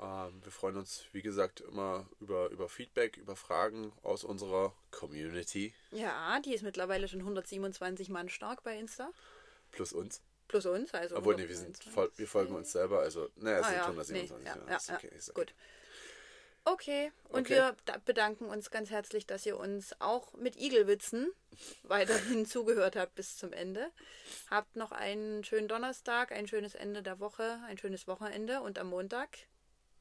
Ähm, 0.01 0.41
wir 0.43 0.51
freuen 0.51 0.79
uns, 0.79 1.05
wie 1.12 1.21
gesagt, 1.21 1.61
immer 1.61 2.09
über, 2.19 2.49
über 2.49 2.71
Feedback, 2.71 3.19
über 3.19 3.37
Fragen 3.37 3.93
aus 4.03 4.25
unserer 4.25 4.73
Community. 4.91 5.75
Ja, 5.91 6.41
die 6.41 6.55
ist 6.55 6.62
mittlerweile 6.62 7.07
schon 7.07 7.21
127 7.21 8.09
Mann 8.09 8.31
stark 8.31 8.62
bei 8.62 8.79
Insta. 8.79 9.11
Plus 9.71 9.93
uns. 9.93 10.23
Plus 10.49 10.64
uns, 10.64 10.95
also. 10.95 11.17
Obwohl, 11.17 11.35
nee, 11.35 11.47
wir, 11.47 11.55
sind, 11.55 11.79
wir 12.17 12.29
folgen 12.29 12.55
uns 12.55 12.73
selber, 12.73 13.01
also, 13.01 13.29
naja, 13.37 13.59
es 13.59 13.64
ah, 13.67 13.69
sind 13.69 13.77
ja, 13.77 13.83
127. 13.83 14.37
Nee, 14.39 14.49
ja, 14.49 14.57
ja, 14.57 14.71
ja, 14.71 14.97
okay, 14.97 15.11
okay. 15.12 15.33
Gut. 15.35 15.55
Okay, 16.69 17.12
und 17.29 17.43
okay. 17.43 17.55
wir 17.55 17.77
bedanken 18.05 18.47
uns 18.47 18.73
ganz 18.73 18.91
herzlich, 18.91 19.25
dass 19.25 19.47
ihr 19.47 19.57
uns 19.57 19.95
auch 20.01 20.35
mit 20.35 20.57
Igelwitzen 20.57 21.31
weiterhin 21.85 22.45
zugehört 22.47 22.97
habt 22.97 23.14
bis 23.14 23.37
zum 23.37 23.53
Ende. 23.53 23.93
Habt 24.51 24.75
noch 24.75 24.91
einen 24.91 25.45
schönen 25.45 25.69
Donnerstag, 25.69 26.33
ein 26.33 26.49
schönes 26.49 26.75
Ende 26.75 27.05
der 27.05 27.21
Woche, 27.21 27.61
ein 27.69 27.79
schönes 27.79 28.09
Wochenende 28.09 28.62
und 28.62 28.81
am 28.81 28.89
Montag 28.89 29.29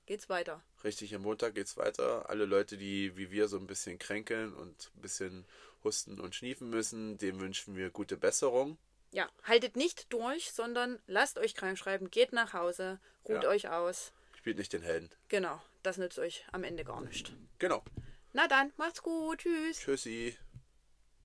geht's 0.07 0.27
weiter. 0.27 0.59
Richtig, 0.83 1.13
am 1.13 1.21
Montag 1.21 1.53
geht's 1.53 1.77
weiter. 1.77 2.31
Alle 2.31 2.45
Leute, 2.45 2.77
die 2.77 3.15
wie 3.15 3.29
wir 3.29 3.47
so 3.47 3.57
ein 3.57 3.67
bisschen 3.67 3.99
kränkeln 3.99 4.51
und 4.51 4.91
ein 4.95 5.01
bisschen 5.01 5.45
husten 5.83 6.19
und 6.19 6.33
schniefen 6.33 6.71
müssen, 6.71 7.19
dem 7.19 7.39
wünschen 7.39 7.75
wir 7.75 7.91
gute 7.91 8.17
Besserung. 8.17 8.79
Ja, 9.11 9.29
haltet 9.43 9.75
nicht 9.75 10.11
durch, 10.11 10.51
sondern 10.51 10.97
lasst 11.05 11.37
euch 11.37 11.53
krank 11.53 11.77
schreiben, 11.77 12.09
geht 12.09 12.33
nach 12.33 12.53
Hause, 12.53 12.99
ruht 13.23 13.43
ja. 13.43 13.49
euch 13.49 13.69
aus. 13.69 14.13
Spielt 14.35 14.57
nicht 14.57 14.73
den 14.73 14.81
Helden. 14.81 15.11
Genau, 15.29 15.61
das 15.85 15.97
nützt 15.97 16.19
euch 16.19 16.45
am 16.51 16.63
Ende 16.63 16.83
gar 16.83 17.01
nicht. 17.01 17.35
Genau. 17.59 17.83
Na 18.33 18.47
dann, 18.47 18.73
macht's 18.77 19.01
gut. 19.01 19.39
Tschüss. 19.39 19.79
Tschüssi. 19.79 20.37